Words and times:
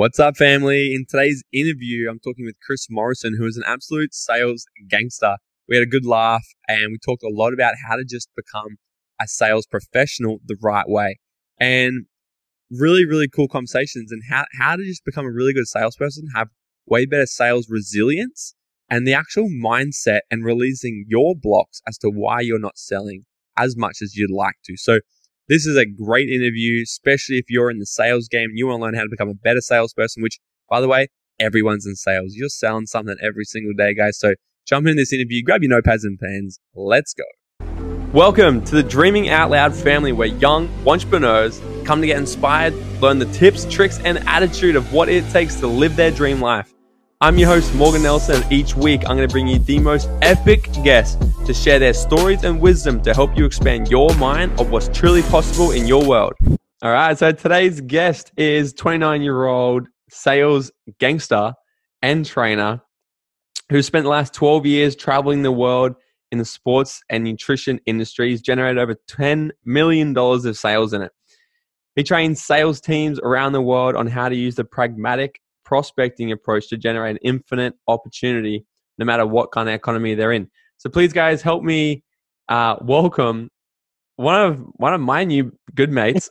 What's 0.00 0.18
up, 0.18 0.38
family? 0.38 0.94
In 0.94 1.04
today's 1.06 1.44
interview, 1.52 2.08
I'm 2.08 2.20
talking 2.20 2.46
with 2.46 2.54
Chris 2.64 2.86
Morrison, 2.88 3.36
who 3.36 3.44
is 3.44 3.58
an 3.58 3.64
absolute 3.66 4.14
sales 4.14 4.64
gangster. 4.88 5.36
We 5.68 5.76
had 5.76 5.82
a 5.82 5.90
good 5.90 6.06
laugh 6.06 6.42
and 6.66 6.90
we 6.90 6.96
talked 7.04 7.22
a 7.22 7.28
lot 7.28 7.52
about 7.52 7.74
how 7.86 7.96
to 7.96 8.04
just 8.08 8.30
become 8.34 8.78
a 9.20 9.28
sales 9.28 9.66
professional 9.66 10.38
the 10.46 10.56
right 10.62 10.88
way. 10.88 11.18
And 11.58 12.06
really, 12.70 13.04
really 13.04 13.28
cool 13.28 13.46
conversations 13.46 14.10
and 14.10 14.22
how, 14.30 14.46
how 14.58 14.76
to 14.76 14.82
just 14.82 15.04
become 15.04 15.26
a 15.26 15.30
really 15.30 15.52
good 15.52 15.68
salesperson, 15.68 16.28
have 16.34 16.48
way 16.86 17.04
better 17.04 17.26
sales 17.26 17.66
resilience 17.68 18.54
and 18.88 19.06
the 19.06 19.12
actual 19.12 19.50
mindset 19.50 20.20
and 20.30 20.46
releasing 20.46 21.04
your 21.08 21.34
blocks 21.36 21.82
as 21.86 21.98
to 21.98 22.08
why 22.08 22.40
you're 22.40 22.58
not 22.58 22.78
selling 22.78 23.26
as 23.58 23.76
much 23.76 23.98
as 24.02 24.16
you'd 24.16 24.34
like 24.34 24.56
to. 24.64 24.78
So 24.78 25.00
this 25.50 25.66
is 25.66 25.76
a 25.76 25.84
great 25.84 26.28
interview, 26.28 26.80
especially 26.84 27.34
if 27.34 27.46
you're 27.48 27.72
in 27.72 27.80
the 27.80 27.86
sales 27.86 28.28
game 28.28 28.50
and 28.50 28.56
you 28.56 28.68
want 28.68 28.78
to 28.78 28.84
learn 28.84 28.94
how 28.94 29.02
to 29.02 29.08
become 29.10 29.28
a 29.28 29.34
better 29.34 29.60
salesperson, 29.60 30.22
which 30.22 30.38
by 30.68 30.80
the 30.80 30.86
way, 30.86 31.08
everyone's 31.40 31.84
in 31.86 31.96
sales. 31.96 32.34
You're 32.36 32.48
selling 32.48 32.86
something 32.86 33.16
every 33.20 33.44
single 33.44 33.72
day, 33.76 33.92
guys. 33.92 34.16
So 34.16 34.34
jump 34.64 34.86
in 34.86 34.94
this 34.94 35.12
interview, 35.12 35.42
grab 35.42 35.64
your 35.64 35.72
notepads 35.72 36.04
and 36.04 36.20
pens. 36.20 36.60
Let's 36.76 37.14
go. 37.14 37.24
Welcome 38.12 38.64
to 38.66 38.76
the 38.76 38.84
Dreaming 38.84 39.28
Out 39.28 39.50
Loud 39.50 39.74
family 39.74 40.12
where 40.12 40.28
young 40.28 40.68
entrepreneurs 40.86 41.60
come 41.84 42.00
to 42.00 42.06
get 42.06 42.18
inspired, 42.18 42.72
learn 43.00 43.18
the 43.18 43.26
tips, 43.32 43.64
tricks, 43.64 43.98
and 44.04 44.18
attitude 44.28 44.76
of 44.76 44.92
what 44.92 45.08
it 45.08 45.28
takes 45.30 45.56
to 45.56 45.66
live 45.66 45.96
their 45.96 46.12
dream 46.12 46.40
life. 46.40 46.72
I'm 47.22 47.36
your 47.36 47.48
host, 47.48 47.74
Morgan 47.74 48.04
Nelson, 48.04 48.42
and 48.42 48.50
each 48.50 48.74
week 48.74 49.02
I'm 49.02 49.14
going 49.14 49.28
to 49.28 49.30
bring 49.30 49.46
you 49.46 49.58
the 49.58 49.78
most 49.78 50.08
epic 50.22 50.70
guests 50.82 51.22
to 51.44 51.52
share 51.52 51.78
their 51.78 51.92
stories 51.92 52.44
and 52.44 52.58
wisdom 52.58 53.02
to 53.02 53.12
help 53.12 53.36
you 53.36 53.44
expand 53.44 53.90
your 53.90 54.14
mind 54.14 54.58
of 54.58 54.70
what's 54.70 54.88
truly 54.88 55.20
possible 55.24 55.72
in 55.72 55.86
your 55.86 56.02
world. 56.02 56.32
All 56.82 56.90
right, 56.90 57.18
so 57.18 57.30
today's 57.30 57.82
guest 57.82 58.32
is 58.38 58.72
29 58.72 59.20
year 59.20 59.44
old 59.44 59.86
sales 60.08 60.72
gangster 60.98 61.52
and 62.00 62.24
trainer 62.24 62.80
who 63.68 63.82
spent 63.82 64.04
the 64.04 64.10
last 64.10 64.32
12 64.32 64.64
years 64.64 64.96
traveling 64.96 65.42
the 65.42 65.52
world 65.52 65.96
in 66.32 66.38
the 66.38 66.46
sports 66.46 67.02
and 67.10 67.22
nutrition 67.22 67.80
industry. 67.84 68.30
He's 68.30 68.40
generated 68.40 68.78
over 68.78 68.96
$10 69.10 69.50
million 69.66 70.16
of 70.16 70.56
sales 70.56 70.94
in 70.94 71.02
it. 71.02 71.12
He 71.96 72.02
trains 72.02 72.42
sales 72.42 72.80
teams 72.80 73.20
around 73.20 73.52
the 73.52 73.60
world 73.60 73.94
on 73.94 74.06
how 74.06 74.30
to 74.30 74.34
use 74.34 74.54
the 74.54 74.64
pragmatic 74.64 75.38
prospecting 75.70 76.32
approach 76.32 76.68
to 76.68 76.76
generate 76.76 77.12
an 77.12 77.18
infinite 77.22 77.74
opportunity 77.86 78.66
no 78.98 79.04
matter 79.04 79.24
what 79.24 79.52
kind 79.52 79.68
of 79.68 79.74
economy 79.76 80.16
they're 80.16 80.32
in. 80.32 80.50
So 80.78 80.90
please, 80.90 81.12
guys, 81.12 81.42
help 81.42 81.62
me 81.62 82.02
uh, 82.48 82.74
welcome 82.80 83.50
one 84.16 84.34
of 84.34 84.58
one 84.78 84.94
of 84.94 85.00
my 85.00 85.22
new 85.22 85.52
good 85.72 85.92
mates, 85.92 86.28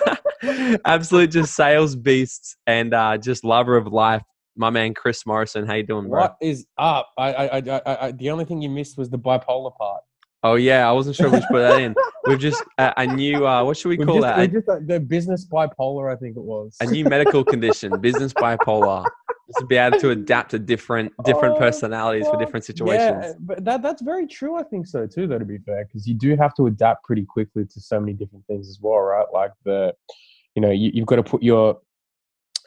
absolute 0.84 1.30
just 1.30 1.56
sales 1.56 1.96
beasts 1.96 2.56
and 2.66 2.92
uh, 2.92 3.16
just 3.16 3.42
lover 3.42 3.78
of 3.78 3.86
life. 3.86 4.22
My 4.54 4.68
man 4.68 4.92
Chris 4.92 5.24
Morrison, 5.24 5.66
how 5.66 5.72
you 5.74 5.86
doing, 5.86 6.06
bro? 6.06 6.20
What 6.20 6.36
is 6.42 6.66
up? 6.76 7.08
I, 7.16 7.32
I, 7.32 7.44
I, 7.46 7.62
I, 7.86 8.06
I, 8.06 8.12
the 8.12 8.28
only 8.28 8.44
thing 8.44 8.60
you 8.60 8.68
missed 8.68 8.98
was 8.98 9.08
the 9.08 9.18
bipolar 9.18 9.74
part. 9.78 10.02
Oh 10.42 10.54
yeah, 10.54 10.88
I 10.88 10.92
wasn't 10.92 11.16
sure 11.16 11.30
we 11.30 11.40
should 11.40 11.48
put 11.48 11.60
that 11.60 11.80
in. 11.80 11.94
We've 12.26 12.38
just 12.48 12.62
uh, 12.78 12.92
a 12.96 13.06
new 13.06 13.46
uh, 13.46 13.64
what 13.64 13.76
should 13.76 13.88
we 13.88 13.96
call 13.96 14.20
just, 14.20 14.36
that? 14.36 14.52
Just, 14.52 14.68
uh, 14.68 14.78
the 14.84 15.00
business 15.00 15.44
bipolar, 15.46 16.12
I 16.12 16.16
think 16.16 16.36
it 16.36 16.42
was. 16.42 16.76
A 16.80 16.86
new 16.86 17.04
medical 17.04 17.44
condition, 17.44 17.98
business 18.00 18.32
bipolar. 18.32 19.04
Just 19.48 19.60
to 19.60 19.64
be 19.66 19.76
able 19.76 19.98
to 20.00 20.10
adapt 20.10 20.50
to 20.50 20.58
different 20.58 21.10
different 21.24 21.54
oh, 21.54 21.58
personalities 21.58 22.26
for 22.26 22.38
different 22.38 22.66
situations. 22.66 23.24
Yeah, 23.24 23.32
but 23.38 23.64
that 23.64 23.80
that's 23.80 24.02
very 24.02 24.26
true. 24.26 24.56
I 24.56 24.62
think 24.62 24.86
so 24.86 25.06
too. 25.06 25.26
Though 25.26 25.38
to 25.38 25.46
be 25.46 25.56
fair, 25.56 25.86
because 25.86 26.06
you 26.06 26.12
do 26.12 26.36
have 26.36 26.52
to 26.56 26.66
adapt 26.66 27.04
pretty 27.04 27.24
quickly 27.24 27.64
to 27.64 27.80
so 27.80 27.98
many 27.98 28.12
different 28.12 28.46
things 28.46 28.68
as 28.68 28.78
well, 28.78 28.98
right? 28.98 29.24
Like 29.32 29.52
the, 29.64 29.94
you 30.54 30.60
know, 30.60 30.70
you, 30.70 30.90
you've 30.92 31.06
got 31.06 31.16
to 31.16 31.22
put 31.22 31.42
your 31.42 31.78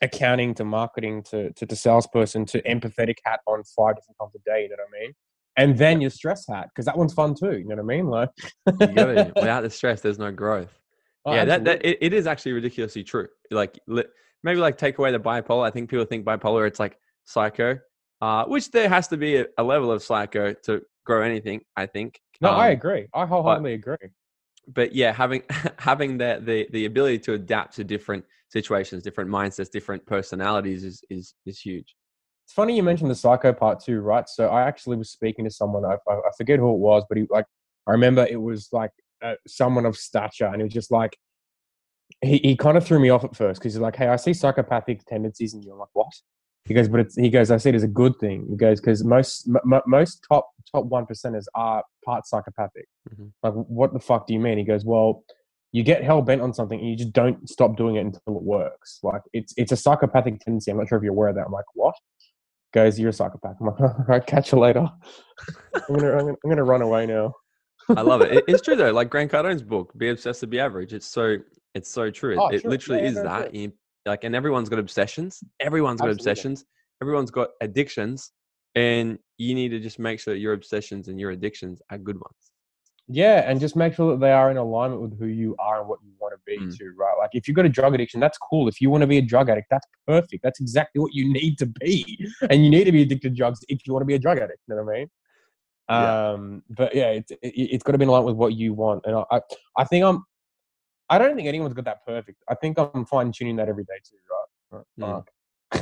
accounting 0.02 0.56
to 0.56 0.66
marketing 0.66 1.22
to 1.30 1.52
to 1.54 1.68
the 1.68 1.76
salesperson 1.76 2.46
to 2.46 2.64
empathetic 2.64 3.18
hat 3.26 3.42
on 3.46 3.64
five 3.64 3.96
different 3.98 4.18
times 4.20 4.34
a 4.34 4.40
day. 4.40 4.64
You 4.64 4.70
know 4.70 4.78
what 4.78 4.98
I 4.98 5.02
mean? 5.04 5.14
And 5.58 5.78
then 5.78 6.02
your 6.02 6.10
stress 6.10 6.46
hat 6.48 6.70
because 6.70 6.86
that 6.86 6.98
one's 6.98 7.14
fun 7.14 7.36
too. 7.36 7.58
You 7.58 7.66
know 7.66 7.76
what 7.76 7.80
I 7.80 7.84
mean? 7.84 8.08
Like, 8.08 8.30
without 8.66 9.62
the 9.62 9.70
stress, 9.70 10.02
there's 10.02 10.20
no 10.20 10.32
growth. 10.32 10.80
Oh, 11.26 11.34
yeah, 11.34 11.46
that, 11.46 11.66
that 11.66 11.86
it, 11.86 11.98
it 12.02 12.14
is 12.14 12.26
actually 12.26 12.54
ridiculously 12.54 13.04
true. 13.04 13.28
Like, 13.52 13.78
maybe 13.88 14.60
like 14.60 14.78
take 14.78 14.98
away 14.98 15.12
the 15.12 15.20
bipolar. 15.20 15.68
I 15.68 15.72
think 15.72 15.90
people 15.90 16.06
think 16.06 16.26
bipolar, 16.26 16.68
it's 16.68 16.80
like 16.80 16.98
psycho, 17.26 17.78
uh, 18.22 18.46
which 18.46 18.72
there 18.72 18.90
has 18.90 19.08
to 19.10 19.18
be 19.18 19.38
a, 19.38 19.46
a, 19.58 19.64
level 19.64 19.92
of 19.92 20.02
psycho 20.02 20.54
to 20.64 20.82
grow 21.06 21.22
anything. 21.22 21.62
I 21.76 21.86
think. 21.86 22.20
No, 22.40 22.50
um, 22.50 22.60
I 22.60 22.70
agree. 22.70 23.08
I 23.14 23.26
wholeheartedly 23.26 23.78
but, 23.78 23.94
agree. 23.94 24.10
But 24.68 24.96
yeah, 24.96 25.12
having 25.12 25.44
having 25.78 26.18
the, 26.18 26.42
the 26.44 26.68
the 26.72 26.86
ability 26.86 27.20
to 27.20 27.34
adapt 27.34 27.76
to 27.76 27.84
different 27.84 28.26
situations, 28.50 29.04
different 29.04 29.30
mindsets, 29.30 29.70
different 29.70 30.06
personalities 30.06 30.84
is 30.84 31.04
is 31.10 31.36
is 31.46 31.60
huge. 31.60 31.96
It's 32.46 32.54
funny 32.54 32.76
you 32.76 32.84
mentioned 32.84 33.10
the 33.10 33.16
psycho 33.16 33.54
part 33.54 33.82
too, 33.82 34.02
right? 34.02 34.28
So 34.28 34.48
I 34.48 34.64
actually 34.64 34.98
was 34.98 35.10
speaking 35.10 35.46
to 35.46 35.52
someone. 35.52 35.86
I, 35.86 35.96
I 36.10 36.32
forget 36.38 36.60
who 36.60 36.74
it 36.74 36.80
was, 36.80 37.06
but 37.08 37.18
he 37.18 37.26
like 37.30 37.46
I 37.88 37.92
remember 37.92 38.28
it 38.30 38.42
was 38.42 38.70
like 38.72 38.92
uh, 39.22 39.36
someone 39.48 39.86
of 39.86 39.96
stature, 39.96 40.46
and 40.46 40.58
he 40.58 40.64
was 40.64 40.74
just 40.74 40.92
like 40.92 41.18
he, 42.22 42.38
he 42.40 42.56
kind 42.56 42.78
of 42.78 42.86
threw 42.86 43.00
me 43.00 43.10
off 43.10 43.24
at 43.24 43.36
first 43.36 43.62
because 43.62 43.74
he's 43.74 43.82
like, 43.82 43.96
"Hey, 43.96 44.08
I 44.08 44.16
see 44.16 44.34
psychopathic 44.34 45.06
tendencies 45.06 45.54
in 45.54 45.64
you." 45.64 45.74
I'm 45.74 45.80
like, 45.80 45.90
"What?" 45.94 46.12
He 46.66 46.74
goes, 46.74 46.88
"But 46.88 47.02
it's," 47.02 47.16
he 47.16 47.30
goes, 47.30 47.52
"I 47.52 47.58
see 47.58 47.70
it 47.70 47.76
as 47.76 47.84
a 47.84 47.88
good 47.88 48.14
thing." 48.20 48.48
He 48.50 48.56
goes, 48.56 48.80
"Because 48.80 49.04
most 49.04 49.48
m- 49.48 49.82
most 49.88 50.26
top 50.28 50.50
top 50.72 50.86
one 50.86 51.06
percenters 51.06 51.46
are 51.56 51.84
part 52.06 52.28
psychopathic." 52.28 52.88
Mm-hmm. 53.10 53.28
Like, 53.44 53.54
what 53.54 53.94
the 53.94 54.00
fuck 54.00 54.28
do 54.28 54.34
you 54.34 54.40
mean? 54.40 54.58
He 54.58 54.64
goes, 54.64 54.86
"Well." 54.86 55.24
You 55.74 55.84
get 55.84 56.04
hell 56.04 56.22
bent 56.22 56.42
on 56.42 56.54
something 56.54 56.78
and 56.78 56.90
you 56.90 56.98
just 56.98 57.14
don't 57.14 57.50
stop 57.50 57.78
doing 57.78 57.96
it 57.96 58.02
until 58.02 58.36
it 58.36 58.44
works. 58.44 59.00
Like 59.04 59.22
it's 59.32 59.54
it's 59.56 59.72
a 59.72 59.78
psychopathic 59.78 60.42
tendency. 60.42 60.70
I'm 60.70 60.76
not 60.76 60.90
sure 60.90 60.98
if 60.98 61.04
you're 61.06 61.14
aware 61.14 61.30
of 61.30 61.36
that. 61.36 61.46
I'm 61.46 61.54
like, 61.54 61.64
what? 61.76 61.96
Guys, 62.74 63.00
you're 63.00 63.10
a 63.10 63.14
psychopath. 63.14 63.56
I'm 63.60 63.68
like, 63.68 63.80
all 63.80 64.06
right, 64.08 64.26
catch 64.26 64.52
you 64.52 64.60
later. 64.60 64.90
I'm 65.76 65.96
gonna, 65.96 66.12
I'm 66.12 66.20
gonna, 66.20 66.36
I'm 66.44 66.50
gonna 66.50 66.64
run 66.64 66.82
away 66.82 67.06
now. 67.06 67.34
I 67.90 68.02
love 68.02 68.22
it. 68.22 68.44
It's 68.48 68.62
true 68.62 68.76
though. 68.76 68.92
Like 68.92 69.10
Grant 69.10 69.32
Cardone's 69.32 69.64
book, 69.64 69.92
"Be 69.98 70.10
Obsessed 70.10 70.42
to 70.42 70.48
Be 70.48 70.60
Average." 70.60 70.94
It's 70.94 71.08
so, 71.08 71.38
it's 71.74 71.90
so 71.90 72.10
true. 72.10 72.38
Oh, 72.40 72.48
it, 72.50 72.66
literally 72.66 73.02
yeah, 73.02 73.10
is 73.10 73.16
that. 73.16 73.54
Like, 74.06 74.24
and 74.24 74.36
everyone's 74.36 74.70
got 74.70 74.80
obsessions. 74.80 75.44
Everyone's 75.60 76.02
got 76.02 76.10
obsessions. 76.10 76.66
Everyone's 77.02 77.32
got 77.32 77.50
addictions, 77.62 78.32
and 78.76 79.20
you 79.38 79.54
need 79.56 79.70
to 79.70 79.80
just 79.80 80.00
make 80.00 80.20
sure 80.20 80.34
that 80.34 80.40
your 80.40 80.54
obsessions 80.54 81.08
and 81.08 81.20
your 81.20 81.32
addictions 81.32 81.82
are 81.92 81.98
good 81.98 82.16
ones. 82.16 82.51
Yeah, 83.12 83.44
and 83.46 83.60
just 83.60 83.76
make 83.76 83.94
sure 83.94 84.12
that 84.12 84.20
they 84.20 84.32
are 84.32 84.50
in 84.50 84.58
alignment 84.58 85.02
with 85.02 85.20
who 85.20 85.26
you 85.26 85.56
are 85.60 85.80
and 85.80 85.90
what 85.90 86.00
you 86.04 86.12
want 86.20 86.34
to 86.34 86.40
be 86.46 86.58
mm. 86.58 86.78
too, 86.78 86.94
right? 86.98 87.16
Like 87.20 87.32
if 87.34 87.48
you've 87.48 87.56
got 87.56 87.66
a 87.66 87.70
drug 87.70 87.94
addiction, 87.94 88.20
that's 88.20 88.38
cool. 88.38 88.68
If 88.68 88.80
you 88.80 88.90
want 88.90 89.02
to 89.02 89.08
be 89.08 89.18
a 89.18 89.22
drug 89.22 89.50
addict, 89.50 89.68
that's 89.70 89.86
perfect. 90.08 90.44
That's 90.44 90.62
exactly 90.62 91.02
what 91.02 91.14
you 91.14 91.32
need 91.32 91.58
to 91.60 91.66
be. 91.66 92.30
And 92.50 92.64
you 92.64 92.70
need 92.70 92.86
to 92.86 92.92
be 92.92 93.04
addicted 93.04 93.30
to 93.30 93.36
drugs 93.36 93.60
if 93.68 93.86
you 93.86 93.94
want 93.94 94.02
to 94.02 94.06
be 94.06 94.16
a 94.16 94.20
drug 94.20 94.38
addict. 94.38 94.60
You 94.68 94.76
know 94.76 94.84
what 94.84 94.96
I 94.96 94.98
mean? 95.00 95.10
Yeah. 95.90 96.30
Um, 96.30 96.64
but 96.70 96.96
yeah, 96.96 97.10
it's 97.10 97.32
it, 97.42 97.72
has 97.72 97.84
got 97.84 97.92
to 97.92 97.98
be 97.98 98.04
in 98.04 98.10
line 98.10 98.24
with 98.24 98.36
what 98.36 98.54
you 98.54 98.74
want. 98.74 99.06
And 99.06 99.24
I, 99.32 99.42
I 99.78 99.84
think 99.84 100.06
I'm. 100.06 100.24
I 101.10 101.18
don't 101.18 101.36
think 101.36 101.48
anyone's 101.48 101.74
got 101.74 101.86
that 101.86 102.06
perfect. 102.06 102.42
I 102.50 102.56
think 102.56 102.78
I'm 102.80 103.06
fine 103.06 103.32
tuning 103.34 103.58
that 103.58 103.68
every 103.68 103.84
day 103.84 104.00
too, 104.04 104.18
right? 104.72 104.84
right. 104.98 105.24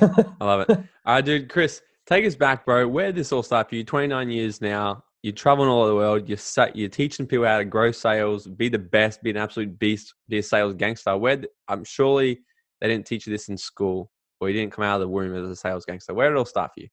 Mm. 0.01 0.35
I 0.41 0.45
love 0.45 0.65
it. 0.67 0.69
All 1.05 1.15
right, 1.15 1.25
dude, 1.25 1.49
Chris, 1.49 1.81
take 2.07 2.25
us 2.25 2.35
back, 2.35 2.65
bro. 2.65 2.87
Where 2.87 3.07
did 3.07 3.15
this 3.15 3.31
all 3.31 3.43
start 3.43 3.69
for 3.69 3.75
you? 3.75 3.83
29 3.83 4.29
years 4.31 4.59
now 4.61 5.03
you're 5.21 5.33
traveling 5.33 5.69
all 5.69 5.81
over 5.81 5.89
the 5.89 5.95
world. 5.95 6.29
You're 6.29 6.69
you're 6.73 6.89
teaching 6.89 7.27
people 7.27 7.45
how 7.45 7.57
to 7.57 7.65
grow 7.65 7.91
sales, 7.91 8.47
be 8.47 8.69
the 8.69 8.79
best, 8.79 9.21
be 9.21 9.31
an 9.31 9.37
absolute 9.37 9.77
beast, 9.77 10.13
be 10.29 10.39
a 10.39 10.43
sales 10.43 10.73
gangster. 10.75 11.15
Where 11.17 11.41
I'm 11.67 11.83
surely 11.83 12.39
they 12.79 12.87
didn't 12.87 13.05
teach 13.05 13.27
you 13.27 13.31
this 13.31 13.49
in 13.49 13.57
school, 13.57 14.11
or 14.39 14.49
you 14.49 14.59
didn't 14.59 14.73
come 14.73 14.85
out 14.85 14.95
of 14.95 15.01
the 15.01 15.09
womb 15.09 15.35
as 15.35 15.49
a 15.49 15.55
sales 15.55 15.85
gangster. 15.85 16.13
Where 16.13 16.29
did 16.29 16.35
it 16.35 16.39
all 16.39 16.45
start 16.45 16.71
for 16.73 16.81
you? 16.81 16.87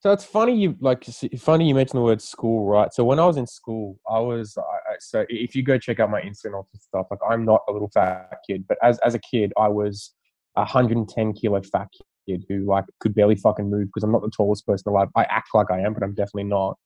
So 0.00 0.12
it's 0.12 0.24
funny 0.24 0.56
you 0.56 0.76
like 0.80 1.04
funny 1.38 1.68
you 1.68 1.74
mentioned 1.74 1.98
the 1.98 2.04
word 2.04 2.22
school, 2.22 2.66
right? 2.66 2.92
So 2.92 3.04
when 3.04 3.18
I 3.18 3.26
was 3.26 3.36
in 3.36 3.46
school, 3.46 3.98
I 4.08 4.18
was 4.18 4.56
I, 4.58 4.96
so 4.98 5.24
if 5.28 5.54
you 5.54 5.62
go 5.62 5.78
check 5.78 6.00
out 6.00 6.10
my 6.10 6.20
Instagram 6.20 6.64
and 6.72 6.82
stuff, 6.82 7.06
like 7.10 7.20
I'm 7.28 7.44
not 7.44 7.62
a 7.68 7.72
little 7.72 7.90
fat 7.92 8.40
kid, 8.46 8.64
but 8.66 8.78
as 8.82 8.98
as 9.00 9.14
a 9.14 9.18
kid, 9.18 9.52
I 9.58 9.68
was 9.68 10.14
a 10.56 10.60
110 10.60 11.34
kilo 11.34 11.60
fat 11.62 11.88
kid 12.26 12.44
who 12.48 12.66
like 12.66 12.84
could 13.00 13.14
barely 13.14 13.36
fucking 13.36 13.70
move 13.70 13.88
because 13.88 14.02
I'm 14.02 14.12
not 14.12 14.22
the 14.22 14.30
tallest 14.34 14.66
person 14.66 14.88
alive. 14.88 15.08
I 15.16 15.24
act 15.24 15.48
like 15.54 15.70
I 15.70 15.80
am, 15.80 15.94
but 15.94 16.02
I'm 16.02 16.14
definitely 16.14 16.44
not. 16.44 16.78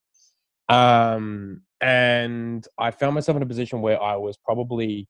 Um, 0.69 1.62
and 1.81 2.66
I 2.78 2.90
found 2.90 3.14
myself 3.14 3.37
in 3.37 3.43
a 3.43 3.46
position 3.46 3.82
where 3.82 4.00
I 4.02 4.16
was 4.16 4.37
probably 4.37 5.08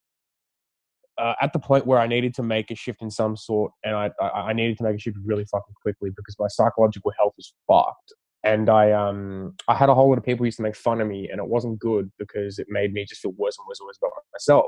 uh, 1.19 1.35
at 1.41 1.53
the 1.53 1.59
point 1.59 1.87
where 1.87 1.99
I 1.99 2.07
needed 2.07 2.35
to 2.35 2.43
make 2.43 2.71
a 2.71 2.75
shift 2.75 3.03
in 3.03 3.11
some 3.11 3.37
sort, 3.37 3.73
and 3.85 3.95
I, 3.95 4.11
I, 4.21 4.27
I 4.27 4.53
needed 4.53 4.79
to 4.79 4.85
make 4.85 4.97
a 4.97 4.99
shift 4.99 5.17
really 5.25 5.45
fucking 5.45 5.75
quickly 5.81 6.11
because 6.11 6.37
my 6.39 6.49
psychological 6.49 7.13
health 7.19 7.35
was 7.37 7.55
fucked. 7.69 8.13
And 8.43 8.69
I 8.69 8.93
um 8.93 9.55
I 9.69 9.75
had 9.75 9.89
a 9.89 9.95
whole 9.95 10.09
lot 10.09 10.19
of 10.19 10.25
people 10.25 10.45
used 10.45 10.59
to 10.59 10.63
make 10.63 10.77
fun 10.77 11.01
of 11.01 11.09
me, 11.09 11.29
and 11.31 11.39
it 11.39 11.47
wasn't 11.47 11.79
good 11.79 12.11
because 12.19 12.59
it 12.59 12.67
made 12.69 12.93
me 12.93 13.05
just 13.05 13.23
feel 13.23 13.33
worse 13.39 13.57
and 13.59 13.67
worse 13.67 13.81
and 13.81 13.87
worse 13.87 13.99
about 14.03 14.13
myself. 14.33 14.67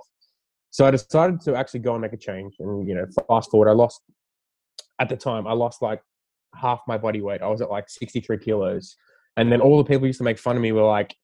So 0.70 0.86
I 0.86 0.90
decided 0.90 1.40
to 1.42 1.54
actually 1.54 1.80
go 1.80 1.92
and 1.92 2.02
make 2.02 2.12
a 2.12 2.16
change. 2.16 2.54
And 2.60 2.88
you 2.88 2.94
know, 2.94 3.06
fast 3.28 3.50
forward, 3.50 3.68
I 3.68 3.72
lost 3.72 4.00
at 5.00 5.08
the 5.08 5.16
time 5.16 5.46
I 5.46 5.52
lost 5.52 5.82
like 5.82 6.00
half 6.54 6.80
my 6.86 6.96
body 6.96 7.20
weight. 7.20 7.42
I 7.42 7.48
was 7.48 7.60
at 7.60 7.70
like 7.70 7.88
63 7.88 8.38
kilos. 8.38 8.96
And 9.36 9.52
then 9.52 9.60
all 9.60 9.78
the 9.78 9.84
people 9.84 10.06
used 10.06 10.18
to 10.18 10.24
make 10.24 10.38
fun 10.38 10.56
of 10.56 10.62
me 10.62 10.72
were 10.72 10.82
like, 10.82 11.14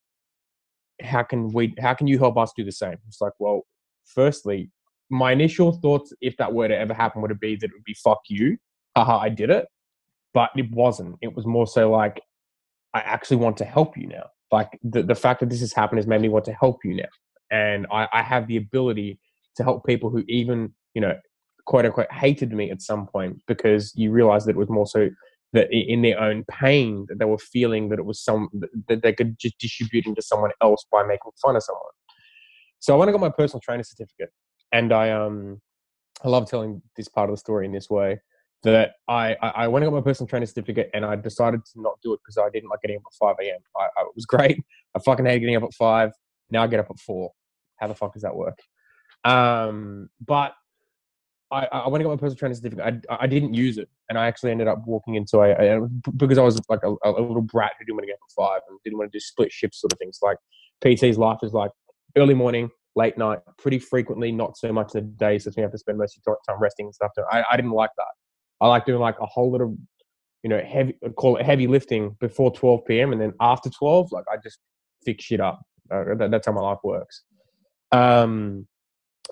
how 1.01 1.23
can 1.23 1.53
we, 1.53 1.75
how 1.81 1.95
can 1.95 2.07
you 2.07 2.19
help 2.19 2.37
us 2.37 2.53
do 2.57 2.65
the 2.65 2.73
same? 2.73 2.97
It's 3.09 3.21
like, 3.21 3.33
well, 3.39 3.63
firstly, 4.05 4.71
my 5.11 5.33
initial 5.33 5.73
thoughts, 5.73 6.13
if 6.21 6.37
that 6.37 6.53
were 6.53 6.69
to 6.69 6.77
ever 6.77 6.95
happen, 6.95 7.23
would 7.23 7.41
be 7.41 7.57
that 7.57 7.67
it 7.67 7.73
would 7.73 7.85
be 7.85 7.95
fuck 7.95 8.21
you. 8.29 8.57
haha, 8.97 9.19
I 9.19 9.29
did 9.29 9.51
it. 9.51 9.67
But 10.35 10.51
it 10.57 10.71
wasn't. 10.71 11.17
It 11.21 11.35
was 11.35 11.47
more 11.47 11.67
so 11.67 11.91
like, 11.91 12.21
I 12.95 13.01
actually 13.01 13.39
want 13.39 13.57
to 13.59 13.65
help 13.65 13.97
you 13.97 14.07
now. 14.07 14.25
Like 14.51 14.79
the, 14.83 15.03
the 15.03 15.15
fact 15.15 15.41
that 15.41 15.51
this 15.51 15.61
has 15.61 15.73
happened 15.73 15.99
has 15.99 16.07
made 16.07 16.21
me 16.21 16.29
want 16.29 16.45
to 16.47 16.53
help 16.53 16.81
you 16.85 16.95
now. 16.95 17.09
And 17.51 17.87
I, 17.91 18.09
I 18.13 18.23
have 18.23 18.47
the 18.47 18.57
ability 18.57 19.19
to 19.57 19.63
help 19.63 19.85
people 19.85 20.11
who 20.11 20.25
even, 20.29 20.75
you 20.95 21.01
know, 21.01 21.15
quote 21.67 21.85
unquote 21.85 22.11
hated 22.13 22.53
me 22.53 22.71
at 22.71 22.83
some 22.83 23.07
point 23.07 23.39
because 23.47 23.93
you 23.95 24.11
realize 24.11 24.45
that 24.45 24.53
it 24.53 24.57
was 24.57 24.69
more 24.69 24.87
so 24.87 25.09
that 25.53 25.69
in 25.71 26.03
their 26.03 26.21
own 26.21 26.45
pain 26.51 27.07
that 27.09 27.19
they 27.19 27.25
were 27.25 27.39
feeling 27.39 27.89
that 27.91 27.99
it 27.99 28.05
was 28.05 28.21
some 28.21 28.49
that 28.89 29.03
they 29.03 29.13
could 29.13 29.39
just 29.39 29.59
distribute 29.59 30.07
into 30.07 30.23
someone 30.23 30.51
else 30.63 30.85
by 30.91 31.03
making 31.03 31.31
fun 31.41 31.57
of 31.57 31.63
someone. 31.63 31.83
So 32.79 32.95
I 32.95 32.97
went 32.97 33.11
and 33.11 33.19
got 33.19 33.27
my 33.27 33.35
personal 33.35 33.61
trainer 33.61 33.83
certificate, 33.83 34.31
and 34.73 34.93
I 34.93 35.11
um 35.11 35.61
I 36.25 36.29
love 36.29 36.49
telling 36.49 36.83
this 36.97 37.09
part 37.09 37.29
of 37.29 37.35
the 37.35 37.41
story 37.41 37.67
in 37.67 37.73
this 37.73 37.91
way 37.91 38.21
that 38.63 38.93
I, 39.09 39.35
I 39.43 39.67
went 39.67 39.85
and 39.85 39.93
got 39.93 39.99
my 39.99 40.05
personal 40.05 40.29
trainer 40.29 40.47
certificate 40.47 40.89
and 40.95 41.05
I 41.05 41.17
decided 41.17 41.65
to 41.65 41.81
not 41.81 41.99
do 42.03 42.13
it 42.13 42.21
because 42.25 42.39
I 42.39 42.49
didn't 42.51 42.71
like 42.71 42.81
getting 42.81 42.97
up 42.97 43.03
at 43.07 43.15
5 43.15 43.37
a.m. 43.43 43.59
I, 43.77 43.85
I, 43.97 44.03
it 44.03 44.15
was 44.15 44.27
great. 44.27 44.57
I 44.95 45.01
fucking 45.01 45.27
hated 45.27 45.41
getting 45.41 45.57
up 45.57 45.65
at 45.65 45.75
5. 45.75 46.13
Now 46.51 46.63
I 46.63 46.67
get 46.69 46.81
up 46.81 46.91
at 46.91 46.99
4. 47.01 47.31
How 47.79 47.89
the 47.89 47.95
fuck 47.95 48.13
does 48.13 48.23
that 48.23 48.37
work? 48.37 48.59
Um, 49.25 50.11
but 50.25 50.55
I, 51.53 51.67
I 51.71 51.89
went 51.89 52.03
and 52.03 52.09
got 52.09 52.15
my 52.15 52.17
personal 52.17 52.37
trainer 52.37 52.55
certificate. 52.55 53.05
I, 53.11 53.17
I 53.25 53.27
didn't 53.27 53.53
use 53.53 53.77
it. 53.77 53.89
And 54.09 54.19
I 54.19 54.27
actually 54.27 54.53
ended 54.53 54.69
up 54.69 54.87
walking 54.87 55.15
into 55.17 55.39
a, 55.39 55.51
a 55.53 55.87
because 56.17 56.39
I 56.39 56.43
was 56.43 56.61
like 56.69 56.81
a, 56.83 56.95
a, 57.05 57.11
little 57.11 57.43
brat 57.43 57.73
who 57.79 57.85
didn't 57.85 57.97
want 57.97 58.05
to 58.05 58.07
get 58.07 58.15
up 58.15 58.21
at 58.27 58.61
5 58.61 58.61
and 58.69 58.79
didn't 58.85 58.99
want 58.99 59.13
to 59.13 59.17
do 59.17 59.21
split 59.21 59.53
shifts 59.53 59.81
sort 59.83 59.93
of 59.93 59.99
things. 59.99 60.19
Like 60.23 60.39
PT's 60.83 61.19
life 61.19 61.39
is 61.43 61.53
like 61.53 61.71
early 62.17 62.35
morning, 62.35 62.71
late 62.97 63.19
night, 63.19 63.41
pretty 63.59 63.79
frequently, 63.79 64.33
not 64.33 64.57
so 64.57 64.73
much 64.73 64.95
in 64.95 65.05
the 65.05 65.11
day. 65.11 65.39
So 65.39 65.51
you 65.55 65.63
have 65.63 65.73
to 65.73 65.79
spend 65.79 65.99
most 65.99 66.17
of 66.17 66.23
your 66.27 66.39
time 66.49 66.59
resting 66.59 66.87
and 66.87 66.95
stuff. 66.95 67.13
I, 67.31 67.45
I 67.51 67.57
didn't 67.57 67.73
like 67.73 67.91
that. 67.99 68.07
I 68.63 68.69
like 68.69 68.87
doing 68.87 69.01
like 69.01 69.17
a 69.21 69.27
whole 69.27 69.53
lot 69.53 69.61
of, 69.61 69.77
you 70.43 70.49
know, 70.49 70.61
heavy, 70.61 70.95
call 71.17 71.37
it 71.37 71.45
heavy 71.45 71.67
lifting 71.67 72.17
before 72.19 72.51
12 72.51 72.87
p.m. 72.87 73.13
And 73.13 73.21
then 73.21 73.35
after 73.41 73.69
12, 73.69 74.11
like 74.11 74.25
I 74.33 74.37
just 74.43 74.59
fix 75.05 75.25
shit 75.25 75.41
up. 75.41 75.61
Uh, 75.91 76.15
that, 76.17 76.31
that's 76.31 76.47
how 76.47 76.53
my 76.53 76.63
life 76.63 76.79
works. 76.83 77.25
Um, 77.91 78.67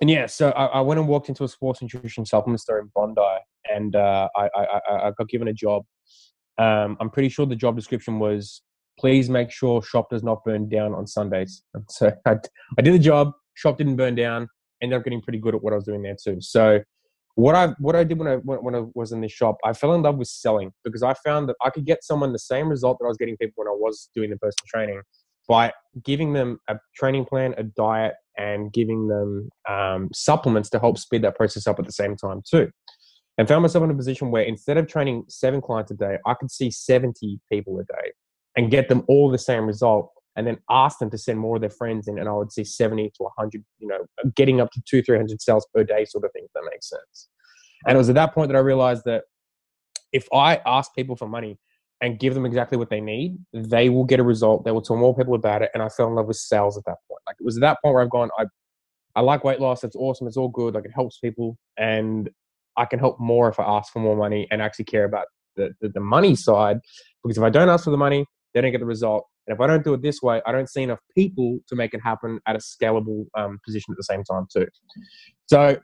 and 0.00 0.08
yeah, 0.08 0.26
so 0.26 0.50
I, 0.50 0.66
I, 0.66 0.80
went 0.80 0.98
and 0.98 1.08
walked 1.08 1.28
into 1.28 1.44
a 1.44 1.48
sports 1.48 1.82
nutrition 1.82 2.24
supplement 2.24 2.60
store 2.60 2.78
in 2.78 2.90
Bondi, 2.94 3.20
and 3.70 3.94
uh, 3.94 4.28
I, 4.36 4.48
I, 4.56 4.80
I, 4.88 5.12
got 5.16 5.28
given 5.28 5.48
a 5.48 5.52
job. 5.52 5.84
Um, 6.58 6.96
I'm 7.00 7.10
pretty 7.10 7.28
sure 7.28 7.44
the 7.44 7.56
job 7.56 7.76
description 7.76 8.18
was, 8.18 8.62
"Please 8.98 9.28
make 9.28 9.50
sure 9.50 9.82
shop 9.82 10.08
does 10.10 10.22
not 10.22 10.42
burn 10.44 10.68
down 10.68 10.94
on 10.94 11.06
Sundays." 11.06 11.62
So 11.88 12.12
I, 12.26 12.36
I 12.78 12.82
did 12.82 12.94
the 12.94 12.98
job. 12.98 13.32
Shop 13.54 13.76
didn't 13.76 13.96
burn 13.96 14.14
down. 14.14 14.48
Ended 14.82 14.98
up 14.98 15.04
getting 15.04 15.20
pretty 15.20 15.38
good 15.38 15.54
at 15.54 15.62
what 15.62 15.74
I 15.74 15.76
was 15.76 15.84
doing 15.84 16.02
there 16.02 16.16
too. 16.22 16.40
So 16.40 16.80
what 17.34 17.54
I 17.54 17.68
what 17.78 17.94
I 17.94 18.04
did 18.04 18.18
when 18.18 18.28
I 18.28 18.36
when 18.36 18.74
I 18.74 18.84
was 18.94 19.12
in 19.12 19.20
this 19.20 19.32
shop, 19.32 19.58
I 19.64 19.74
fell 19.74 19.94
in 19.94 20.02
love 20.02 20.16
with 20.16 20.28
selling 20.28 20.72
because 20.82 21.02
I 21.02 21.14
found 21.14 21.48
that 21.50 21.56
I 21.62 21.70
could 21.70 21.84
get 21.84 22.04
someone 22.04 22.32
the 22.32 22.38
same 22.38 22.68
result 22.68 22.98
that 22.98 23.04
I 23.04 23.08
was 23.08 23.18
getting 23.18 23.36
people 23.36 23.54
when 23.56 23.68
I 23.68 23.76
was 23.76 24.08
doing 24.14 24.30
the 24.30 24.36
personal 24.36 24.66
training 24.66 25.02
by 25.50 25.72
giving 26.04 26.32
them 26.32 26.60
a 26.68 26.76
training 26.94 27.24
plan, 27.24 27.56
a 27.58 27.64
diet, 27.64 28.14
and 28.38 28.72
giving 28.72 29.08
them 29.08 29.50
um, 29.68 30.08
supplements 30.14 30.70
to 30.70 30.78
help 30.78 30.96
speed 30.96 31.22
that 31.22 31.34
process 31.34 31.66
up 31.66 31.80
at 31.80 31.84
the 31.84 31.92
same 31.92 32.14
time 32.16 32.40
too. 32.48 32.70
And 33.36 33.48
found 33.48 33.62
myself 33.62 33.82
in 33.82 33.90
a 33.90 33.94
position 33.94 34.30
where 34.30 34.44
instead 34.44 34.76
of 34.76 34.86
training 34.86 35.24
seven 35.28 35.60
clients 35.60 35.90
a 35.90 35.94
day, 35.94 36.18
I 36.24 36.34
could 36.34 36.52
see 36.52 36.70
70 36.70 37.40
people 37.50 37.80
a 37.80 37.84
day 37.84 38.12
and 38.56 38.70
get 38.70 38.88
them 38.88 39.02
all 39.08 39.28
the 39.28 39.38
same 39.38 39.66
result 39.66 40.12
and 40.36 40.46
then 40.46 40.58
ask 40.70 41.00
them 41.00 41.10
to 41.10 41.18
send 41.18 41.40
more 41.40 41.56
of 41.56 41.62
their 41.62 41.70
friends 41.70 42.06
in 42.06 42.20
and 42.20 42.28
I 42.28 42.32
would 42.32 42.52
see 42.52 42.62
70 42.62 43.08
to 43.08 43.22
100, 43.24 43.64
you 43.80 43.88
know, 43.88 44.06
getting 44.36 44.60
up 44.60 44.70
to 44.70 44.82
two, 44.88 45.02
300 45.02 45.42
sales 45.42 45.66
per 45.74 45.82
day 45.82 46.04
sort 46.04 46.24
of 46.24 46.30
thing, 46.32 46.44
if 46.44 46.52
that 46.54 46.68
makes 46.70 46.88
sense. 46.88 47.28
And 47.88 47.96
it 47.96 47.98
was 47.98 48.08
at 48.08 48.14
that 48.14 48.34
point 48.34 48.50
that 48.50 48.56
I 48.56 48.60
realized 48.60 49.02
that 49.06 49.24
if 50.12 50.28
I 50.32 50.60
ask 50.64 50.94
people 50.94 51.16
for 51.16 51.26
money 51.26 51.58
and 52.00 52.18
give 52.18 52.34
them 52.34 52.46
exactly 52.46 52.78
what 52.78 52.90
they 52.90 53.00
need, 53.00 53.38
they 53.52 53.90
will 53.90 54.04
get 54.04 54.20
a 54.20 54.22
result. 54.22 54.64
They 54.64 54.70
will 54.70 54.82
tell 54.82 54.96
more 54.96 55.14
people 55.14 55.34
about 55.34 55.62
it. 55.62 55.70
And 55.74 55.82
I 55.82 55.88
fell 55.88 56.08
in 56.08 56.14
love 56.14 56.26
with 56.26 56.36
sales 56.36 56.78
at 56.78 56.84
that 56.86 56.96
point. 57.08 57.20
Like 57.26 57.36
it 57.38 57.44
was 57.44 57.56
at 57.56 57.60
that 57.60 57.78
point 57.82 57.94
where 57.94 58.02
I've 58.02 58.10
gone, 58.10 58.30
I, 58.38 58.46
I 59.14 59.20
like 59.20 59.44
weight 59.44 59.60
loss. 59.60 59.84
It's 59.84 59.96
awesome. 59.96 60.26
It's 60.26 60.36
all 60.36 60.48
good. 60.48 60.74
Like 60.74 60.86
it 60.86 60.92
helps 60.94 61.18
people. 61.18 61.58
And 61.76 62.30
I 62.76 62.86
can 62.86 62.98
help 62.98 63.20
more 63.20 63.48
if 63.48 63.60
I 63.60 63.64
ask 63.64 63.92
for 63.92 63.98
more 63.98 64.16
money 64.16 64.46
and 64.50 64.62
actually 64.62 64.86
care 64.86 65.04
about 65.04 65.26
the, 65.56 65.74
the, 65.80 65.90
the 65.90 66.00
money 66.00 66.34
side. 66.34 66.78
Because 67.22 67.36
if 67.36 67.44
I 67.44 67.50
don't 67.50 67.68
ask 67.68 67.84
for 67.84 67.90
the 67.90 67.98
money, 67.98 68.24
they 68.54 68.62
don't 68.62 68.72
get 68.72 68.80
the 68.80 68.86
result. 68.86 69.26
And 69.46 69.54
if 69.54 69.60
I 69.60 69.66
don't 69.66 69.84
do 69.84 69.92
it 69.94 70.00
this 70.00 70.22
way, 70.22 70.40
I 70.46 70.52
don't 70.52 70.68
see 70.68 70.82
enough 70.82 71.00
people 71.14 71.58
to 71.68 71.76
make 71.76 71.92
it 71.92 72.00
happen 72.02 72.40
at 72.46 72.56
a 72.56 72.60
scalable 72.60 73.26
um, 73.36 73.58
position 73.64 73.92
at 73.92 73.96
the 73.96 74.04
same 74.04 74.24
time 74.24 74.46
too. 74.50 74.66
So 75.46 75.76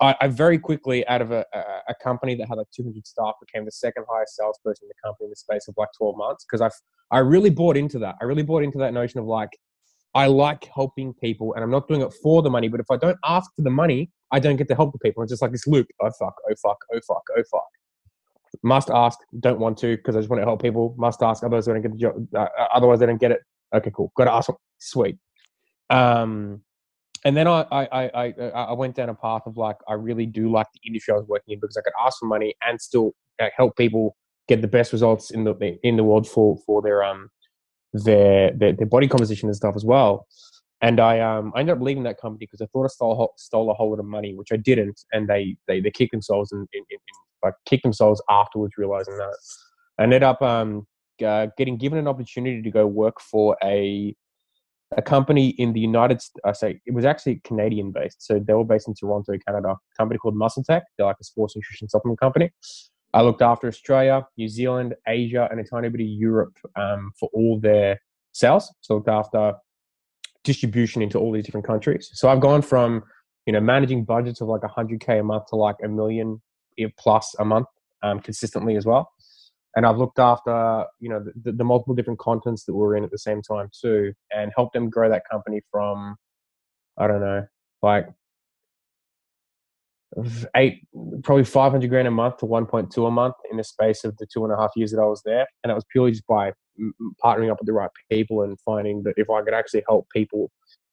I, 0.00 0.16
I 0.20 0.28
very 0.28 0.58
quickly, 0.58 1.06
out 1.08 1.20
of 1.20 1.30
a, 1.30 1.44
a, 1.88 1.94
company 2.02 2.34
that 2.36 2.48
had 2.48 2.56
like 2.56 2.68
200 2.74 3.06
staff, 3.06 3.34
became 3.40 3.66
the 3.66 3.72
second 3.72 4.06
highest 4.10 4.34
salesperson 4.34 4.86
in 4.86 4.88
the 4.88 4.94
company 5.04 5.26
in 5.26 5.30
the 5.30 5.36
space 5.36 5.68
of 5.68 5.74
like 5.76 5.90
12 5.98 6.16
months 6.16 6.44
because 6.44 6.62
I 6.62 6.70
I 7.14 7.18
really 7.18 7.50
bought 7.50 7.76
into 7.76 7.98
that. 7.98 8.16
I 8.20 8.24
really 8.24 8.42
bought 8.42 8.62
into 8.62 8.78
that 8.78 8.94
notion 8.94 9.20
of 9.20 9.26
like 9.26 9.50
I 10.14 10.26
like 10.26 10.64
helping 10.64 11.14
people, 11.14 11.54
and 11.54 11.62
I'm 11.62 11.70
not 11.70 11.86
doing 11.86 12.00
it 12.00 12.12
for 12.22 12.42
the 12.42 12.50
money. 12.50 12.68
But 12.68 12.80
if 12.80 12.86
I 12.90 12.96
don't 12.96 13.18
ask 13.24 13.50
for 13.54 13.62
the 13.62 13.70
money, 13.70 14.10
I 14.32 14.40
don't 14.40 14.56
get 14.56 14.68
to 14.68 14.74
help 14.74 14.92
the 14.92 14.98
people. 14.98 15.22
It's 15.22 15.30
just 15.30 15.42
like 15.42 15.52
this 15.52 15.66
loop. 15.66 15.86
Oh 16.00 16.10
fuck! 16.18 16.34
Oh 16.48 16.54
fuck! 16.62 16.78
Oh 16.94 17.00
fuck! 17.06 17.22
Oh 17.36 17.42
fuck! 17.50 17.68
Must 18.62 18.90
ask, 18.90 19.18
don't 19.38 19.60
want 19.60 19.78
to 19.78 19.96
because 19.96 20.16
I 20.16 20.20
just 20.20 20.30
want 20.30 20.40
to 20.40 20.46
help 20.46 20.62
people. 20.62 20.94
Must 20.98 21.22
ask, 21.22 21.44
otherwise 21.44 21.68
I 21.68 21.72
don't 21.72 21.82
get 21.82 21.92
the 21.92 21.98
job. 21.98 22.26
Uh, 22.34 22.38
uh 22.58 22.66
otherwise 22.74 23.00
they 23.00 23.06
don't 23.06 23.20
get 23.20 23.32
it. 23.32 23.40
Okay, 23.74 23.92
cool. 23.94 24.12
Got 24.16 24.24
to 24.24 24.32
ask. 24.32 24.50
Sweet. 24.78 25.18
Um, 25.90 26.62
and 27.24 27.36
then 27.36 27.46
I, 27.46 27.66
I, 27.70 28.10
I, 28.14 28.34
I 28.48 28.72
went 28.72 28.96
down 28.96 29.08
a 29.08 29.14
path 29.14 29.42
of 29.46 29.56
like 29.56 29.76
I 29.88 29.94
really 29.94 30.26
do 30.26 30.50
like 30.50 30.66
the 30.72 30.80
industry 30.86 31.12
I 31.12 31.18
was 31.18 31.26
working 31.28 31.54
in 31.54 31.60
because 31.60 31.76
I 31.76 31.82
could 31.82 31.92
ask 32.04 32.18
for 32.18 32.26
money 32.26 32.54
and 32.66 32.80
still 32.80 33.12
uh, 33.40 33.48
help 33.56 33.76
people 33.76 34.16
get 34.48 34.62
the 34.62 34.68
best 34.68 34.92
results 34.92 35.30
in 35.30 35.44
the 35.44 35.78
in 35.82 35.96
the 35.96 36.04
world 36.04 36.26
for 36.26 36.56
for 36.66 36.80
their 36.82 37.04
um 37.04 37.28
their 37.92 38.52
their, 38.52 38.72
their 38.72 38.86
body 38.86 39.06
composition 39.06 39.48
and 39.48 39.56
stuff 39.56 39.76
as 39.76 39.84
well. 39.84 40.26
And 40.80 40.98
I 40.98 41.20
um 41.20 41.52
I 41.54 41.60
ended 41.60 41.76
up 41.76 41.82
leaving 41.82 42.04
that 42.04 42.18
company 42.18 42.46
because 42.46 42.62
I 42.62 42.66
thought 42.72 42.84
I 42.84 42.88
stole 42.88 43.34
stole 43.36 43.70
a 43.70 43.74
whole 43.74 43.90
lot 43.90 43.98
of 43.98 44.06
money, 44.06 44.34
which 44.34 44.48
I 44.52 44.56
didn't, 44.56 45.00
and 45.12 45.28
they 45.28 45.56
they 45.68 45.80
they 45.80 45.90
kicked 45.90 46.12
themselves 46.12 46.52
in, 46.52 46.66
like 47.42 47.54
kicked 47.66 47.82
themselves 47.82 48.22
afterwards, 48.30 48.74
realizing 48.78 49.16
that. 49.18 49.36
I 49.98 50.04
ended 50.04 50.22
up 50.22 50.40
um, 50.40 50.86
uh, 51.24 51.48
getting 51.58 51.76
given 51.76 51.98
an 51.98 52.08
opportunity 52.08 52.62
to 52.62 52.70
go 52.70 52.86
work 52.86 53.20
for 53.20 53.56
a 53.62 54.14
a 54.96 55.02
company 55.02 55.50
in 55.50 55.72
the 55.72 55.80
United 55.80 56.20
States. 56.20 56.40
I 56.44 56.52
say 56.52 56.80
it 56.86 56.94
was 56.94 57.04
actually 57.04 57.40
Canadian 57.44 57.92
based, 57.92 58.22
so 58.22 58.38
they 58.38 58.54
were 58.54 58.64
based 58.64 58.88
in 58.88 58.94
Toronto, 58.94 59.34
Canada. 59.46 59.70
A 59.70 59.96
company 59.96 60.18
called 60.18 60.34
MuscleTech. 60.34 60.82
They're 60.96 61.06
like 61.06 61.16
a 61.20 61.24
sports 61.24 61.56
nutrition 61.56 61.88
supplement 61.88 62.20
company. 62.20 62.50
I 63.12 63.22
looked 63.22 63.42
after 63.42 63.66
Australia, 63.66 64.26
New 64.36 64.48
Zealand, 64.48 64.94
Asia, 65.06 65.48
and 65.50 65.60
a 65.60 65.64
tiny 65.64 65.88
bit 65.88 66.00
of 66.00 66.06
Europe 66.06 66.56
um, 66.76 67.12
for 67.18 67.28
all 67.32 67.58
their 67.58 68.00
sales. 68.32 68.72
So 68.80 68.94
I 68.94 68.96
looked 68.96 69.08
after 69.08 69.54
distribution 70.44 71.02
into 71.02 71.18
all 71.18 71.32
these 71.32 71.44
different 71.44 71.66
countries. 71.66 72.10
So 72.14 72.28
I've 72.28 72.40
gone 72.40 72.62
from 72.62 73.02
you 73.46 73.52
know 73.52 73.60
managing 73.60 74.04
budgets 74.04 74.40
of 74.40 74.48
like 74.48 74.62
100k 74.62 75.20
a 75.20 75.22
month 75.22 75.46
to 75.46 75.56
like 75.56 75.76
a 75.84 75.88
million 75.88 76.40
plus 76.98 77.34
a 77.38 77.44
month 77.44 77.66
um, 78.02 78.20
consistently 78.20 78.76
as 78.76 78.86
well. 78.86 79.10
And 79.76 79.86
I've 79.86 79.98
looked 79.98 80.18
after, 80.18 80.84
you 80.98 81.08
know, 81.08 81.24
the, 81.42 81.52
the, 81.52 81.64
multiple 81.64 81.94
different 81.94 82.18
contents 82.18 82.64
that 82.64 82.74
we're 82.74 82.96
in 82.96 83.04
at 83.04 83.10
the 83.10 83.18
same 83.18 83.40
time 83.40 83.68
too, 83.80 84.12
and 84.32 84.52
helped 84.56 84.74
them 84.74 84.90
grow 84.90 85.08
that 85.08 85.22
company 85.30 85.60
from, 85.70 86.16
I 86.98 87.06
don't 87.06 87.20
know, 87.20 87.46
like 87.82 88.08
eight, 90.56 90.82
probably 91.22 91.44
500 91.44 91.88
grand 91.88 92.08
a 92.08 92.10
month 92.10 92.38
to 92.38 92.46
1.2 92.46 93.06
a 93.06 93.10
month 93.10 93.36
in 93.50 93.56
the 93.56 93.64
space 93.64 94.02
of 94.04 94.16
the 94.16 94.26
two 94.26 94.44
and 94.44 94.52
a 94.52 94.56
half 94.56 94.70
years 94.74 94.90
that 94.90 95.00
I 95.00 95.06
was 95.06 95.22
there. 95.24 95.46
And 95.62 95.70
it 95.70 95.74
was 95.74 95.84
purely 95.92 96.10
just 96.10 96.26
by 96.26 96.52
partnering 97.24 97.50
up 97.50 97.60
with 97.60 97.66
the 97.66 97.72
right 97.72 97.90
people 98.10 98.42
and 98.42 98.58
finding 98.64 99.02
that 99.04 99.14
if 99.16 99.30
I 99.30 99.42
could 99.42 99.54
actually 99.54 99.84
help 99.88 100.08
people 100.14 100.50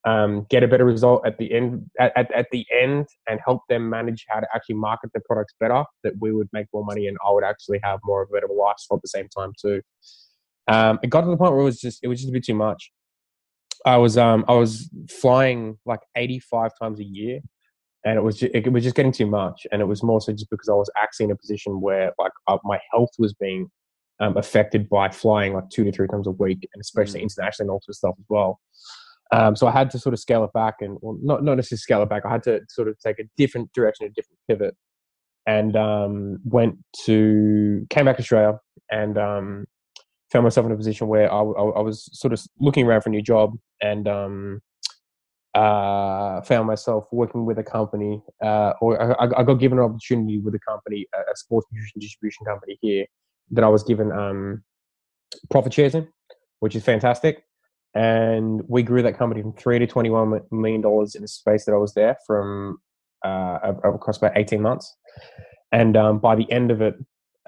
um, 0.07 0.47
get 0.49 0.63
a 0.63 0.67
better 0.69 0.85
result 0.85 1.27
at 1.27 1.37
the 1.37 1.53
end 1.53 1.85
at, 1.99 2.13
at, 2.15 2.31
at, 2.31 2.45
the 2.53 2.65
end 2.71 3.07
and 3.27 3.41
help 3.45 3.63
them 3.67 3.89
manage 3.89 4.25
how 4.29 4.39
to 4.39 4.47
actually 4.55 4.75
market 4.75 5.09
their 5.13 5.23
products 5.25 5.53
better 5.59 5.83
that 6.05 6.13
we 6.21 6.31
would 6.31 6.47
make 6.53 6.67
more 6.73 6.85
money 6.85 7.07
and 7.07 7.17
i 7.27 7.31
would 7.31 7.43
actually 7.43 7.79
have 7.83 7.99
more 8.05 8.21
of 8.21 8.29
a 8.29 8.33
better 8.33 8.47
lifestyle 8.47 8.95
at 8.95 9.01
the 9.01 9.09
same 9.09 9.27
time 9.27 9.51
too. 9.61 9.81
Um, 10.69 10.99
it 11.03 11.09
got 11.09 11.21
to 11.21 11.27
the 11.27 11.37
point 11.37 11.51
where 11.51 11.61
it 11.61 11.65
was 11.65 11.81
just 11.81 11.99
it 12.03 12.07
was 12.07 12.19
just 12.19 12.29
a 12.29 12.31
bit 12.31 12.45
too 12.45 12.55
much. 12.55 12.91
I 13.85 13.97
was 13.97 14.17
um 14.17 14.45
i 14.47 14.53
was 14.53 14.89
flying 15.09 15.77
like 15.85 15.99
85 16.15 16.71
times 16.81 16.99
a 16.99 17.05
year 17.05 17.39
and 18.05 18.17
it 18.17 18.21
was 18.21 18.37
just, 18.39 18.55
it 18.55 18.71
was 18.71 18.83
just 18.83 18.95
getting 18.95 19.11
too 19.11 19.27
much. 19.27 19.67
And 19.71 19.81
it 19.81 19.85
was 19.85 20.03
more 20.03 20.21
so 20.21 20.31
just 20.31 20.49
because 20.49 20.69
i 20.69 20.73
was 20.73 20.89
actually 20.95 21.25
in 21.25 21.31
a 21.31 21.35
position 21.35 21.81
where 21.81 22.13
like 22.17 22.31
my 22.63 22.79
health 22.91 23.11
was 23.19 23.33
being 23.33 23.69
um, 24.19 24.35
affected 24.37 24.89
by 24.89 25.09
flying 25.09 25.53
like 25.53 25.69
two 25.69 25.83
to 25.83 25.91
three 25.91 26.07
times 26.07 26.27
a 26.27 26.31
week 26.31 26.67
and 26.73 26.81
especially 26.81 27.19
mm. 27.19 27.23
internationally 27.23 27.65
and 27.65 27.71
all 27.71 27.81
sorts 27.81 27.89
of 27.89 28.09
stuff 28.09 28.15
as 28.17 28.25
well 28.29 28.59
um, 29.31 29.55
so 29.55 29.67
I 29.67 29.71
had 29.71 29.89
to 29.91 29.99
sort 29.99 30.13
of 30.13 30.19
scale 30.19 30.43
it 30.43 30.53
back 30.53 30.75
and, 30.79 30.97
well, 31.01 31.17
not, 31.21 31.43
not 31.43 31.55
necessarily 31.55 31.79
scale 31.79 32.03
it 32.03 32.09
back. 32.09 32.25
I 32.25 32.31
had 32.31 32.43
to 32.43 32.61
sort 32.69 32.87
of 32.87 32.97
take 32.99 33.19
a 33.19 33.23
different 33.35 33.71
direction, 33.73 34.05
a 34.05 34.09
different 34.09 34.39
pivot 34.47 34.75
and 35.45 35.75
um, 35.75 36.39
went 36.43 36.77
to, 37.05 37.85
came 37.89 38.05
back 38.05 38.17
to 38.17 38.21
Australia 38.21 38.59
and 38.89 39.17
um, 39.17 39.65
found 40.31 40.43
myself 40.43 40.65
in 40.65 40.71
a 40.71 40.77
position 40.77 41.07
where 41.07 41.31
I, 41.31 41.37
I, 41.37 41.63
I, 41.77 41.81
was 41.81 42.09
sort 42.13 42.33
of 42.33 42.41
looking 42.59 42.85
around 42.85 43.01
for 43.01 43.09
a 43.09 43.11
new 43.11 43.21
job 43.21 43.53
and 43.81 44.07
um, 44.07 44.61
uh, 45.55 46.41
found 46.41 46.67
myself 46.67 47.05
working 47.11 47.45
with 47.45 47.57
a 47.57 47.63
company, 47.63 48.21
uh, 48.43 48.73
or 48.81 49.21
I, 49.21 49.25
I, 49.39 49.43
got 49.43 49.55
given 49.55 49.79
an 49.79 49.85
opportunity 49.85 50.37
with 50.37 50.53
a 50.53 50.59
company, 50.59 51.07
a, 51.15 51.35
sports 51.35 51.67
nutrition 51.71 51.99
distribution 51.99 52.45
company 52.45 52.77
here, 52.81 53.05
that 53.51 53.63
I 53.63 53.67
was 53.67 53.83
given 53.83 54.11
um, 54.11 54.63
profit 55.49 55.73
shares 55.73 55.95
in, 55.95 56.07
which 56.59 56.75
is 56.75 56.83
fantastic. 56.83 57.43
And 57.93 58.61
we 58.67 58.83
grew 58.83 59.01
that 59.01 59.17
company 59.17 59.41
from 59.41 59.53
three 59.53 59.79
to 59.79 59.87
twenty-one 59.87 60.41
million 60.51 60.81
dollars 60.81 61.15
in 61.15 61.21
the 61.21 61.27
space 61.27 61.65
that 61.65 61.73
I 61.73 61.77
was 61.77 61.93
there 61.93 62.17
from 62.27 62.77
uh, 63.25 63.73
across 63.83 64.17
about 64.17 64.37
eighteen 64.37 64.61
months. 64.61 64.95
And 65.71 65.97
um, 65.97 66.19
by 66.19 66.35
the 66.35 66.49
end 66.51 66.71
of 66.71 66.81
it, 66.81 66.95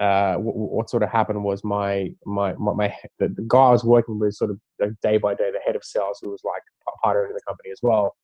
uh, 0.00 0.34
what, 0.36 0.56
what, 0.56 0.90
sort 0.90 1.02
of 1.02 1.10
happened 1.10 1.44
was 1.44 1.62
my 1.62 2.10
my 2.24 2.54
my, 2.54 2.72
my 2.72 2.94
the, 3.18 3.28
the, 3.28 3.44
guy 3.46 3.58
I 3.58 3.70
was 3.70 3.84
working 3.84 4.18
with, 4.18 4.34
sort 4.34 4.50
of 4.50 4.58
like 4.80 4.92
day 5.02 5.18
by 5.18 5.34
day, 5.34 5.50
the 5.52 5.60
head 5.64 5.76
of 5.76 5.84
sales, 5.84 6.18
who 6.22 6.30
was 6.30 6.40
like 6.42 6.62
part 7.02 7.22
of 7.22 7.34
the 7.34 7.40
company 7.46 7.70
as 7.70 7.80
well. 7.82 8.16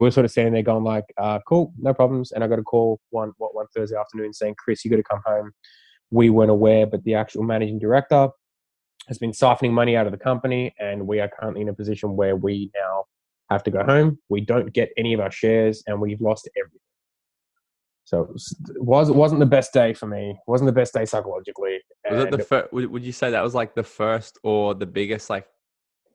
We 0.00 0.06
were 0.06 0.10
sort 0.10 0.24
of 0.24 0.32
standing 0.32 0.54
there 0.54 0.62
going 0.62 0.82
like, 0.82 1.04
uh, 1.16 1.38
"Cool, 1.46 1.72
no 1.78 1.94
problems." 1.94 2.32
And 2.32 2.42
I 2.42 2.48
got 2.48 2.58
a 2.58 2.62
call 2.62 3.00
one 3.10 3.32
one 3.38 3.66
Thursday 3.74 3.96
afternoon 3.96 4.32
saying, 4.32 4.56
"Chris, 4.58 4.84
you 4.84 4.90
got 4.90 4.96
to 4.96 5.04
come 5.04 5.22
home." 5.24 5.52
We 6.10 6.30
weren't 6.30 6.50
aware, 6.50 6.86
but 6.86 7.04
the 7.04 7.14
actual 7.14 7.44
managing 7.44 7.78
director 7.78 8.28
has 9.08 9.18
been 9.18 9.32
siphoning 9.32 9.72
money 9.72 9.96
out 9.96 10.06
of 10.06 10.12
the 10.12 10.18
company, 10.18 10.74
and 10.78 11.06
we 11.06 11.20
are 11.20 11.28
currently 11.28 11.62
in 11.62 11.68
a 11.68 11.74
position 11.74 12.16
where 12.16 12.36
we 12.36 12.70
now 12.74 13.04
have 13.50 13.62
to 13.64 13.70
go 13.70 13.84
home. 13.84 14.18
We 14.28 14.40
don't 14.40 14.72
get 14.72 14.90
any 14.96 15.14
of 15.14 15.20
our 15.20 15.30
shares, 15.30 15.82
and 15.86 16.00
we've 16.00 16.20
lost 16.20 16.48
everything. 16.56 16.80
So 18.04 18.22
it 18.22 18.30
was 18.82 19.08
it 19.08 19.14
wasn't 19.14 19.40
the 19.40 19.46
best 19.46 19.72
day 19.72 19.94
for 19.94 20.06
me. 20.06 20.30
It 20.30 20.50
wasn't 20.50 20.66
the 20.66 20.72
best 20.72 20.92
day 20.92 21.06
psychologically. 21.06 21.78
Was 22.10 22.24
it 22.24 22.30
the 22.30 22.38
first? 22.38 22.72
Would 22.72 23.02
you 23.02 23.12
say 23.12 23.30
that 23.30 23.42
was 23.42 23.54
like 23.54 23.74
the 23.74 23.82
first 23.82 24.38
or 24.42 24.74
the 24.74 24.86
biggest 24.86 25.30
like 25.30 25.46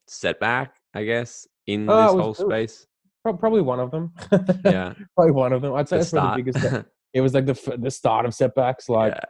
setback? 0.07 0.75
I 0.93 1.03
guess 1.03 1.47
in 1.65 1.89
uh, 1.89 2.07
this 2.07 2.15
was, 2.15 2.23
whole 2.23 2.49
space. 2.49 2.85
Probably 3.23 3.61
one 3.61 3.79
of 3.79 3.91
them. 3.91 4.13
yeah, 4.65 4.93
probably 5.15 5.31
one 5.31 5.51
of 5.51 5.61
them. 5.61 5.73
I'd 5.73 5.89
say 5.89 5.99
the 5.99 6.09
probably 6.11 6.43
the 6.43 6.59
biggest. 6.59 6.85
it 7.13 7.21
was 7.21 7.33
like 7.33 7.47
the 7.47 7.77
the 7.79 7.91
start 7.91 8.25
of 8.25 8.35
setbacks. 8.35 8.87
Like, 8.87 9.13
yeah. 9.13 9.25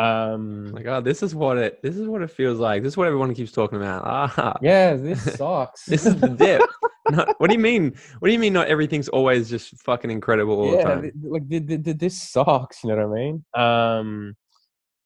Um, 0.00 0.72
like 0.72 0.86
oh, 0.86 1.00
this 1.00 1.22
is 1.22 1.34
what 1.34 1.58
it. 1.58 1.82
This 1.82 1.96
is 1.96 2.06
what 2.06 2.22
it 2.22 2.30
feels 2.30 2.58
like. 2.58 2.82
This 2.82 2.94
is 2.94 2.96
what 2.96 3.06
everyone 3.06 3.34
keeps 3.34 3.52
talking 3.52 3.78
about. 3.78 4.02
Ah, 4.06 4.56
yeah, 4.62 4.94
this 4.94 5.22
sucks. 5.36 5.84
this 5.84 6.06
is 6.06 6.16
the 6.16 6.28
dip. 6.28 6.62
not, 7.10 7.34
what 7.38 7.48
do 7.48 7.54
you 7.54 7.60
mean? 7.60 7.94
What 8.18 8.28
do 8.28 8.32
you 8.32 8.38
mean? 8.38 8.52
Not 8.52 8.68
everything's 8.68 9.08
always 9.08 9.50
just 9.50 9.78
fucking 9.82 10.10
incredible 10.10 10.60
all 10.60 10.72
yeah, 10.72 10.76
the 10.76 10.82
time. 10.82 11.12
Like 11.22 11.48
the, 11.48 11.58
the, 11.58 11.76
the, 11.76 11.92
this 11.92 12.20
sucks. 12.20 12.82
You 12.82 12.90
know 12.90 13.08
what 13.08 13.18
I 13.18 13.22
mean? 13.22 13.44
Um, 13.54 14.36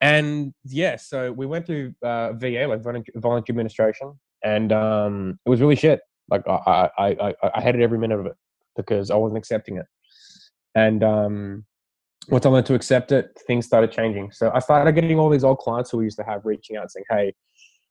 and 0.01 0.53
yeah, 0.65 0.97
so 0.97 1.33
we 1.33 1.47
went 1.47 1.67
through 1.67 1.95
uh, 2.03 2.35
VA, 2.35 2.67
like 2.69 2.83
voluntary 2.83 3.45
administration, 3.49 4.19
and 4.45 4.73
um, 4.73 5.39
it 5.45 5.49
was 5.49 5.61
really 5.61 5.77
shit. 5.77 6.01
Like 6.29 6.47
I, 6.47 6.91
I, 6.99 7.07
I, 7.09 7.35
I 7.55 7.61
hated 7.61 7.81
every 7.81 7.99
minute 7.99 8.21
of 8.21 8.27
it 8.27 8.35
because 8.77 9.11
I 9.11 9.17
wasn't 9.17 9.39
accepting 9.39 9.79
it. 9.79 9.87
And 10.75 11.03
um, 11.05 11.65
once 12.29 12.47
I 12.47 12.49
learned 12.49 12.67
to 12.67 12.75
accept 12.75 13.13
it, 13.13 13.39
things 13.47 13.67
started 13.67 13.93
changing. 13.93 14.33
So 14.33 14.51
I 14.55 14.59
started 14.59 14.93
getting 14.93 15.19
all 15.19 15.31
these 15.31 15.45
old 15.45 15.59
clients 15.59 15.91
who 15.91 15.99
we 15.99 16.05
used 16.05 16.19
to 16.19 16.25
have 16.25 16.45
reaching 16.45 16.77
out 16.77 16.91
saying, 16.91 17.05
"Hey, 17.11 17.35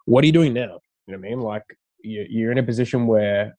what 0.06 0.24
are 0.24 0.28
you 0.28 0.34
doing 0.34 0.54
now?" 0.54 0.80
You 1.08 1.14
know 1.14 1.20
what 1.20 1.28
I 1.28 1.30
mean? 1.30 1.40
Like 1.42 1.64
you're 2.02 2.52
in 2.52 2.58
a 2.58 2.64
position 2.64 3.08
where 3.08 3.58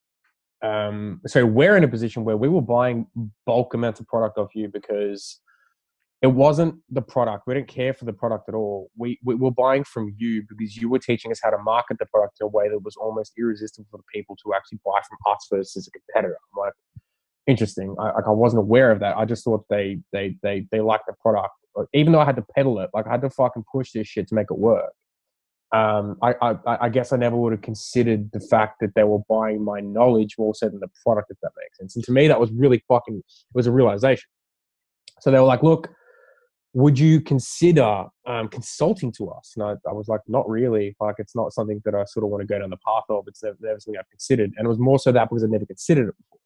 um, 0.63 1.21
so 1.27 1.45
we're 1.45 1.77
in 1.77 1.85
a 1.85 1.89
position 1.89 2.25
where 2.25 2.37
we 2.37 2.49
were 2.49 2.63
buying 2.63 3.07
bulk 3.45 3.75
amounts 3.75 4.01
of 4.01 4.07
product 4.07 4.39
off 4.39 4.55
you 4.55 4.69
because 4.69 5.41
it 6.23 6.29
wasn't 6.29 6.77
the 6.89 7.03
product. 7.03 7.47
We 7.47 7.53
didn't 7.53 7.69
care 7.69 7.93
for 7.93 8.07
the 8.07 8.13
product 8.15 8.49
at 8.49 8.55
all. 8.55 8.91
We, 8.97 9.19
we 9.23 9.35
were 9.35 9.51
buying 9.51 9.85
from 9.85 10.15
you 10.17 10.43
because 10.49 10.75
you 10.75 10.89
were 10.89 10.99
teaching 10.99 11.31
us 11.31 11.41
how 11.43 11.51
to 11.51 11.59
market 11.59 11.99
the 11.99 12.07
product 12.07 12.39
in 12.41 12.47
a 12.47 12.49
way 12.49 12.71
that 12.71 12.83
was 12.83 12.97
almost 12.97 13.35
irresistible 13.39 13.87
for 13.91 13.99
the 13.99 14.05
people 14.11 14.37
to 14.37 14.55
actually 14.55 14.79
buy 14.87 15.01
from 15.07 15.19
us 15.31 15.47
versus 15.53 15.87
a 15.87 15.91
competitor. 15.91 16.39
I'm 16.55 16.61
like, 16.61 16.73
interesting. 17.47 17.95
I, 17.99 18.13
like 18.13 18.27
I 18.27 18.31
wasn't 18.31 18.61
aware 18.61 18.91
of 18.91 19.01
that. 19.01 19.17
I 19.17 19.25
just 19.25 19.45
thought 19.45 19.65
they 19.71 19.99
they 20.13 20.37
they 20.43 20.67
they 20.71 20.81
liked 20.81 21.05
the 21.07 21.15
product, 21.21 21.55
even 21.93 22.13
though 22.13 22.21
I 22.21 22.25
had 22.25 22.37
to 22.37 22.45
peddle 22.55 22.81
it. 22.81 22.91
Like 22.95 23.07
I 23.07 23.13
had 23.13 23.23
to 23.23 23.31
fucking 23.31 23.65
push 23.71 23.93
this 23.93 24.07
shit 24.07 24.29
to 24.29 24.35
make 24.35 24.47
it 24.51 24.59
work 24.59 24.93
um, 25.75 26.17
I, 26.23 26.35
I, 26.41 26.57
I, 26.83 26.89
guess 26.89 27.13
I 27.13 27.17
never 27.17 27.37
would 27.37 27.51
have 27.51 27.63
considered 27.63 28.31
the 28.33 28.39
fact 28.39 28.77
that 28.81 28.95
they 28.95 29.03
were 29.03 29.19
buying 29.29 29.65
my 29.65 29.81
knowledge 29.81 30.37
more 30.39 30.55
so 30.55 30.69
than 30.69 30.79
the 30.79 30.91
product, 31.03 31.33
if 31.33 31.39
that 31.43 31.51
makes 31.59 31.79
sense. 31.79 31.97
And 31.97 32.05
to 32.05 32.13
me, 32.13 32.29
that 32.29 32.39
was 32.39 32.53
really 32.53 32.85
fucking, 32.87 33.17
it 33.17 33.55
was 33.55 33.67
a 33.67 33.73
realization. 33.73 34.29
So 35.21 35.33
they 35.33 35.39
were 35.39 35.47
like, 35.47 35.65
look, 35.65 35.91
would 36.75 36.97
you 36.97 37.21
consider 37.21 38.05
um, 38.25 38.49
consulting 38.49 39.11
to 39.13 39.31
us? 39.31 39.55
And 39.57 39.65
I, 39.65 39.71
I, 39.89 39.93
was 39.93 40.07
like, 40.07 40.21
not 40.29 40.49
really. 40.49 40.95
Like, 41.01 41.17
it's 41.19 41.35
not 41.35 41.53
something 41.53 41.83
that 41.85 41.95
I 41.95 42.05
sort 42.05 42.23
of 42.23 42.31
want 42.31 42.43
to 42.43 42.47
go 42.47 42.61
down 42.61 42.71
the 42.71 42.77
path 42.77 43.05
of. 43.09 43.25
It's 43.27 43.43
never, 43.43 43.57
never 43.61 43.81
something 43.81 43.99
I've 43.99 44.11
considered. 44.11 44.53
And 44.57 44.67
it 44.67 44.69
was 44.69 44.79
more 44.79 45.01
so 45.01 45.11
that 45.11 45.29
because 45.29 45.43
I 45.43 45.49
never 45.49 45.67
considered 45.67 46.09
it 46.11 46.15
before. 46.17 46.39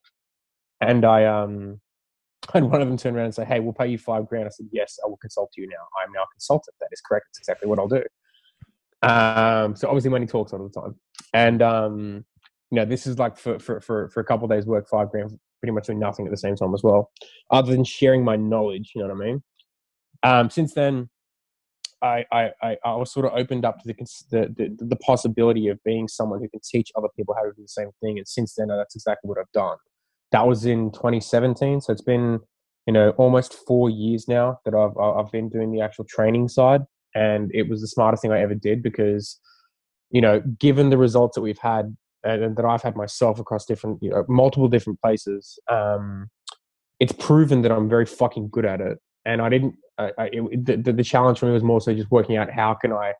And 0.81 1.05
I, 1.05 1.25
um, 1.25 1.81
I 2.55 2.59
had 2.59 2.65
one 2.65 2.81
of 2.81 2.89
them 2.89 2.97
turn 2.97 3.17
around 3.17 3.27
and 3.27 3.35
say, 3.35 3.45
hey, 3.45 3.61
we'll 3.61 3.73
pay 3.73 3.89
you 3.89 3.99
five 3.99 4.27
grand. 4.27 4.47
I 4.47 4.51
said, 4.51 4.69
yes, 4.73 4.99
I 5.05 5.09
will 5.09 5.19
consult 5.19 5.51
you 5.57 5.67
now. 5.67 6.03
I'm 6.03 6.13
now 6.13 6.23
a 6.23 6.33
consultant. 6.33 6.77
That 6.81 6.89
is 6.93 7.01
correct. 7.01 7.27
It's 7.31 7.39
exactly 7.39 7.69
what 7.69 7.79
I'll 7.79 7.89
do. 7.89 8.05
Um, 9.03 9.77
so 9.77 9.89
obviously 9.89 10.11
money 10.11 10.27
talks 10.27 10.53
all 10.53 10.67
the 10.67 10.81
time. 10.81 10.97
And 11.35 11.63
um, 11.63 12.25
you 12.71 12.77
know, 12.77 12.85
this 12.85 13.07
is 13.07 13.19
like 13.19 13.37
for 13.37 13.59
for 13.59 13.81
for, 13.81 14.09
for 14.09 14.21
a 14.21 14.25
couple 14.25 14.49
days 14.49 14.67
work, 14.67 14.89
five 14.89 15.11
grand, 15.11 15.39
pretty 15.61 15.73
much 15.73 15.87
doing 15.87 15.99
nothing 15.99 16.27
at 16.27 16.31
the 16.31 16.37
same 16.39 16.57
time 16.57 16.75
as 16.75 16.83
well, 16.83 17.11
other 17.51 17.71
than 17.71 17.85
sharing 17.85 18.25
my 18.25 18.37
knowledge. 18.37 18.93
You 18.95 19.03
know 19.03 19.15
what 19.15 19.23
I 19.23 19.27
mean? 19.27 19.43
Um, 20.23 20.51
since 20.51 20.75
then, 20.75 21.09
I, 22.03 22.25
I, 22.33 22.51
I, 22.85 22.95
was 22.95 23.13
sort 23.13 23.27
of 23.27 23.33
opened 23.35 23.65
up 23.65 23.81
to 23.81 23.87
the, 23.87 23.95
the, 24.31 24.55
the, 24.57 24.85
the, 24.85 24.97
possibility 24.97 25.69
of 25.69 25.83
being 25.85 26.09
someone 26.09 26.41
who 26.41 26.49
can 26.49 26.61
teach 26.65 26.91
other 26.97 27.09
people 27.17 27.35
how 27.35 27.43
to 27.43 27.53
do 27.53 27.63
the 27.63 27.69
same 27.69 27.91
thing. 28.01 28.19
And 28.19 28.27
since 28.27 28.55
then, 28.55 28.69
that's 28.69 28.95
exactly 28.95 29.29
what 29.29 29.39
I've 29.39 29.51
done. 29.53 29.77
That 30.33 30.47
was 30.47 30.65
in 30.65 30.91
2017. 30.93 31.81
So 31.81 31.93
it's 31.93 32.03
been, 32.03 32.41
you 32.87 32.93
know, 32.93 33.11
almost 33.11 33.55
four 33.67 33.91
years 33.91 34.29
now 34.29 34.59
that 34.65 34.75
I've, 34.75 34.97
I've 34.99 35.33
been 35.33 35.49
doing 35.49 35.73
the 35.73 35.81
actual 35.81 36.05
training 36.05 36.49
side 36.49 36.83
and 37.15 37.51
it 37.55 37.69
was 37.69 37.81
the 37.81 37.89
smartest 37.89 38.23
thing 38.23 38.33
I 38.33 38.41
ever 38.41 38.55
did 38.55 38.83
because, 38.83 39.41
you 40.11 40.21
know, 40.21 40.41
given 40.59 40.91
the 40.91 40.99
results 40.99 41.35
that 41.35 41.41
we've 41.41 41.59
had 41.59 41.97
and 42.25 42.57
that 42.57 42.65
I've 42.65 42.83
had 42.83 42.97
myself 42.97 43.39
across 43.39 43.65
different, 43.65 44.03
you 44.03 44.11
know, 44.11 44.25
multiple 44.29 44.69
different 44.69 45.01
places, 45.01 45.59
um, 45.71 46.29
it's 47.01 47.13
proven 47.13 47.63
that 47.63 47.73
I'm 47.73 47.89
very 47.89 48.07
fucking 48.07 48.49
good 48.51 48.67
at 48.67 48.81
it. 48.81 48.99
And 49.25 49.43
I 49.43 49.49
didn't. 49.49 49.75
I, 49.99 50.13
I 50.19 50.31
it, 50.33 50.85
the, 50.85 50.93
the 50.93 51.05
challenge 51.05 51.39
for 51.39 51.47
me 51.47 51.53
was 51.53 51.63
more 51.63 51.81
so 51.81 51.93
just 51.93 52.11
working 52.11 52.37
out 52.37 52.51
how 52.51 52.75
can 52.75 52.93
I 52.93 53.13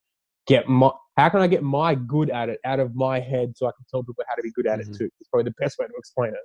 get 0.47 0.69
my 0.69 0.91
how 1.17 1.29
can 1.29 1.41
I 1.41 1.47
get 1.47 1.63
my 1.63 1.95
good 1.95 2.31
at 2.31 2.49
it 2.49 2.61
out 2.65 2.81
of 2.81 2.95
my 2.95 3.21
head 3.21 3.55
so 3.57 3.67
I 3.67 3.73
can 3.73 3.85
tell 3.91 4.03
people 4.03 4.25
how 4.29 4.35
to 4.35 4.43
be 4.43 4.53
good 4.53 4.67
at 4.67 4.79
mm-hmm. 4.79 4.93
it 4.93 4.97
too. 4.99 5.11
It's 5.21 5.29
probably 5.29 5.51
the 5.51 5.55
best 5.63 5.79
way 5.79 5.87
to 5.87 5.93
explain 5.99 6.31
it. 6.31 6.37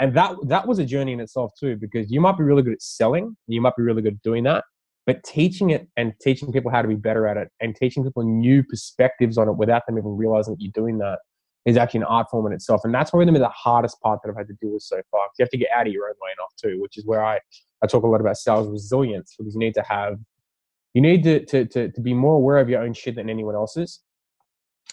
And 0.00 0.16
that 0.16 0.36
that 0.46 0.66
was 0.66 0.78
a 0.78 0.84
journey 0.84 1.12
in 1.12 1.20
itself 1.20 1.52
too, 1.60 1.76
because 1.76 2.10
you 2.10 2.20
might 2.20 2.38
be 2.38 2.44
really 2.44 2.62
good 2.62 2.72
at 2.72 2.82
selling, 2.82 3.36
you 3.46 3.60
might 3.60 3.76
be 3.76 3.82
really 3.82 4.02
good 4.02 4.14
at 4.14 4.22
doing 4.22 4.44
that, 4.44 4.64
but 5.06 5.22
teaching 5.24 5.70
it 5.70 5.88
and 5.96 6.14
teaching 6.22 6.50
people 6.52 6.70
how 6.70 6.80
to 6.80 6.88
be 6.88 6.94
better 6.94 7.26
at 7.26 7.36
it 7.36 7.48
and 7.60 7.76
teaching 7.76 8.02
people 8.02 8.22
new 8.22 8.64
perspectives 8.64 9.36
on 9.36 9.48
it 9.48 9.56
without 9.56 9.82
them 9.86 9.98
even 9.98 10.16
realizing 10.16 10.54
that 10.54 10.60
you're 10.62 10.72
doing 10.74 10.98
that 10.98 11.18
is 11.66 11.76
actually 11.76 12.00
an 12.00 12.06
art 12.06 12.26
form 12.30 12.46
in 12.46 12.52
itself. 12.52 12.80
And 12.84 12.94
that's 12.94 13.10
probably 13.10 13.38
the 13.38 13.48
hardest 13.48 14.00
part 14.00 14.20
that 14.22 14.30
I've 14.30 14.36
had 14.36 14.48
to 14.48 14.54
deal 14.54 14.72
with 14.72 14.82
so 14.82 15.00
far. 15.10 15.26
You 15.38 15.42
have 15.42 15.50
to 15.50 15.58
get 15.58 15.68
out 15.76 15.86
of 15.86 15.92
your 15.92 16.06
own 16.06 16.14
way 16.22 16.30
enough 16.38 16.52
too, 16.60 16.80
which 16.80 16.96
is 16.96 17.04
where 17.04 17.22
I, 17.22 17.38
I 17.82 17.86
talk 17.86 18.02
a 18.02 18.06
lot 18.06 18.20
about 18.20 18.38
sales 18.38 18.68
resilience 18.68 19.34
because 19.38 19.54
you 19.54 19.60
need 19.60 19.74
to 19.74 19.84
have, 19.86 20.16
you 20.94 21.02
need 21.02 21.22
to, 21.24 21.44
to, 21.46 21.66
to, 21.66 21.92
to 21.92 22.00
be 22.00 22.14
more 22.14 22.34
aware 22.34 22.58
of 22.58 22.70
your 22.70 22.82
own 22.82 22.94
shit 22.94 23.16
than 23.16 23.28
anyone 23.28 23.54
else's. 23.54 24.00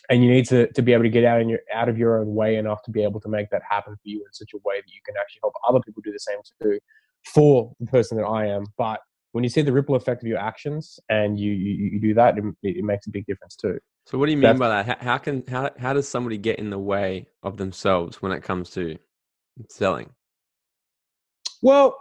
And 0.10 0.24
you 0.24 0.30
need 0.30 0.46
to, 0.48 0.72
to 0.72 0.82
be 0.82 0.94
able 0.94 1.04
to 1.04 1.10
get 1.10 1.26
out 1.26 1.42
in 1.42 1.50
your 1.50 1.60
out 1.74 1.90
of 1.90 1.98
your 1.98 2.20
own 2.20 2.34
way 2.34 2.56
enough 2.56 2.82
to 2.84 2.92
be 2.92 3.04
able 3.04 3.20
to 3.22 3.30
make 3.30 3.50
that 3.50 3.62
happen 3.70 3.94
for 3.96 4.02
you 4.04 4.20
in 4.20 4.32
such 4.32 4.52
a 4.54 4.58
way 4.64 4.76
that 4.78 4.88
you 4.88 5.02
can 5.06 5.16
actually 5.20 5.40
help 5.44 5.54
other 5.68 5.80
people 5.82 6.02
do 6.06 6.14
the 6.14 6.20
same 6.20 6.38
too 6.62 6.80
for 7.26 7.74
the 7.80 7.88
person 7.88 8.18
that 8.18 8.24
I 8.24 8.46
am. 8.46 8.66
But 8.78 9.02
when 9.34 9.44
you 9.44 9.50
see 9.50 9.62
the 9.62 9.74
ripple 9.74 9.96
effect 9.96 10.24
of 10.24 10.28
your 10.28 10.38
actions 10.38 11.00
and 11.10 11.40
you 11.40 11.52
you, 11.52 11.90
you 11.94 12.00
do 12.00 12.14
that, 12.14 12.38
it, 12.38 12.44
it, 12.64 12.84
makes 12.84 13.08
a 13.08 13.10
big 13.10 13.26
difference 13.26 13.56
too. 13.56 13.80
So, 14.06 14.18
what 14.18 14.28
do 14.28 14.32
you 14.32 14.38
mean 14.38 14.44
That's, 14.44 14.60
by 14.60 14.70
that? 14.70 14.86
How, 14.86 15.12
how, 15.12 15.18
can 15.18 15.44
how 15.48 15.70
how 15.78 15.94
does 15.94 16.08
somebody 16.08 16.38
get 16.38 16.60
in 16.60 16.70
the 16.70 16.80
way 16.80 17.28
of 17.44 17.58
themselves 17.58 18.22
when 18.22 18.32
it 18.32 18.42
comes 18.44 18.70
to 18.72 18.98
selling? 19.70 20.12
Well, 21.62 22.00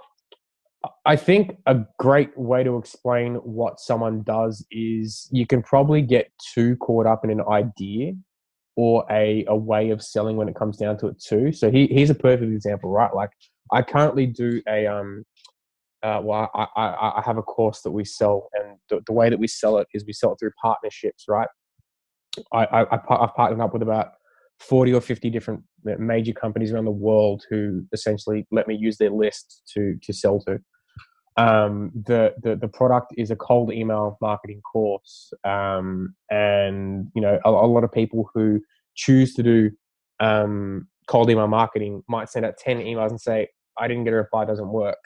I 1.04 1.16
think 1.16 1.56
a 1.66 1.78
great 1.98 2.36
way 2.36 2.64
to 2.64 2.76
explain 2.76 3.36
what 3.36 3.80
someone 3.80 4.22
does 4.22 4.64
is 4.70 5.28
you 5.32 5.46
can 5.46 5.62
probably 5.62 6.02
get 6.02 6.30
too 6.54 6.76
caught 6.76 7.06
up 7.06 7.24
in 7.24 7.30
an 7.30 7.42
idea 7.48 8.12
or 8.76 9.04
a, 9.10 9.44
a 9.48 9.56
way 9.56 9.90
of 9.90 10.02
selling 10.02 10.36
when 10.36 10.48
it 10.48 10.54
comes 10.54 10.76
down 10.76 10.98
to 10.98 11.08
it 11.08 11.20
too. 11.20 11.52
So 11.52 11.70
he, 11.70 11.86
here's 11.86 12.10
a 12.10 12.14
perfect 12.14 12.52
example, 12.52 12.90
right? 12.90 13.14
Like 13.14 13.30
I 13.72 13.82
currently 13.82 14.26
do 14.26 14.62
a 14.68 14.86
um 14.86 15.24
uh, 16.02 16.20
well, 16.22 16.50
I, 16.54 16.66
I, 16.76 17.18
I, 17.18 17.22
have 17.24 17.38
a 17.38 17.42
course 17.42 17.80
that 17.80 17.90
we 17.90 18.04
sell, 18.04 18.48
and 18.52 18.76
the, 18.90 19.00
the, 19.06 19.12
way 19.12 19.28
that 19.28 19.38
we 19.40 19.48
sell 19.48 19.78
it 19.78 19.88
is 19.92 20.04
we 20.06 20.12
sell 20.12 20.32
it 20.32 20.36
through 20.38 20.52
partnerships, 20.62 21.24
right? 21.26 21.48
I, 22.52 22.64
I, 22.64 22.82
I've 22.92 23.34
partnered 23.34 23.60
up 23.60 23.72
with 23.72 23.82
about 23.82 24.10
40 24.60 24.94
or 24.94 25.00
50 25.00 25.30
different 25.30 25.62
major 25.84 26.32
companies 26.32 26.70
around 26.70 26.84
the 26.84 26.90
world 26.90 27.44
who 27.50 27.84
essentially 27.92 28.46
let 28.50 28.68
me 28.68 28.76
use 28.76 28.98
their 28.98 29.10
list 29.10 29.62
to, 29.74 29.96
to 30.02 30.12
sell 30.12 30.40
to. 30.46 30.60
Um, 31.38 31.90
the, 31.94 32.34
the, 32.42 32.56
the 32.56 32.68
product 32.68 33.12
is 33.18 33.30
a 33.30 33.36
cold 33.36 33.72
email 33.72 34.16
marketing 34.20 34.62
course. 34.62 35.32
Um, 35.44 36.14
and, 36.30 37.08
you 37.14 37.20
know, 37.20 37.38
a, 37.44 37.50
a, 37.50 37.68
lot 37.68 37.84
of 37.84 37.92
people 37.92 38.30
who 38.34 38.62
choose 38.94 39.34
to 39.34 39.42
do 39.42 39.70
um, 40.18 40.88
cold 41.08 41.28
email 41.28 41.46
marketing 41.46 42.02
might 42.08 42.30
send 42.30 42.46
out 42.46 42.56
10 42.56 42.78
emails 42.78 43.10
and 43.10 43.20
say, 43.20 43.48
I 43.78 43.86
didn't 43.86 44.04
get 44.04 44.14
a 44.14 44.16
reply, 44.16 44.46
doesn't 44.46 44.68
work, 44.68 44.98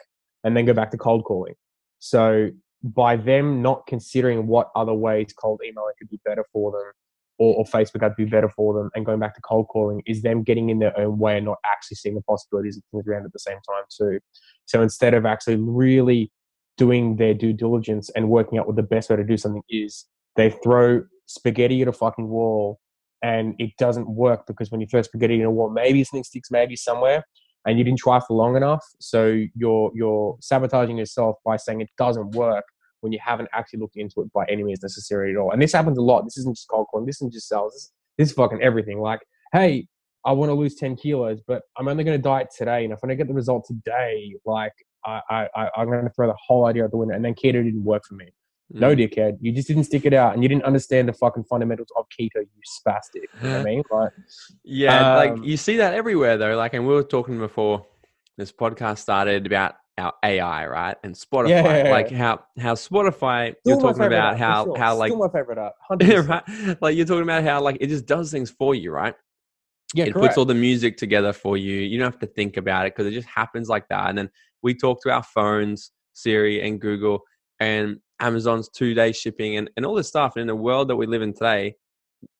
and 0.44 0.56
then 0.56 0.66
go 0.66 0.72
back 0.72 0.92
to 0.92 0.96
cold 0.96 1.24
calling. 1.24 1.54
So 1.98 2.50
by 2.82 3.16
them 3.16 3.60
not 3.60 3.86
considering 3.86 4.46
what 4.46 4.70
other 4.76 4.94
ways 4.94 5.32
cold 5.36 5.60
emailing 5.64 5.94
could 5.98 6.08
be 6.08 6.20
better 6.24 6.44
for 6.52 6.70
them 6.72 6.92
or, 7.40 7.54
or 7.56 7.64
Facebook 7.64 8.00
to 8.00 8.14
be 8.16 8.26
better 8.26 8.50
for 8.50 8.74
them 8.74 8.90
and 8.94 9.06
going 9.06 9.18
back 9.18 9.34
to 9.34 9.40
cold 9.40 9.66
calling 9.68 10.02
is 10.06 10.20
them 10.20 10.42
getting 10.42 10.68
in 10.68 10.78
their 10.78 10.96
own 11.00 11.18
way 11.18 11.38
and 11.38 11.46
not 11.46 11.56
actually 11.66 11.96
seeing 11.96 12.14
the 12.14 12.22
possibilities 12.22 12.76
of 12.76 12.82
things 12.92 13.04
around 13.08 13.24
at 13.24 13.32
the 13.32 13.38
same 13.38 13.56
time 13.66 13.82
too. 13.90 14.20
So 14.66 14.82
instead 14.82 15.14
of 15.14 15.24
actually 15.24 15.56
really 15.56 16.30
doing 16.76 17.16
their 17.16 17.32
due 17.32 17.54
diligence 17.54 18.10
and 18.10 18.28
working 18.28 18.58
out 18.58 18.66
what 18.66 18.76
the 18.76 18.82
best 18.82 19.08
way 19.08 19.16
to 19.16 19.24
do 19.24 19.38
something 19.38 19.62
is, 19.70 20.06
they 20.36 20.50
throw 20.50 21.02
spaghetti 21.26 21.80
at 21.80 21.88
a 21.88 21.92
fucking 21.92 22.28
wall 22.28 22.78
and 23.22 23.54
it 23.58 23.70
doesn't 23.78 24.08
work 24.08 24.46
because 24.46 24.70
when 24.70 24.82
you 24.82 24.86
throw 24.86 25.00
spaghetti 25.00 25.36
in 25.36 25.46
a 25.46 25.50
wall, 25.50 25.70
maybe 25.70 26.04
something 26.04 26.24
sticks 26.24 26.50
maybe 26.50 26.76
somewhere 26.76 27.24
and 27.64 27.78
you 27.78 27.84
didn't 27.84 28.00
try 28.00 28.20
for 28.20 28.36
long 28.36 28.54
enough. 28.54 28.84
So 29.00 29.42
you're 29.54 29.90
you're 29.94 30.36
sabotaging 30.42 30.98
yourself 30.98 31.36
by 31.44 31.56
saying 31.56 31.80
it 31.80 31.90
doesn't 31.96 32.32
work 32.32 32.64
when 33.00 33.12
you 33.12 33.18
haven't 33.24 33.48
actually 33.52 33.80
looked 33.80 33.96
into 33.96 34.20
it 34.20 34.32
by 34.32 34.44
any 34.48 34.62
means 34.62 34.82
necessary 34.82 35.32
at 35.32 35.36
all. 35.36 35.50
And 35.50 35.60
this 35.60 35.72
happens 35.72 35.98
a 35.98 36.02
lot. 36.02 36.24
This 36.24 36.38
isn't 36.38 36.56
just 36.56 36.68
cold 36.68 36.86
calling. 36.90 37.06
This 37.06 37.16
isn't 37.16 37.32
just 37.32 37.48
sales. 37.48 37.72
This, 37.72 37.92
this 38.18 38.28
is 38.30 38.34
fucking 38.34 38.62
everything. 38.62 39.00
Like, 39.00 39.20
hey, 39.52 39.86
I 40.24 40.32
want 40.32 40.50
to 40.50 40.54
lose 40.54 40.74
10 40.74 40.96
kilos, 40.96 41.40
but 41.46 41.62
I'm 41.76 41.88
only 41.88 42.04
going 42.04 42.18
to 42.18 42.22
diet 42.22 42.48
today. 42.56 42.84
And 42.84 42.92
if 42.92 42.98
I 43.02 43.08
don't 43.08 43.16
get 43.16 43.28
the 43.28 43.34
result 43.34 43.66
today, 43.66 44.34
like 44.44 44.72
I, 45.06 45.48
I, 45.54 45.68
I'm 45.76 45.86
going 45.86 46.04
to 46.04 46.10
throw 46.10 46.26
the 46.26 46.36
whole 46.46 46.66
idea 46.66 46.84
out 46.84 46.90
the 46.90 46.98
window. 46.98 47.14
And 47.14 47.24
then 47.24 47.34
keto 47.34 47.64
didn't 47.64 47.84
work 47.84 48.02
for 48.06 48.14
me. 48.14 48.26
Mm. 48.74 48.80
No, 48.80 48.94
dickhead. 48.94 49.38
You 49.40 49.52
just 49.52 49.68
didn't 49.68 49.84
stick 49.84 50.04
it 50.04 50.12
out 50.12 50.34
and 50.34 50.42
you 50.42 50.48
didn't 50.48 50.64
understand 50.64 51.08
the 51.08 51.12
fucking 51.14 51.44
fundamentals 51.44 51.88
of 51.96 52.06
keto, 52.08 52.36
you 52.36 52.46
spastic. 52.86 53.24
You 53.42 53.48
know 53.48 53.58
what 53.58 53.60
I 53.60 53.64
mean? 53.64 53.82
Like, 53.90 54.12
yeah, 54.64 55.14
um, 55.14 55.16
like 55.16 55.44
you 55.46 55.56
see 55.56 55.78
that 55.78 55.94
everywhere 55.94 56.36
though. 56.36 56.56
Like, 56.56 56.74
and 56.74 56.86
we 56.86 56.94
were 56.94 57.02
talking 57.02 57.38
before 57.38 57.86
this 58.36 58.52
podcast 58.52 58.98
started 58.98 59.46
about 59.46 59.74
our 59.98 60.14
AI, 60.24 60.66
right? 60.66 60.96
And 61.04 61.14
Spotify, 61.14 61.48
yeah, 61.48 61.62
yeah, 61.62 61.84
yeah. 61.84 61.90
like 61.90 62.10
how 62.10 62.44
how 62.58 62.74
Spotify, 62.74 63.54
Still 63.60 63.60
you're 63.64 63.80
talking 63.80 64.04
about 64.04 64.38
how 64.38 64.64
sure. 64.64 64.78
how 64.78 64.96
like 64.96 65.10
Still 65.10 65.18
my 65.18 65.28
favorite 65.28 65.58
app, 65.58 65.74
right? 66.28 66.82
Like 66.82 66.96
you're 66.96 67.06
talking 67.06 67.22
about 67.22 67.44
how 67.44 67.60
like 67.60 67.78
it 67.80 67.88
just 67.88 68.06
does 68.06 68.30
things 68.30 68.50
for 68.50 68.74
you, 68.74 68.92
right? 68.92 69.14
Yeah, 69.94 70.04
it 70.04 70.12
correct. 70.12 70.28
puts 70.28 70.38
all 70.38 70.44
the 70.44 70.54
music 70.54 70.96
together 70.96 71.32
for 71.32 71.56
you. 71.56 71.76
You 71.76 71.98
don't 71.98 72.10
have 72.10 72.20
to 72.20 72.26
think 72.26 72.56
about 72.56 72.86
it 72.86 72.94
because 72.94 73.06
it 73.06 73.14
just 73.14 73.28
happens 73.28 73.68
like 73.68 73.88
that. 73.88 74.08
And 74.08 74.18
then 74.18 74.30
we 74.62 74.74
talk 74.74 75.02
to 75.02 75.10
our 75.10 75.22
phones, 75.22 75.90
Siri 76.12 76.62
and 76.66 76.80
Google, 76.80 77.22
and 77.58 77.98
Amazon's 78.20 78.68
two 78.68 78.94
day 78.94 79.12
shipping 79.12 79.56
and, 79.56 79.70
and 79.76 79.84
all 79.84 79.94
this 79.94 80.08
stuff. 80.08 80.36
And 80.36 80.42
in 80.42 80.46
the 80.46 80.54
world 80.54 80.88
that 80.88 80.96
we 80.96 81.06
live 81.06 81.22
in 81.22 81.32
today, 81.32 81.74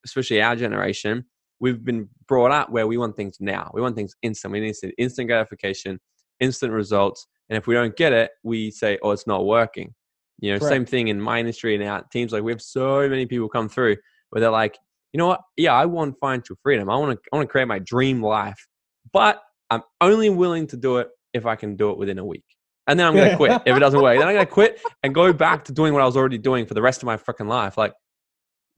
especially 0.05 0.41
our 0.41 0.55
generation, 0.55 1.25
we've 1.59 1.83
been 1.83 2.07
brought 2.27 2.51
up 2.51 2.69
where 2.69 2.87
we 2.87 2.97
want 2.97 3.15
things 3.15 3.37
now. 3.39 3.69
We 3.73 3.81
want 3.81 3.95
things 3.95 4.15
instant. 4.21 4.53
We 4.53 4.59
need 4.59 4.75
instant 4.97 5.27
gratification, 5.27 5.99
instant 6.39 6.71
results. 6.73 7.27
And 7.51 7.57
if 7.57 7.67
we 7.67 7.75
don't 7.75 7.95
get 7.97 8.13
it, 8.13 8.31
we 8.43 8.71
say, 8.71 8.97
oh, 9.03 9.11
it's 9.11 9.27
not 9.27 9.45
working. 9.45 9.93
You 10.39 10.53
know, 10.53 10.59
Correct. 10.59 10.71
same 10.71 10.85
thing 10.85 11.09
in 11.09 11.19
my 11.19 11.37
industry 11.37 11.75
and 11.75 11.83
our 11.83 12.01
teams. 12.03 12.31
Like 12.31 12.43
we 12.43 12.51
have 12.53 12.61
so 12.61 13.09
many 13.09 13.25
people 13.25 13.49
come 13.49 13.67
through 13.67 13.97
where 14.29 14.39
they're 14.39 14.49
like, 14.49 14.77
you 15.11 15.17
know 15.17 15.27
what? 15.27 15.41
Yeah, 15.57 15.73
I 15.73 15.85
want 15.85 16.15
financial 16.21 16.55
freedom. 16.63 16.89
I 16.89 16.95
want 16.95 17.11
to, 17.11 17.29
I 17.31 17.35
want 17.35 17.49
to 17.49 17.51
create 17.51 17.67
my 17.67 17.79
dream 17.79 18.23
life, 18.23 18.65
but 19.11 19.43
I'm 19.69 19.83
only 19.99 20.29
willing 20.29 20.65
to 20.67 20.77
do 20.77 20.99
it 20.99 21.09
if 21.33 21.45
I 21.45 21.57
can 21.57 21.75
do 21.75 21.91
it 21.91 21.97
within 21.97 22.19
a 22.19 22.25
week. 22.25 22.45
And 22.87 22.97
then 22.97 23.05
I'm 23.05 23.13
going 23.13 23.31
to 23.31 23.35
quit 23.35 23.51
if 23.65 23.75
it 23.75 23.79
doesn't 23.79 24.01
work. 24.01 24.17
Then 24.17 24.29
I'm 24.29 24.33
going 24.33 24.47
to 24.47 24.51
quit 24.51 24.81
and 25.03 25.13
go 25.13 25.33
back 25.33 25.65
to 25.65 25.73
doing 25.73 25.91
what 25.91 26.01
I 26.01 26.05
was 26.05 26.15
already 26.15 26.37
doing 26.37 26.65
for 26.65 26.73
the 26.73 26.81
rest 26.81 27.03
of 27.03 27.05
my 27.05 27.17
freaking 27.17 27.47
life. 27.47 27.77
Like, 27.77 27.93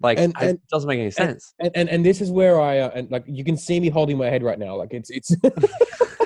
like 0.01 0.17
and, 0.17 0.33
and, 0.41 0.49
it 0.57 0.67
doesn't 0.71 0.87
make 0.87 0.99
any 0.99 1.11
sense. 1.11 1.53
And, 1.59 1.71
and, 1.75 1.89
and 1.89 2.03
this 2.03 2.21
is 2.21 2.31
where 2.31 2.59
I, 2.59 2.79
uh, 2.79 2.89
and 2.95 3.11
like, 3.11 3.23
you 3.27 3.43
can 3.43 3.55
see 3.55 3.79
me 3.79 3.89
holding 3.89 4.17
my 4.17 4.31
head 4.31 4.41
right 4.41 4.57
now. 4.57 4.75
Like 4.75 4.93
it's, 4.93 5.11
it's, 5.11 5.35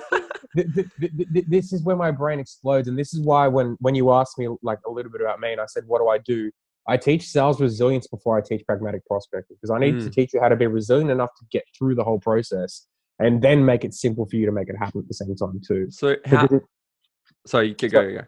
this 1.47 1.73
is 1.73 1.83
where 1.83 1.95
my 1.95 2.11
brain 2.11 2.39
explodes, 2.39 2.87
and 2.87 2.97
this 2.97 3.13
is 3.13 3.21
why 3.21 3.47
when 3.47 3.77
when 3.79 3.95
you 3.95 4.11
asked 4.11 4.37
me 4.37 4.47
like 4.61 4.79
a 4.85 4.91
little 4.91 5.11
bit 5.11 5.21
about 5.21 5.39
me, 5.39 5.51
and 5.51 5.61
I 5.61 5.65
said, 5.67 5.83
"What 5.87 5.99
do 5.99 6.07
I 6.07 6.17
do?" 6.17 6.51
I 6.87 6.97
teach 6.97 7.27
sales 7.27 7.59
resilience 7.59 8.07
before 8.07 8.37
I 8.37 8.41
teach 8.41 8.65
pragmatic 8.65 9.05
prospecting 9.05 9.57
because 9.59 9.71
I 9.71 9.77
need 9.77 9.95
mm. 9.95 10.03
to 10.03 10.09
teach 10.09 10.33
you 10.33 10.39
how 10.39 10.47
to 10.47 10.55
be 10.55 10.67
resilient 10.67 11.11
enough 11.11 11.31
to 11.37 11.45
get 11.51 11.63
through 11.77 11.95
the 11.95 12.03
whole 12.03 12.19
process, 12.19 12.87
and 13.19 13.41
then 13.41 13.65
make 13.65 13.83
it 13.83 13.93
simple 13.93 14.25
for 14.25 14.35
you 14.37 14.45
to 14.45 14.51
make 14.51 14.69
it 14.69 14.75
happen 14.77 15.01
at 15.01 15.07
the 15.07 15.13
same 15.13 15.35
time 15.35 15.61
too. 15.65 15.87
So, 15.89 16.15
how, 16.25 16.47
sorry, 17.45 17.69
you 17.69 17.75
can 17.75 17.89
go, 17.89 18.13
go. 18.13 18.21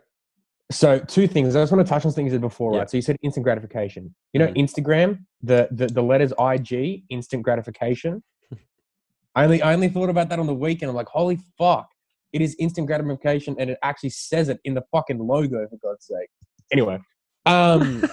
So 0.71 0.99
two 0.99 1.27
things. 1.27 1.55
I 1.55 1.61
just 1.61 1.71
want 1.71 1.85
to 1.85 1.89
touch 1.89 2.05
on 2.05 2.11
things 2.11 2.27
you 2.27 2.35
said 2.35 2.41
before, 2.41 2.73
yeah. 2.73 2.79
right? 2.79 2.89
So 2.89 2.97
you 2.97 3.01
said 3.01 3.15
instant 3.23 3.43
gratification. 3.43 4.13
You 4.33 4.39
know, 4.39 4.47
mm 4.47 4.55
Instagram, 4.55 5.25
the, 5.41 5.67
the 5.71 5.87
the 5.87 6.01
letters 6.01 6.33
IG, 6.39 7.03
instant 7.09 7.43
gratification. 7.43 8.21
I 9.35 9.45
only 9.45 9.61
I 9.61 9.73
only 9.73 9.89
thought 9.89 10.09
about 10.09 10.29
that 10.29 10.39
on 10.39 10.47
the 10.47 10.53
weekend. 10.53 10.89
I'm 10.89 10.95
like, 10.95 11.07
holy 11.07 11.39
fuck! 11.57 11.89
It 12.33 12.41
is 12.41 12.55
instant 12.59 12.87
gratification, 12.87 13.55
and 13.59 13.69
it 13.69 13.77
actually 13.83 14.11
says 14.11 14.49
it 14.49 14.59
in 14.63 14.73
the 14.73 14.83
fucking 14.91 15.19
logo 15.19 15.67
for 15.67 15.77
God's 15.81 16.05
sake. 16.05 16.29
Anyway, 16.71 16.99
um, 17.45 18.03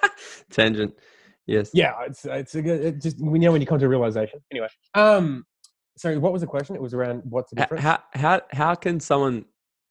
tangent. 0.50 0.94
Yes. 1.46 1.70
Yeah, 1.72 1.94
it's 2.06 2.24
it's 2.24 2.54
a 2.54 2.62
good. 2.62 2.84
It 2.84 3.02
just 3.02 3.20
we 3.20 3.38
know 3.38 3.52
when 3.52 3.60
you 3.60 3.66
come 3.66 3.78
to 3.78 3.88
realization. 3.88 4.40
Anyway, 4.52 4.68
um, 4.94 5.44
sorry, 5.96 6.18
what 6.18 6.32
was 6.32 6.42
the 6.42 6.46
question? 6.46 6.76
It 6.76 6.82
was 6.82 6.94
around 6.94 7.22
what's 7.24 7.50
the 7.50 7.56
difference. 7.56 7.82
How 7.82 7.98
how 8.14 8.40
how 8.50 8.74
can 8.74 9.00
someone 9.00 9.44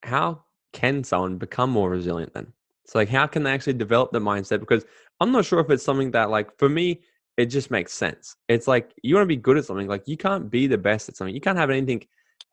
how 0.03 0.43
can 0.73 1.03
someone 1.03 1.37
become 1.37 1.69
more 1.69 1.89
resilient 1.89 2.33
then? 2.33 2.53
So 2.85 2.97
like, 2.99 3.09
how 3.09 3.27
can 3.27 3.43
they 3.43 3.51
actually 3.51 3.73
develop 3.73 4.11
the 4.11 4.19
mindset? 4.19 4.59
Because 4.59 4.85
I'm 5.19 5.31
not 5.31 5.45
sure 5.45 5.59
if 5.59 5.69
it's 5.69 5.83
something 5.83 6.11
that 6.11 6.29
like 6.29 6.57
for 6.57 6.69
me 6.69 7.01
it 7.39 7.45
just 7.45 7.71
makes 7.71 7.93
sense. 7.93 8.35
It's 8.49 8.67
like 8.67 8.93
you 9.01 9.15
want 9.15 9.23
to 9.23 9.27
be 9.27 9.37
good 9.37 9.57
at 9.57 9.63
something. 9.63 9.87
Like 9.87 10.07
you 10.07 10.17
can't 10.17 10.49
be 10.49 10.67
the 10.67 10.77
best 10.77 11.07
at 11.07 11.15
something. 11.15 11.33
You 11.33 11.39
can't 11.39 11.57
have 11.57 11.69
anything 11.69 12.05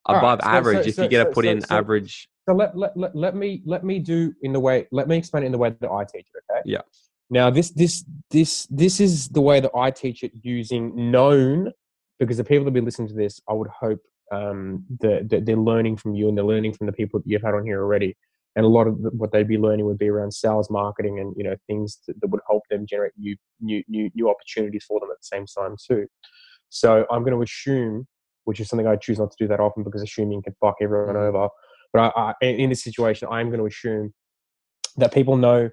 above 0.08 0.40
right, 0.40 0.44
so, 0.44 0.50
average 0.50 0.82
so, 0.82 0.88
if 0.88 0.94
so, 0.94 1.02
you 1.02 1.08
get 1.08 1.24
to 1.24 1.30
put 1.30 1.44
in 1.44 1.62
average. 1.70 2.28
So 2.48 2.54
let, 2.54 2.76
let, 2.76 2.96
let, 2.96 3.16
let 3.16 3.34
me 3.34 3.62
let 3.64 3.84
me 3.84 3.98
do 3.98 4.32
in 4.42 4.52
the 4.52 4.60
way 4.60 4.86
let 4.92 5.08
me 5.08 5.16
explain 5.16 5.42
it 5.42 5.46
in 5.46 5.52
the 5.52 5.58
way 5.58 5.70
that 5.80 5.90
I 5.90 6.04
teach 6.04 6.26
it. 6.32 6.42
Okay. 6.50 6.62
Yeah. 6.64 6.82
Now 7.28 7.50
this 7.50 7.70
this 7.70 8.04
this 8.30 8.66
this 8.70 9.00
is 9.00 9.28
the 9.28 9.40
way 9.40 9.60
that 9.60 9.72
I 9.74 9.90
teach 9.90 10.22
it 10.22 10.32
using 10.42 11.10
known 11.10 11.72
because 12.18 12.36
the 12.36 12.44
people 12.44 12.64
that 12.64 12.70
be 12.70 12.80
listening 12.80 13.08
to 13.08 13.14
this, 13.14 13.40
I 13.48 13.52
would 13.52 13.68
hope 13.68 14.00
um, 14.32 14.84
that, 15.00 15.28
that 15.30 15.46
they're 15.46 15.56
learning 15.56 15.96
from 15.96 16.14
you 16.14 16.28
and 16.28 16.36
they're 16.36 16.44
learning 16.44 16.72
from 16.72 16.86
the 16.86 16.92
people 16.92 17.20
that 17.20 17.26
you've 17.28 17.42
had 17.42 17.54
on 17.54 17.64
here 17.64 17.82
already. 17.82 18.16
And 18.54 18.64
a 18.64 18.68
lot 18.68 18.86
of 18.86 18.96
what 19.12 19.32
they'd 19.32 19.46
be 19.46 19.58
learning 19.58 19.84
would 19.84 19.98
be 19.98 20.08
around 20.08 20.32
sales, 20.32 20.70
marketing, 20.70 21.20
and 21.20 21.34
you 21.36 21.44
know 21.44 21.56
things 21.66 21.98
that, 22.06 22.18
that 22.20 22.28
would 22.28 22.40
help 22.48 22.62
them 22.70 22.86
generate 22.86 23.12
new 23.18 23.36
new 23.60 23.82
new 23.86 24.10
new 24.14 24.30
opportunities 24.30 24.84
for 24.84 24.98
them 24.98 25.10
at 25.10 25.18
the 25.20 25.26
same 25.26 25.44
time 25.46 25.76
too. 25.76 26.06
So 26.70 27.04
I'm 27.10 27.22
going 27.22 27.34
to 27.34 27.42
assume 27.42 28.06
which 28.46 28.60
is 28.60 28.68
something 28.68 28.86
I 28.86 28.96
choose 28.96 29.18
not 29.18 29.30
to 29.30 29.36
do 29.38 29.46
that 29.48 29.60
often 29.60 29.84
because 29.84 30.02
assuming 30.02 30.42
can 30.42 30.54
fuck 30.60 30.76
everyone 30.80 31.16
mm. 31.16 31.28
over. 31.28 31.48
But 31.92 32.12
I, 32.16 32.34
I, 32.40 32.44
in 32.44 32.70
this 32.70 32.82
situation, 32.82 33.28
I'm 33.30 33.48
going 33.48 33.60
to 33.60 33.66
assume 33.66 34.14
that 34.96 35.12
people 35.12 35.36
know 35.36 35.70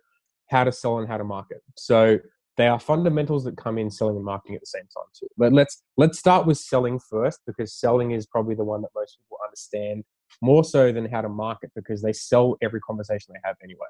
how 0.49 0.63
to 0.63 0.71
sell 0.71 0.99
and 0.99 1.07
how 1.07 1.17
to 1.17 1.23
market. 1.23 1.61
So 1.77 2.19
they 2.57 2.67
are 2.67 2.79
fundamentals 2.79 3.43
that 3.45 3.57
come 3.57 3.77
in 3.77 3.89
selling 3.89 4.15
and 4.15 4.25
marketing 4.25 4.55
at 4.55 4.61
the 4.61 4.67
same 4.67 4.83
time 4.83 5.05
too. 5.17 5.27
But 5.37 5.53
let's 5.53 5.81
let's 5.97 6.19
start 6.19 6.45
with 6.45 6.57
selling 6.57 6.99
first 6.99 7.39
because 7.47 7.73
selling 7.73 8.11
is 8.11 8.25
probably 8.25 8.55
the 8.55 8.63
one 8.63 8.81
that 8.81 8.89
most 8.95 9.17
people 9.19 9.37
understand 9.43 10.03
more 10.41 10.63
so 10.63 10.91
than 10.91 11.09
how 11.09 11.21
to 11.21 11.29
market 11.29 11.71
because 11.75 12.01
they 12.01 12.13
sell 12.13 12.57
every 12.61 12.79
conversation 12.81 13.33
they 13.33 13.39
have 13.43 13.55
anyway. 13.63 13.87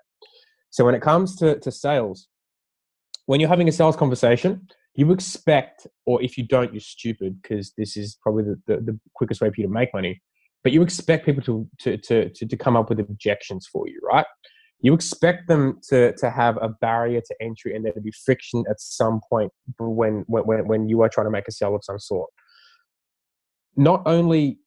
So 0.70 0.86
when 0.86 0.96
it 0.96 1.02
comes 1.02 1.36
to, 1.38 1.60
to 1.60 1.72
sales, 1.72 2.28
when 3.26 3.40
you're 3.40 3.50
having 3.50 3.70
a 3.70 3.72
sales 3.72 3.96
conversation, 3.96 4.68
you 4.96 5.12
expect, 5.12 5.88
or 6.06 6.22
if 6.22 6.38
you 6.38 6.46
don't, 6.46 6.74
you're 6.74 6.80
stupid 6.80 7.42
because 7.42 7.74
this 7.78 7.98
is 7.98 8.18
probably 8.22 8.44
the, 8.44 8.62
the, 8.68 8.82
the, 8.82 9.00
quickest 9.16 9.42
way 9.42 9.50
for 9.50 9.56
you 9.58 9.68
to 9.68 9.74
make 9.74 9.90
money. 9.94 10.22
But 10.64 10.72
you 10.72 10.82
expect 10.82 11.26
people 11.26 11.44
to, 11.44 11.68
to, 11.80 11.98
to, 11.98 12.30
to, 12.30 12.46
to 12.46 12.58
come 12.58 12.78
up 12.78 12.90
with 12.90 13.00
objections 13.00 13.68
for 13.72 13.88
you, 13.88 14.00
right? 14.04 14.26
You 14.82 14.94
expect 14.94 15.48
them 15.48 15.80
to, 15.90 16.14
to 16.18 16.30
have 16.30 16.58
a 16.62 16.70
barrier 16.70 17.22
to 17.22 17.36
entry 17.42 17.76
and 17.76 17.84
there 17.84 17.94
to 17.94 18.02
be 18.02 18.14
friction 18.26 18.64
at 18.70 18.80
some 18.80 19.20
point 19.30 19.52
when, 19.80 20.24
when, 20.28 20.68
when 20.68 20.90
you 20.90 21.02
are 21.02 21.10
trying 21.10 21.28
to 21.28 21.32
make 21.32 21.48
a 21.48 21.52
sale 21.52 21.76
of 21.76 21.84
some 21.84 22.00
sort. 22.00 22.30
Not 23.76 24.04
only, 24.06 24.60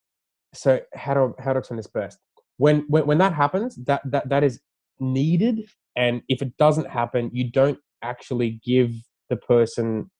so 0.54 0.80
how 0.94 1.14
do, 1.14 1.34
how 1.38 1.52
to 1.52 1.62
turn 1.62 1.76
this 1.76 1.86
best? 1.86 2.18
When, 2.56 2.84
when, 2.88 3.06
when 3.06 3.18
that 3.18 3.32
happens, 3.32 3.76
that, 3.84 4.02
that, 4.06 4.28
that 4.28 4.42
is 4.42 4.60
needed. 4.98 5.68
And 5.94 6.22
if 6.28 6.42
it 6.42 6.56
doesn't 6.56 6.90
happen, 6.90 7.30
you 7.32 7.50
don't 7.50 7.78
actually 8.02 8.60
give 8.64 8.92
the 9.28 9.36
person 9.36 10.10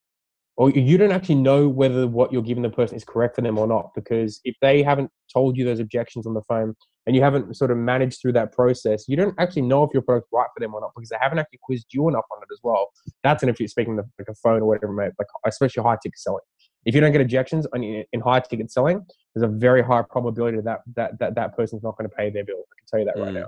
or 0.56 0.70
you 0.70 0.96
don't 0.96 1.12
actually 1.12 1.34
know 1.34 1.68
whether 1.68 2.06
what 2.06 2.32
you're 2.32 2.42
giving 2.42 2.62
the 2.62 2.70
person 2.70 2.96
is 2.96 3.04
correct 3.04 3.36
for 3.36 3.42
them 3.42 3.58
or 3.58 3.66
not 3.66 3.90
because 3.94 4.40
if 4.44 4.56
they 4.62 4.82
haven't 4.82 5.10
told 5.32 5.56
you 5.56 5.64
those 5.64 5.80
objections 5.80 6.26
on 6.26 6.34
the 6.34 6.42
phone 6.42 6.74
and 7.06 7.14
you 7.14 7.22
haven't 7.22 7.56
sort 7.56 7.70
of 7.70 7.76
managed 7.76 8.20
through 8.20 8.32
that 8.32 8.52
process 8.52 9.04
you 9.06 9.16
don't 9.16 9.34
actually 9.38 9.62
know 9.62 9.84
if 9.84 9.90
your 9.92 10.02
product's 10.02 10.28
right 10.32 10.48
for 10.54 10.60
them 10.60 10.74
or 10.74 10.80
not 10.80 10.90
because 10.94 11.10
they 11.10 11.16
haven't 11.20 11.38
actually 11.38 11.58
quizzed 11.62 11.86
you 11.92 12.08
enough 12.08 12.24
on 12.32 12.42
it 12.42 12.52
as 12.52 12.60
well 12.62 12.88
that's 13.22 13.42
an 13.42 13.48
if 13.48 13.60
you're 13.60 13.68
speaking 13.68 13.96
like 13.96 14.06
a 14.28 14.34
phone 14.34 14.62
or 14.62 14.66
whatever 14.66 14.94
like 14.94 15.28
especially 15.46 15.82
high 15.82 15.96
ticket 16.02 16.18
selling 16.18 16.40
if 16.84 16.94
you 16.94 17.00
don't 17.00 17.12
get 17.12 17.20
objections 17.20 17.66
in 17.74 18.20
high 18.20 18.40
ticket 18.40 18.70
selling 18.70 19.04
there's 19.34 19.48
a 19.48 19.52
very 19.52 19.82
high 19.82 20.02
probability 20.02 20.58
that 20.60 20.80
that 20.94 21.18
that, 21.18 21.34
that 21.34 21.56
person's 21.56 21.82
not 21.82 21.96
going 21.96 22.08
to 22.08 22.16
pay 22.16 22.30
their 22.30 22.44
bill 22.44 22.56
i 22.56 22.74
can 22.78 22.86
tell 22.88 23.00
you 23.00 23.06
that 23.06 23.18
right 23.18 23.32
mm. 23.32 23.40
now 23.40 23.46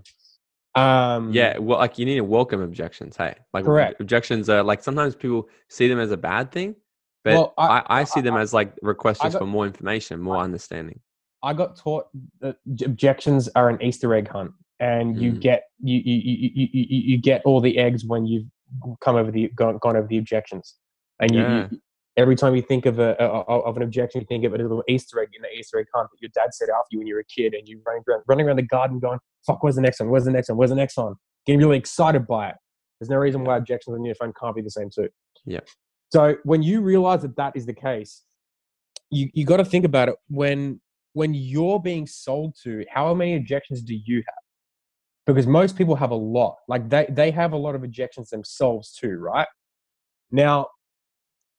um, 0.74 1.32
yeah, 1.32 1.58
well, 1.58 1.78
like 1.78 1.98
you 1.98 2.04
need 2.04 2.16
to 2.16 2.24
welcome 2.24 2.60
objections. 2.60 3.16
Hey, 3.16 3.34
like 3.52 3.64
correct. 3.64 4.00
objections 4.00 4.48
are 4.48 4.62
like 4.62 4.80
sometimes 4.80 5.16
people 5.16 5.48
see 5.68 5.88
them 5.88 5.98
as 5.98 6.12
a 6.12 6.16
bad 6.16 6.52
thing, 6.52 6.76
but 7.24 7.34
well, 7.34 7.54
I, 7.58 7.66
I, 7.66 8.00
I, 8.00 8.04
see 8.04 8.20
them 8.20 8.36
as 8.36 8.52
like 8.54 8.72
requests 8.82 9.20
for 9.34 9.46
more 9.46 9.66
information, 9.66 10.20
more 10.20 10.38
understanding. 10.38 11.00
I 11.42 11.52
got 11.52 11.76
taught 11.76 12.06
that 12.40 12.56
objections 12.84 13.48
are 13.54 13.68
an 13.68 13.80
Easter 13.82 14.14
egg 14.14 14.28
hunt, 14.28 14.52
and 14.80 15.20
you 15.20 15.32
Mm. 15.32 15.40
get 15.40 15.64
you 15.80 16.00
you, 16.04 16.14
you, 16.14 16.50
you, 16.54 16.68
you 16.72 17.00
you 17.12 17.18
get 17.18 17.42
all 17.44 17.60
the 17.60 17.78
eggs 17.78 18.04
when 18.04 18.26
you've 18.26 18.46
come 19.00 19.16
over 19.16 19.30
the 19.30 19.48
gone, 19.54 19.78
gone 19.78 19.96
over 19.96 20.06
the 20.06 20.18
objections, 20.18 20.76
and 21.20 21.34
you, 21.34 21.40
Yeah. 21.40 21.68
you 21.70 21.80
every 22.16 22.34
time 22.34 22.56
you 22.56 22.62
think 22.62 22.86
of 22.86 22.98
a 22.98 23.10
of 23.22 23.64
of 23.64 23.76
an 23.76 23.82
objection, 23.82 24.20
you 24.20 24.26
think 24.26 24.44
of 24.44 24.52
it 24.54 24.60
as 24.60 24.66
a 24.66 24.68
little 24.68 24.84
Easter 24.88 25.20
egg 25.20 25.28
in 25.34 25.42
the 25.42 25.48
Easter 25.56 25.78
egg 25.78 25.86
hunt 25.94 26.08
that 26.10 26.20
your 26.20 26.30
dad 26.34 26.52
set 26.52 26.68
out 26.70 26.82
for 26.82 26.88
you 26.90 26.98
when 26.98 27.06
you 27.06 27.14
were 27.14 27.20
a 27.20 27.24
kid, 27.24 27.54
and 27.54 27.68
you 27.68 27.80
running 27.86 28.02
around 28.08 28.22
running 28.26 28.46
around 28.46 28.56
the 28.56 28.62
garden 28.62 28.98
going, 28.98 29.18
"Fuck, 29.46 29.62
where's 29.62 29.76
the 29.76 29.82
next 29.82 30.00
one? 30.00 30.10
Where's 30.10 30.24
the 30.24 30.32
next 30.32 30.48
one? 30.48 30.58
Where's 30.58 30.70
the 30.70 30.76
next 30.76 30.96
one?" 30.96 31.14
Getting 31.46 31.60
really 31.60 31.78
excited 31.78 32.26
by 32.26 32.50
it. 32.50 32.56
There's 33.00 33.10
no 33.10 33.16
reason 33.16 33.44
why 33.44 33.56
objections 33.56 33.94
on 33.94 34.04
your 34.04 34.16
phone 34.16 34.32
can't 34.38 34.56
be 34.56 34.62
the 34.62 34.70
same 34.70 34.90
too. 34.90 35.08
Yeah. 35.44 35.60
So 36.10 36.36
when 36.44 36.62
you 36.62 36.80
realize 36.80 37.22
that 37.22 37.36
that 37.36 37.54
is 37.56 37.66
the 37.66 37.74
case, 37.74 38.22
you 39.10 39.30
you 39.34 39.44
got 39.44 39.58
to 39.58 39.64
think 39.64 39.84
about 39.84 40.08
it 40.08 40.16
when 40.28 40.80
when 41.12 41.34
you're 41.34 41.80
being 41.80 42.06
sold 42.06 42.54
to. 42.62 42.84
How 42.90 43.12
many 43.14 43.36
objections 43.36 43.82
do 43.82 43.94
you 43.94 44.18
have? 44.18 44.34
Because 45.26 45.46
most 45.46 45.76
people 45.76 45.96
have 45.96 46.10
a 46.10 46.16
lot. 46.16 46.56
Like 46.68 46.88
they 46.88 47.06
they 47.10 47.30
have 47.30 47.52
a 47.52 47.56
lot 47.56 47.74
of 47.74 47.84
objections 47.84 48.30
themselves 48.30 48.92
too, 48.92 49.16
right? 49.18 49.48
Now, 50.30 50.68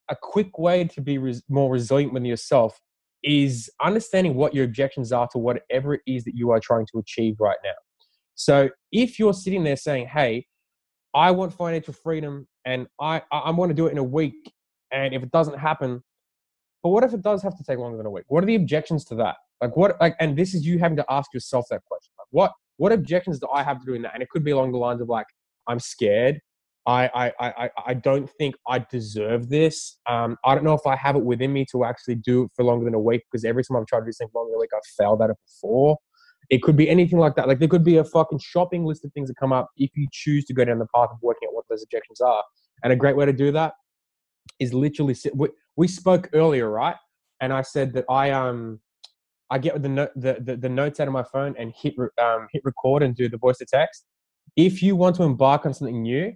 a 0.10 0.16
quick 0.16 0.58
way 0.58 0.86
to 0.86 1.02
be 1.02 1.18
res- 1.18 1.44
more 1.50 1.72
resilient 1.72 2.14
with 2.14 2.24
yourself 2.26 2.80
is 3.24 3.70
understanding 3.84 4.36
what 4.36 4.56
your 4.56 4.64
objections 4.66 5.12
are 5.12 5.28
to 5.32 5.38
whatever 5.38 5.96
it 5.96 6.02
is 6.08 6.24
that 6.24 6.36
you 6.36 6.52
are 6.52 6.60
trying 6.60 6.86
to 6.92 7.00
achieve 7.00 7.36
right 7.40 7.58
now. 7.64 7.74
So 8.36 8.70
if 8.92 9.20
you're 9.20 9.34
sitting 9.34 9.64
there 9.64 9.76
saying, 9.76 10.08
"Hey, 10.08 10.48
I 11.14 11.32
want 11.32 11.54
financial 11.54 11.94
freedom, 11.94 12.48
and 12.66 12.88
I 13.00 13.22
I, 13.32 13.40
I 13.40 13.50
want 13.52 13.70
to 13.70 13.76
do 13.76 13.88
it 13.88 13.92
in 13.92 13.98
a 13.98 14.04
week, 14.04 14.54
and 14.92 15.14
if 15.14 15.24
it 15.24 15.32
doesn't 15.32 15.58
happen, 15.58 16.04
but 16.84 16.90
what 16.90 17.04
if 17.04 17.14
it 17.14 17.22
does 17.22 17.42
have 17.44 17.58
to 17.58 17.64
take 17.64 17.78
longer 17.80 17.98
than 17.98 18.06
a 18.06 18.12
week? 18.12 18.26
What 18.28 18.44
are 18.44 18.48
the 18.48 18.56
objections 18.56 19.04
to 19.06 19.16
that? 19.16 19.36
Like 19.62 19.76
what? 19.76 20.00
Like, 20.00 20.16
and 20.20 20.38
this 20.38 20.54
is 20.54 20.66
you 20.66 20.80
having 20.80 20.98
to 20.98 21.06
ask 21.10 21.34
yourself 21.34 21.66
that 21.72 21.82
question. 21.86 22.14
Like, 22.18 22.28
what 22.32 22.52
what 22.78 22.92
objections 22.92 23.40
do 23.40 23.48
I 23.54 23.64
have 23.64 23.80
to 23.80 23.86
doing 23.86 24.02
that? 24.04 24.14
And 24.14 24.24
it 24.24 24.30
could 24.30 24.44
be 24.44 24.52
along 24.52 24.72
the 24.72 24.78
lines 24.78 25.02
of 25.02 25.10
like, 25.10 25.28
I'm 25.68 25.80
scared. 25.80 26.40
I 26.86 27.10
I 27.14 27.34
I 27.40 27.70
I- 27.88 27.94
don't 27.94 28.30
think 28.40 28.56
I 28.68 28.80
deserve 28.80 29.50
this. 29.50 29.98
Um, 30.08 30.38
I 30.46 30.56
don't 30.56 30.64
know 30.64 30.74
if 30.74 30.88
I 30.88 30.96
have 30.96 31.16
it 31.18 31.24
within 31.24 31.52
me 31.52 31.66
to 31.72 31.84
actually 31.84 32.16
do 32.16 32.44
it 32.44 32.52
for 32.56 32.64
longer 32.64 32.86
than 32.86 32.94
a 32.94 33.00
week 33.00 33.24
because 33.30 33.44
every 33.44 33.64
time 33.64 33.78
I've 33.78 33.86
tried 33.88 34.00
to 34.02 34.06
do 34.06 34.12
something 34.14 34.32
longer 34.34 34.52
than 34.52 34.58
a 34.58 34.62
week, 34.62 34.70
I've 34.74 34.86
failed 34.98 35.22
at 35.22 35.30
it 35.32 35.36
before. 35.46 35.98
It 36.50 36.64
could 36.64 36.76
be 36.76 36.90
anything 36.90 37.20
like 37.20 37.36
that. 37.36 37.48
Like 37.48 37.60
there 37.60 37.68
could 37.68 37.84
be 37.84 37.98
a 37.98 38.04
fucking 38.04 38.40
shopping 38.40 38.86
list 38.86 39.06
of 39.06 39.14
things 39.14 39.30
that 39.30 39.36
come 39.36 39.54
up 39.54 39.70
if 39.78 39.92
you 39.96 40.08
choose 40.12 40.46
to 40.46 40.54
go 40.54 40.66
down 40.66 40.80
the 40.80 40.88
path 40.96 41.10
of 41.12 41.18
working 41.22 41.48
out 41.48 41.54
what 41.54 41.66
those 41.70 41.84
objections 41.84 42.22
are. 42.22 42.44
And 42.84 42.92
a 42.92 42.96
great 42.96 43.16
way 43.16 43.26
to 43.26 43.34
do 43.34 43.52
that 43.52 43.74
is 44.60 44.74
literally 44.74 45.14
sit. 45.14 45.36
We, 45.36 45.50
we 45.76 45.88
spoke 45.88 46.30
earlier, 46.34 46.70
right? 46.70 46.96
And 47.42 47.54
I 47.54 47.62
said 47.62 47.94
that 47.94 48.06
I 48.10 48.32
um 48.32 48.80
I 49.50 49.58
get 49.58 49.82
the, 49.82 49.90
no, 49.90 50.08
the, 50.16 50.38
the 50.42 50.58
the 50.58 50.70
notes 50.70 51.00
out 51.00 51.08
of 51.08 51.14
my 51.14 51.24
phone 51.24 51.56
and 51.58 51.74
hit 51.76 51.96
um, 52.22 52.48
hit 52.52 52.62
record 52.64 53.04
and 53.04 53.16
do 53.16 53.30
the 53.30 53.38
voice 53.38 53.58
to 53.58 53.66
text. 53.66 54.06
If 54.56 54.84
you 54.84 54.96
want 54.96 55.16
to 55.18 55.24
embark 55.24 55.66
on 55.66 55.74
something 55.74 56.02
new, 56.02 56.34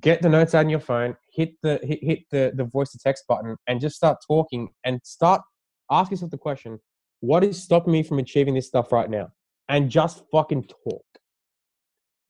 get 0.00 0.22
the 0.22 0.28
notes 0.28 0.54
out 0.54 0.64
on 0.64 0.68
your 0.68 0.80
phone, 0.80 1.16
hit 1.32 1.54
the 1.62 1.80
hit, 1.82 1.98
hit 2.02 2.18
the 2.30 2.52
the 2.54 2.64
voice 2.64 2.92
to 2.92 2.98
text 2.98 3.24
button, 3.28 3.56
and 3.66 3.80
just 3.80 3.96
start 3.96 4.18
talking 4.26 4.68
and 4.84 5.00
start 5.04 5.40
ask 5.90 6.10
yourself 6.10 6.30
the 6.30 6.38
question: 6.38 6.78
What 7.26 7.42
is 7.42 7.60
stopping 7.60 7.92
me 7.92 8.04
from 8.04 8.20
achieving 8.20 8.54
this 8.54 8.68
stuff 8.68 8.92
right 8.92 9.10
now? 9.10 9.30
And 9.68 9.90
just 9.90 10.22
fucking 10.30 10.68
talk. 10.68 11.04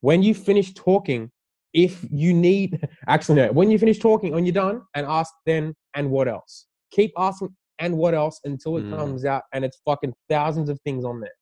When 0.01 0.23
you 0.23 0.33
finish 0.35 0.73
talking, 0.73 1.31
if 1.75 2.03
you 2.11 2.33
need 2.33 2.89
actually 3.07 3.37
no, 3.37 3.53
when 3.53 3.71
you 3.71 3.79
finish 3.79 3.99
talking, 3.99 4.33
when 4.33 4.47
you're 4.47 4.55
done, 4.55 4.81
and 4.95 5.07
ask 5.07 5.35
then 5.45 5.75
and 5.95 6.11
what 6.11 6.29
else. 6.29 6.67
Keep 6.93 7.13
asking 7.19 7.55
and 7.79 7.99
what 7.99 8.15
else 8.15 8.41
until 8.45 8.79
it 8.79 8.85
Mm. 8.85 8.97
comes 8.97 9.25
out 9.27 9.43
and 9.53 9.67
it's 9.67 9.79
fucking 9.85 10.15
thousands 10.31 10.71
of 10.71 10.81
things 10.81 11.05
on 11.05 11.21
there. 11.21 11.39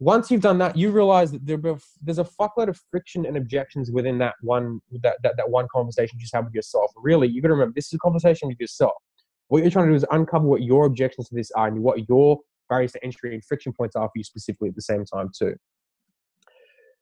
Once 0.00 0.30
you've 0.30 0.40
done 0.40 0.56
that, 0.56 0.74
you 0.74 0.90
realize 0.90 1.32
that 1.32 1.44
there, 1.44 1.58
there's 2.00 2.18
a 2.18 2.24
fuckload 2.24 2.68
of 2.68 2.80
friction 2.90 3.26
and 3.26 3.36
objections 3.36 3.90
within 3.90 4.16
that 4.16 4.36
one 4.40 4.80
that, 5.02 5.18
that, 5.22 5.36
that 5.36 5.50
one 5.50 5.66
conversation 5.70 6.16
you 6.16 6.22
just 6.22 6.34
had 6.34 6.46
with 6.46 6.54
yourself. 6.54 6.90
Really, 6.96 7.28
you've 7.28 7.42
got 7.42 7.48
to 7.48 7.54
remember 7.54 7.74
this 7.74 7.88
is 7.88 7.94
a 7.94 7.98
conversation 7.98 8.48
with 8.48 8.58
yourself. 8.58 8.94
What 9.48 9.62
you're 9.62 9.70
trying 9.70 9.86
to 9.86 9.92
do 9.92 9.96
is 9.96 10.06
uncover 10.10 10.46
what 10.46 10.62
your 10.62 10.86
objections 10.86 11.28
to 11.28 11.34
this 11.34 11.50
are 11.52 11.66
and 11.68 11.82
what 11.82 12.08
your 12.08 12.38
barriers 12.68 12.92
to 12.92 13.04
entry 13.04 13.34
and 13.34 13.44
friction 13.44 13.72
points 13.72 13.96
are 13.96 14.06
for 14.06 14.12
you 14.14 14.24
specifically 14.24 14.68
at 14.68 14.74
the 14.74 14.82
same 14.82 15.04
time 15.04 15.30
too. 15.36 15.54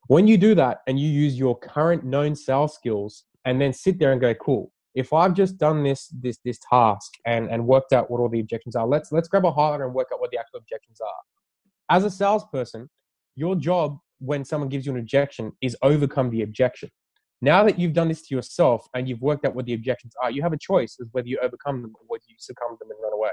When 0.09 0.29
you 0.29 0.39
do 0.39 0.55
that 0.55 0.79
and 0.87 0.99
you 1.01 1.09
use 1.09 1.37
your 1.39 1.59
current 1.59 2.05
known 2.05 2.37
sales 2.37 2.75
skills 2.75 3.25
and 3.45 3.61
then 3.61 3.73
sit 3.73 3.99
there 3.99 4.13
and 4.13 4.21
go, 4.21 4.35
cool, 4.35 4.73
if 4.95 5.13
I've 5.13 5.35
just 5.35 5.59
done 5.59 5.83
this 5.83 6.09
this 6.21 6.39
this 6.45 6.59
task 6.71 7.13
and 7.27 7.51
and 7.51 7.67
worked 7.67 7.93
out 7.93 8.11
what 8.11 8.21
all 8.21 8.29
the 8.29 8.41
objections 8.41 8.77
are, 8.77 8.87
let's 8.87 9.13
let's 9.13 9.29
grab 9.29 9.45
a 9.45 9.53
highlighter 9.53 9.85
and 9.85 9.95
work 9.95 10.09
out 10.13 10.21
what 10.21 10.31
the 10.31 10.39
actual 10.39 10.59
objections 10.59 11.01
are. 11.01 11.95
As 11.95 12.05
a 12.05 12.11
salesperson, 12.11 12.89
your 13.35 13.57
job 13.57 13.99
when 14.19 14.45
someone 14.45 14.71
gives 14.71 14.87
you 14.87 14.93
an 14.93 14.99
objection 14.99 15.53
is 15.61 15.77
overcome 15.83 16.31
the 16.31 16.43
objection. 16.43 16.91
Now 17.42 17.64
that 17.64 17.79
you've 17.79 17.92
done 17.92 18.09
this 18.09 18.27
to 18.29 18.35
yourself 18.35 18.87
and 18.94 19.09
you've 19.09 19.20
worked 19.20 19.44
out 19.44 19.55
what 19.55 19.66
the 19.66 19.75
objections 19.75 20.14
are, 20.22 20.31
you 20.31 20.42
have 20.42 20.53
a 20.53 20.59
choice 20.59 20.96
as 21.01 21.09
whether 21.12 21.29
you 21.29 21.38
overcome 21.42 21.83
them 21.83 21.92
or 21.94 22.01
whether 22.07 22.25
you 22.29 22.37
succumb 22.38 22.70
to 22.72 22.79
them 22.81 22.90
and 22.90 22.99
run 23.03 23.12
away. 23.12 23.31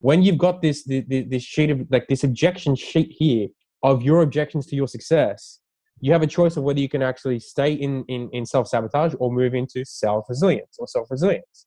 When 0.00 0.22
you've 0.22 0.38
got 0.38 0.60
this 0.60 0.84
this, 0.84 1.04
this 1.08 1.42
sheet 1.42 1.70
of 1.70 1.86
like 1.90 2.06
this 2.08 2.24
objection 2.24 2.76
sheet 2.76 3.10
here 3.10 3.48
of 3.82 4.02
your 4.02 4.22
objections 4.22 4.66
to 4.66 4.76
your 4.76 4.88
success, 4.88 5.60
you 6.00 6.12
have 6.12 6.22
a 6.22 6.26
choice 6.26 6.56
of 6.56 6.64
whether 6.64 6.80
you 6.80 6.88
can 6.88 7.02
actually 7.02 7.40
stay 7.40 7.72
in, 7.72 8.04
in, 8.08 8.28
in 8.32 8.44
self 8.44 8.68
sabotage 8.68 9.14
or 9.18 9.32
move 9.32 9.54
into 9.54 9.84
self 9.84 10.26
resilience 10.28 10.76
or 10.78 10.86
self 10.86 11.10
resilience. 11.10 11.66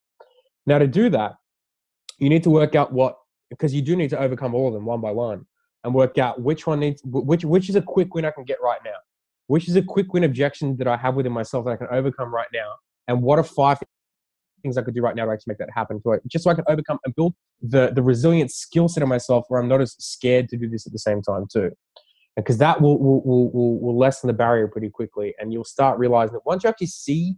Now, 0.66 0.78
to 0.78 0.88
do 0.88 1.10
that, 1.10 1.34
you 2.20 2.30
need 2.30 2.44
to 2.44 2.50
work 2.50 2.76
out 2.76 2.94
what, 2.94 3.18
because 3.50 3.74
you 3.74 3.82
do 3.82 3.96
need 3.96 4.12
to 4.12 4.20
overcome 4.20 4.54
all 4.54 4.68
of 4.68 4.74
them 4.74 4.86
one 4.86 5.02
by 5.02 5.12
one 5.12 5.46
and 5.84 5.94
work 5.94 6.18
out 6.18 6.42
which 6.42 6.68
one 6.68 6.82
needs, 6.82 7.02
which, 7.04 7.44
which 7.44 7.70
is 7.70 7.76
a 7.76 7.82
quick 7.82 8.14
win 8.14 8.26
I 8.26 8.32
can 8.32 8.44
get 8.44 8.58
right 8.62 8.80
now, 8.84 8.92
which 9.50 9.68
is 9.68 9.76
a 9.76 9.82
quick 9.82 10.14
win 10.14 10.24
objection 10.24 10.78
that 10.78 10.88
I 10.88 10.98
have 10.98 11.16
within 11.16 11.32
myself 11.32 11.66
that 11.66 11.72
I 11.72 11.76
can 11.76 11.88
overcome 11.92 12.34
right 12.34 12.48
now, 12.54 12.74
and 13.08 13.22
what 13.22 13.40
are 13.40 13.44
five 13.44 13.78
things 14.62 14.78
I 14.78 14.82
could 14.82 14.94
do 14.94 15.02
right 15.02 15.16
now 15.16 15.26
to 15.26 15.32
actually 15.32 15.52
make 15.52 15.60
that 15.60 15.70
happen, 15.74 16.02
so 16.02 16.18
just 16.28 16.44
so 16.44 16.52
I 16.52 16.54
can 16.54 16.66
overcome 16.68 17.00
and 17.06 17.16
build 17.16 17.34
the, 17.62 17.92
the 17.94 18.02
resilient 18.02 18.52
skill 18.52 18.88
set 18.88 19.04
of 19.04 19.10
myself 19.10 19.46
where 19.48 19.62
I'm 19.62 19.68
not 19.68 19.82
as 19.82 19.96
scared 20.00 20.50
to 20.50 20.58
do 20.58 20.70
this 20.70 20.86
at 20.86 20.94
the 20.94 21.00
same 21.00 21.22
time, 21.22 21.46
too 21.52 21.72
because 22.36 22.58
that 22.58 22.82
will, 22.82 23.00
will, 23.00 23.22
will, 23.24 23.52
will, 23.52 23.80
will 23.80 23.98
lessen 23.98 24.28
the 24.28 24.34
barrier 24.34 24.68
pretty 24.68 24.90
quickly. 24.90 25.34
And 25.40 25.52
you'll 25.52 25.64
start 25.64 26.00
realizing 26.00 26.34
that 26.34 26.46
once 26.46 26.64
you 26.64 26.70
actually 26.70 26.88
see 26.88 27.36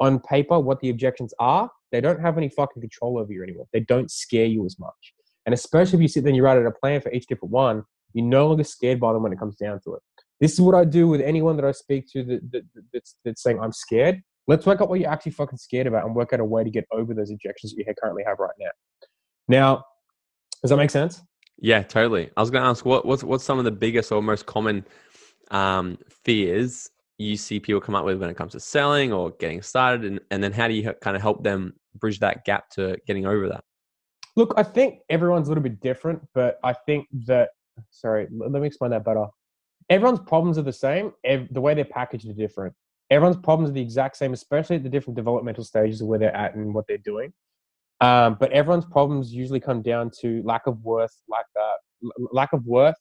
on 0.00 0.20
paper 0.20 0.58
what 0.58 0.80
the 0.80 0.90
objections 0.90 1.32
are, 1.38 1.70
they 1.90 2.00
don't 2.00 2.20
have 2.20 2.38
any 2.38 2.48
fucking 2.48 2.80
control 2.80 3.18
over 3.18 3.32
you 3.32 3.42
anymore. 3.42 3.66
They 3.72 3.80
don't 3.80 4.10
scare 4.10 4.46
you 4.46 4.64
as 4.66 4.78
much. 4.78 5.14
And 5.46 5.52
especially 5.54 5.98
if 5.98 6.02
you 6.02 6.08
sit 6.08 6.24
there 6.24 6.30
and 6.30 6.36
you 6.36 6.44
write 6.44 6.58
out 6.58 6.66
a 6.66 6.70
plan 6.70 7.00
for 7.00 7.12
each 7.12 7.26
different 7.26 7.52
one, 7.52 7.84
you're 8.14 8.26
no 8.26 8.48
longer 8.48 8.64
scared 8.64 9.00
by 9.00 9.12
them 9.12 9.22
when 9.22 9.32
it 9.32 9.38
comes 9.38 9.56
down 9.56 9.80
to 9.84 9.94
it. 9.94 10.02
This 10.42 10.54
is 10.54 10.60
what 10.60 10.74
I 10.74 10.84
do 10.84 11.06
with 11.06 11.20
anyone 11.20 11.54
that 11.54 11.64
I 11.64 11.70
speak 11.70 12.10
to 12.14 12.24
that, 12.24 12.50
that, 12.50 12.62
that's, 12.92 13.14
that's 13.24 13.44
saying, 13.44 13.60
I'm 13.60 13.70
scared. 13.70 14.20
Let's 14.48 14.66
work 14.66 14.80
out 14.80 14.88
what 14.88 14.98
you're 14.98 15.08
actually 15.08 15.30
fucking 15.30 15.56
scared 15.56 15.86
about 15.86 16.04
and 16.04 16.16
work 16.16 16.32
out 16.32 16.40
a 16.40 16.44
way 16.44 16.64
to 16.64 16.70
get 16.70 16.84
over 16.90 17.14
those 17.14 17.30
objections 17.30 17.72
that 17.72 17.86
you 17.86 17.94
currently 18.02 18.24
have 18.26 18.40
right 18.40 18.50
now. 18.58 18.70
Now, 19.46 19.84
does 20.60 20.70
that 20.70 20.78
make 20.78 20.90
sense? 20.90 21.22
Yeah, 21.58 21.84
totally. 21.84 22.28
I 22.36 22.40
was 22.40 22.50
going 22.50 22.64
to 22.64 22.68
ask 22.68 22.84
what 22.84 23.06
what's 23.06 23.22
what's 23.22 23.44
some 23.44 23.60
of 23.60 23.64
the 23.64 23.70
biggest 23.70 24.10
or 24.10 24.20
most 24.20 24.46
common 24.46 24.84
um, 25.52 25.96
fears 26.24 26.90
you 27.18 27.36
see 27.36 27.60
people 27.60 27.80
come 27.80 27.94
up 27.94 28.04
with 28.04 28.20
when 28.20 28.28
it 28.28 28.36
comes 28.36 28.50
to 28.52 28.58
selling 28.58 29.12
or 29.12 29.30
getting 29.38 29.62
started, 29.62 30.04
and, 30.04 30.20
and 30.32 30.42
then 30.42 30.50
how 30.50 30.66
do 30.66 30.74
you 30.74 30.92
kind 31.00 31.14
of 31.14 31.22
help 31.22 31.44
them 31.44 31.72
bridge 32.00 32.18
that 32.18 32.44
gap 32.44 32.68
to 32.70 32.96
getting 33.06 33.26
over 33.26 33.48
that? 33.48 33.62
Look, 34.34 34.54
I 34.56 34.64
think 34.64 35.02
everyone's 35.08 35.46
a 35.46 35.50
little 35.52 35.62
bit 35.62 35.80
different, 35.80 36.20
but 36.34 36.58
I 36.64 36.72
think 36.72 37.06
that 37.26 37.50
sorry, 37.90 38.26
let 38.32 38.50
me 38.50 38.66
explain 38.66 38.90
that 38.90 39.04
better. 39.04 39.26
Everyone's 39.92 40.20
problems 40.20 40.56
are 40.56 40.62
the 40.62 40.72
same. 40.72 41.12
Ev- 41.22 41.52
the 41.52 41.60
way 41.60 41.74
they're 41.74 41.84
packaged 41.84 42.26
are 42.26 42.32
different. 42.32 42.72
Everyone's 43.10 43.36
problems 43.36 43.68
are 43.68 43.74
the 43.74 43.82
exact 43.82 44.16
same, 44.16 44.32
especially 44.32 44.76
at 44.76 44.82
the 44.82 44.88
different 44.88 45.16
developmental 45.16 45.64
stages 45.64 46.00
of 46.00 46.06
where 46.06 46.18
they're 46.18 46.34
at 46.34 46.54
and 46.54 46.72
what 46.72 46.86
they're 46.88 46.96
doing. 46.96 47.30
Um, 48.00 48.38
but 48.40 48.50
everyone's 48.52 48.86
problems 48.86 49.34
usually 49.34 49.60
come 49.60 49.82
down 49.82 50.10
to 50.22 50.42
lack 50.44 50.66
of 50.66 50.82
worth, 50.82 51.14
lack 51.28 51.44
uh, 51.60 51.76
l- 52.04 52.28
lack 52.32 52.54
of 52.54 52.64
worth, 52.64 52.96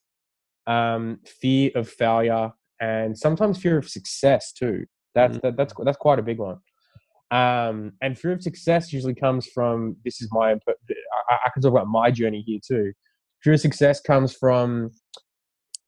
um, 0.68 1.20
fear 1.26 1.72
of 1.76 1.88
failure, 1.88 2.52
and 2.82 3.18
sometimes 3.18 3.58
fear 3.58 3.78
of 3.78 3.88
success 3.88 4.52
too. 4.52 4.86
That's 5.16 5.38
that, 5.44 5.56
that's 5.56 5.74
that's 5.86 5.98
quite 5.98 6.20
a 6.20 6.24
big 6.24 6.40
one. 6.40 6.58
Um, 7.32 7.94
and 8.02 8.20
fear 8.20 8.34
of 8.34 8.44
success 8.44 8.92
usually 8.92 9.16
comes 9.16 9.48
from 9.48 9.96
this 10.04 10.22
is 10.22 10.28
my 10.34 10.52
I, 10.52 11.38
I 11.46 11.50
can 11.54 11.62
talk 11.62 11.72
about 11.72 11.88
my 11.88 12.12
journey 12.12 12.44
here 12.46 12.60
too. 12.62 12.92
Fear 13.44 13.54
of 13.54 13.62
success 13.62 14.02
comes 14.02 14.36
from 14.36 14.92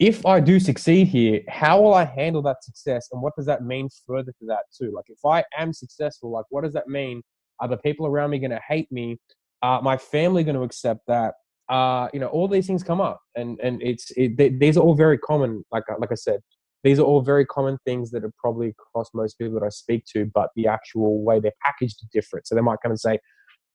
if 0.03 0.25
I 0.25 0.41
do 0.41 0.59
succeed 0.59 1.07
here, 1.07 1.39
how 1.47 1.81
will 1.81 1.93
I 1.93 2.03
handle 2.03 2.41
that 2.41 2.61
success, 2.61 3.07
and 3.13 3.21
what 3.21 3.33
does 3.37 3.45
that 3.45 3.63
mean 3.63 3.87
further 4.05 4.33
to 4.33 4.45
that 4.47 4.63
too? 4.77 4.91
Like 4.93 5.05
if 5.07 5.23
I 5.25 5.45
am 5.57 5.71
successful, 5.71 6.29
like 6.29 6.43
what 6.49 6.65
does 6.65 6.73
that 6.73 6.89
mean? 6.89 7.21
Are 7.61 7.69
the 7.69 7.77
people 7.77 8.05
around 8.05 8.31
me 8.31 8.39
going 8.39 8.51
to 8.51 8.59
hate 8.67 8.91
me? 8.91 9.17
Uh, 9.61 9.79
my 9.81 9.95
family 9.95 10.43
going 10.43 10.57
to 10.57 10.63
accept 10.63 11.01
that? 11.07 11.35
Uh, 11.69 12.09
you 12.13 12.19
know, 12.19 12.27
all 12.27 12.49
these 12.49 12.67
things 12.67 12.83
come 12.83 12.99
up, 12.99 13.21
and 13.35 13.57
and 13.61 13.81
it's 13.81 14.11
it, 14.17 14.35
they, 14.35 14.49
these 14.49 14.75
are 14.75 14.81
all 14.81 14.93
very 14.93 15.17
common. 15.17 15.63
Like 15.71 15.83
like 15.97 16.11
I 16.11 16.15
said, 16.15 16.41
these 16.83 16.99
are 16.99 17.03
all 17.03 17.21
very 17.21 17.45
common 17.45 17.77
things 17.85 18.11
that 18.11 18.25
are 18.25 18.33
probably 18.37 18.75
across 18.75 19.09
most 19.13 19.37
people 19.37 19.53
that 19.57 19.65
I 19.65 19.69
speak 19.69 20.03
to, 20.13 20.29
but 20.33 20.49
the 20.57 20.67
actual 20.67 21.23
way 21.23 21.39
they're 21.39 21.53
packaged 21.63 22.03
are 22.03 22.09
different. 22.11 22.45
So 22.45 22.55
they 22.55 22.61
might 22.61 22.79
come 22.83 22.91
and 22.91 22.99
say, 22.99 23.19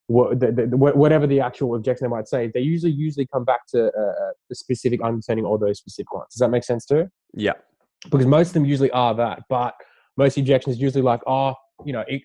what, 0.09 0.41
the, 0.41 0.53
the, 0.53 0.77
whatever 0.77 1.27
the 1.27 1.41
actual 1.41 1.75
objection 1.75 2.07
they 2.07 2.11
might 2.11 2.27
say, 2.27 2.51
they 2.53 2.61
usually 2.61 2.93
usually 2.93 3.27
come 3.27 3.45
back 3.45 3.67
to 3.69 3.87
uh, 3.87 4.33
a 4.51 4.55
specific 4.55 5.03
understanding 5.03 5.47
of 5.47 5.61
those 5.61 5.79
specific 5.79 6.13
ones. 6.13 6.27
Does 6.33 6.41
that 6.41 6.51
make 6.51 6.65
sense 6.65 6.85
too? 6.85 7.09
Yeah. 7.35 7.53
Because 8.11 8.27
most 8.27 8.49
of 8.49 8.55
them 8.55 8.65
usually 8.65 8.91
are 8.91 9.15
that, 9.15 9.43
but 9.49 9.75
most 10.17 10.39
objections 10.39 10.81
usually 10.81 11.03
like, 11.03 11.21
oh, 11.27 11.55
you 11.85 11.93
know, 11.93 12.05
it, 12.09 12.23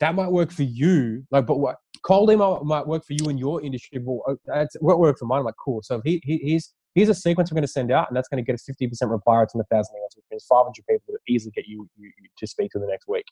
that 0.00 0.14
might 0.14 0.30
work 0.32 0.50
for 0.50 0.64
you. 0.64 1.24
Like, 1.30 1.46
but 1.46 1.58
what 1.58 1.76
cold 2.02 2.30
email 2.30 2.62
might 2.64 2.86
work 2.86 3.04
for 3.04 3.12
you 3.12 3.28
in 3.28 3.38
your 3.38 3.62
industry. 3.62 4.00
Well, 4.02 4.22
uh, 4.28 4.34
that's 4.46 4.76
what 4.80 4.98
works 4.98 5.20
for 5.20 5.26
mine. 5.26 5.40
I'm 5.40 5.44
like, 5.44 5.54
cool. 5.62 5.82
So 5.82 6.00
he, 6.04 6.20
he, 6.24 6.38
he's 6.38 6.72
here's 6.94 7.08
a 7.08 7.14
sequence 7.14 7.50
we're 7.50 7.56
going 7.56 7.62
to 7.62 7.68
send 7.68 7.92
out, 7.92 8.08
and 8.08 8.16
that's 8.16 8.28
going 8.28 8.44
to 8.44 8.46
get 8.46 8.60
a 8.60 8.72
50% 8.72 9.10
reply 9.10 9.38
rate 9.38 9.48
on 9.54 9.60
a 9.60 9.64
thousand 9.64 9.94
emails, 9.94 10.16
which 10.16 10.24
means 10.30 10.44
500 10.48 10.74
people 10.88 11.02
will 11.08 11.18
easily 11.28 11.52
get 11.54 11.66
you, 11.66 11.88
you, 11.96 12.10
you 12.20 12.28
to 12.38 12.46
speak 12.46 12.70
to 12.72 12.78
the 12.78 12.86
next 12.86 13.06
week. 13.06 13.26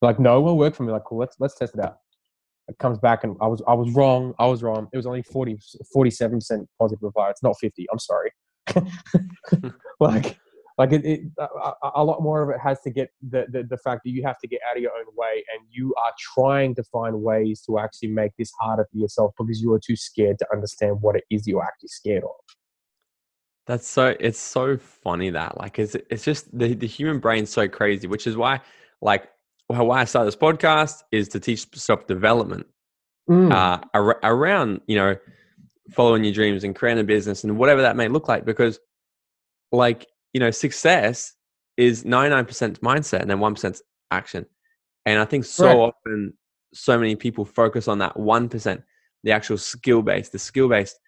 Like, 0.00 0.18
no, 0.18 0.38
it 0.38 0.40
will 0.40 0.58
work 0.58 0.74
for 0.74 0.82
me. 0.84 0.92
Like, 0.92 1.04
cool, 1.04 1.18
let's 1.18 1.36
let's 1.38 1.56
test 1.56 1.74
it 1.74 1.84
out. 1.84 1.98
It 2.68 2.78
comes 2.78 2.98
back, 2.98 3.24
and 3.24 3.36
I 3.40 3.46
was 3.46 3.62
I 3.66 3.74
was 3.74 3.92
wrong. 3.92 4.34
I 4.38 4.46
was 4.46 4.62
wrong. 4.62 4.88
It 4.92 4.96
was 4.96 5.06
only 5.06 5.22
40 5.22 5.58
47% 5.94 6.66
positive 6.78 7.02
reply. 7.02 7.30
It's 7.30 7.42
not 7.42 7.56
50. 7.60 7.86
I'm 7.90 7.98
sorry. 7.98 8.32
like 10.00 10.38
like 10.78 10.92
it, 10.92 11.04
it 11.04 11.20
a, 11.38 11.72
a, 11.96 12.04
lot 12.04 12.22
more 12.22 12.42
of 12.42 12.50
it 12.50 12.60
has 12.60 12.80
to 12.82 12.90
get 12.90 13.10
the, 13.28 13.46
the, 13.50 13.64
the 13.64 13.76
fact 13.76 14.02
that 14.04 14.10
you 14.10 14.22
have 14.24 14.38
to 14.38 14.48
get 14.48 14.60
out 14.68 14.76
of 14.76 14.82
your 14.82 14.92
own 14.92 15.04
way 15.16 15.44
and 15.54 15.66
you 15.70 15.94
are 16.02 16.12
trying 16.34 16.74
to 16.74 16.82
find 16.84 17.20
ways 17.20 17.62
to 17.62 17.78
actually 17.78 18.08
make 18.08 18.32
this 18.38 18.50
harder 18.58 18.86
for 18.90 18.98
yourself 18.98 19.32
because 19.38 19.60
you 19.60 19.72
are 19.72 19.80
too 19.80 19.96
scared 19.96 20.38
to 20.38 20.46
understand 20.52 21.00
what 21.00 21.16
it 21.16 21.24
is 21.30 21.46
you're 21.46 21.62
actually 21.62 21.88
scared 21.88 22.24
of 22.24 22.30
that's 23.66 23.86
so 23.86 24.16
it's 24.18 24.38
so 24.38 24.76
funny 24.76 25.30
that 25.30 25.58
like 25.58 25.78
it's 25.78 25.94
it's 26.10 26.24
just 26.24 26.56
the 26.56 26.74
the 26.74 26.86
human 26.86 27.18
brain's 27.18 27.50
so 27.50 27.68
crazy 27.68 28.06
which 28.06 28.26
is 28.26 28.36
why 28.36 28.60
like 29.00 29.28
why 29.80 30.00
I 30.00 30.04
started 30.04 30.26
this 30.26 30.36
podcast 30.36 31.02
is 31.10 31.28
to 31.28 31.40
teach 31.40 31.66
self 31.74 32.06
development 32.06 32.66
mm. 33.28 33.52
uh, 33.52 33.80
ar- 33.94 34.20
around 34.22 34.80
you 34.86 34.96
know 34.96 35.16
following 35.90 36.24
your 36.24 36.32
dreams 36.32 36.64
and 36.64 36.74
creating 36.74 37.00
a 37.00 37.04
business 37.04 37.44
and 37.44 37.58
whatever 37.58 37.82
that 37.82 37.96
may 37.96 38.08
look 38.08 38.28
like 38.28 38.44
because 38.44 38.78
like 39.72 40.06
you 40.32 40.40
know, 40.40 40.50
success 40.50 41.34
is 41.76 42.04
99% 42.04 42.46
mindset 42.78 43.20
and 43.20 43.30
then 43.30 43.38
1% 43.38 43.80
action. 44.10 44.46
And 45.04 45.18
I 45.18 45.24
think 45.24 45.44
so 45.44 45.66
right. 45.66 45.76
often, 45.76 46.34
so 46.74 46.98
many 46.98 47.16
people 47.16 47.44
focus 47.44 47.86
on 47.88 47.98
that 47.98 48.16
1%, 48.16 48.82
the 49.24 49.32
actual 49.32 49.58
skill 49.58 50.02
base, 50.02 50.30
the 50.30 50.38
skill 50.38 50.68
based. 50.68 50.98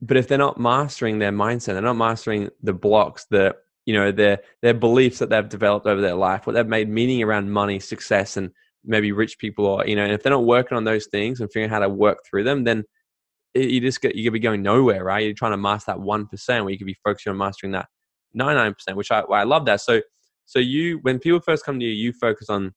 But 0.00 0.16
if 0.16 0.28
they're 0.28 0.38
not 0.38 0.58
mastering 0.58 1.18
their 1.18 1.32
mindset, 1.32 1.66
they're 1.66 1.82
not 1.82 1.96
mastering 1.96 2.50
the 2.62 2.72
blocks, 2.72 3.26
the, 3.30 3.56
you 3.86 3.94
know, 3.94 4.12
their, 4.12 4.40
their 4.62 4.74
beliefs 4.74 5.20
that 5.20 5.30
they've 5.30 5.48
developed 5.48 5.86
over 5.86 6.00
their 6.00 6.14
life, 6.14 6.46
what 6.46 6.52
they've 6.54 6.66
made 6.66 6.88
meaning 6.88 7.22
around 7.22 7.50
money, 7.50 7.78
success, 7.78 8.36
and 8.36 8.50
maybe 8.84 9.12
rich 9.12 9.38
people 9.38 9.64
or, 9.64 9.86
you 9.86 9.96
know, 9.96 10.04
and 10.04 10.12
if 10.12 10.22
they're 10.22 10.32
not 10.32 10.44
working 10.44 10.76
on 10.76 10.84
those 10.84 11.06
things 11.06 11.40
and 11.40 11.48
figuring 11.50 11.70
out 11.70 11.74
how 11.74 11.78
to 11.80 11.88
work 11.88 12.18
through 12.28 12.44
them, 12.44 12.64
then 12.64 12.84
you 13.54 13.80
just 13.80 14.00
get, 14.00 14.14
you 14.14 14.24
could 14.24 14.32
be 14.32 14.40
going 14.40 14.62
nowhere, 14.62 15.02
right? 15.02 15.24
You're 15.24 15.34
trying 15.34 15.52
to 15.52 15.56
master 15.56 15.92
that 15.92 16.00
1% 16.00 16.48
where 16.48 16.70
you 16.70 16.78
could 16.78 16.86
be 16.86 16.96
focusing 17.04 17.30
on 17.30 17.38
mastering 17.38 17.72
that 17.72 17.86
99%, 18.36 18.74
which 18.94 19.10
I, 19.10 19.20
I 19.20 19.44
love 19.44 19.64
that. 19.66 19.80
So, 19.80 20.02
so 20.44 20.58
you, 20.58 20.98
when 21.02 21.18
people 21.18 21.40
first 21.40 21.64
come 21.64 21.78
to 21.80 21.84
you, 21.84 21.92
you 21.92 22.12
focus 22.12 22.50
on 22.50 22.74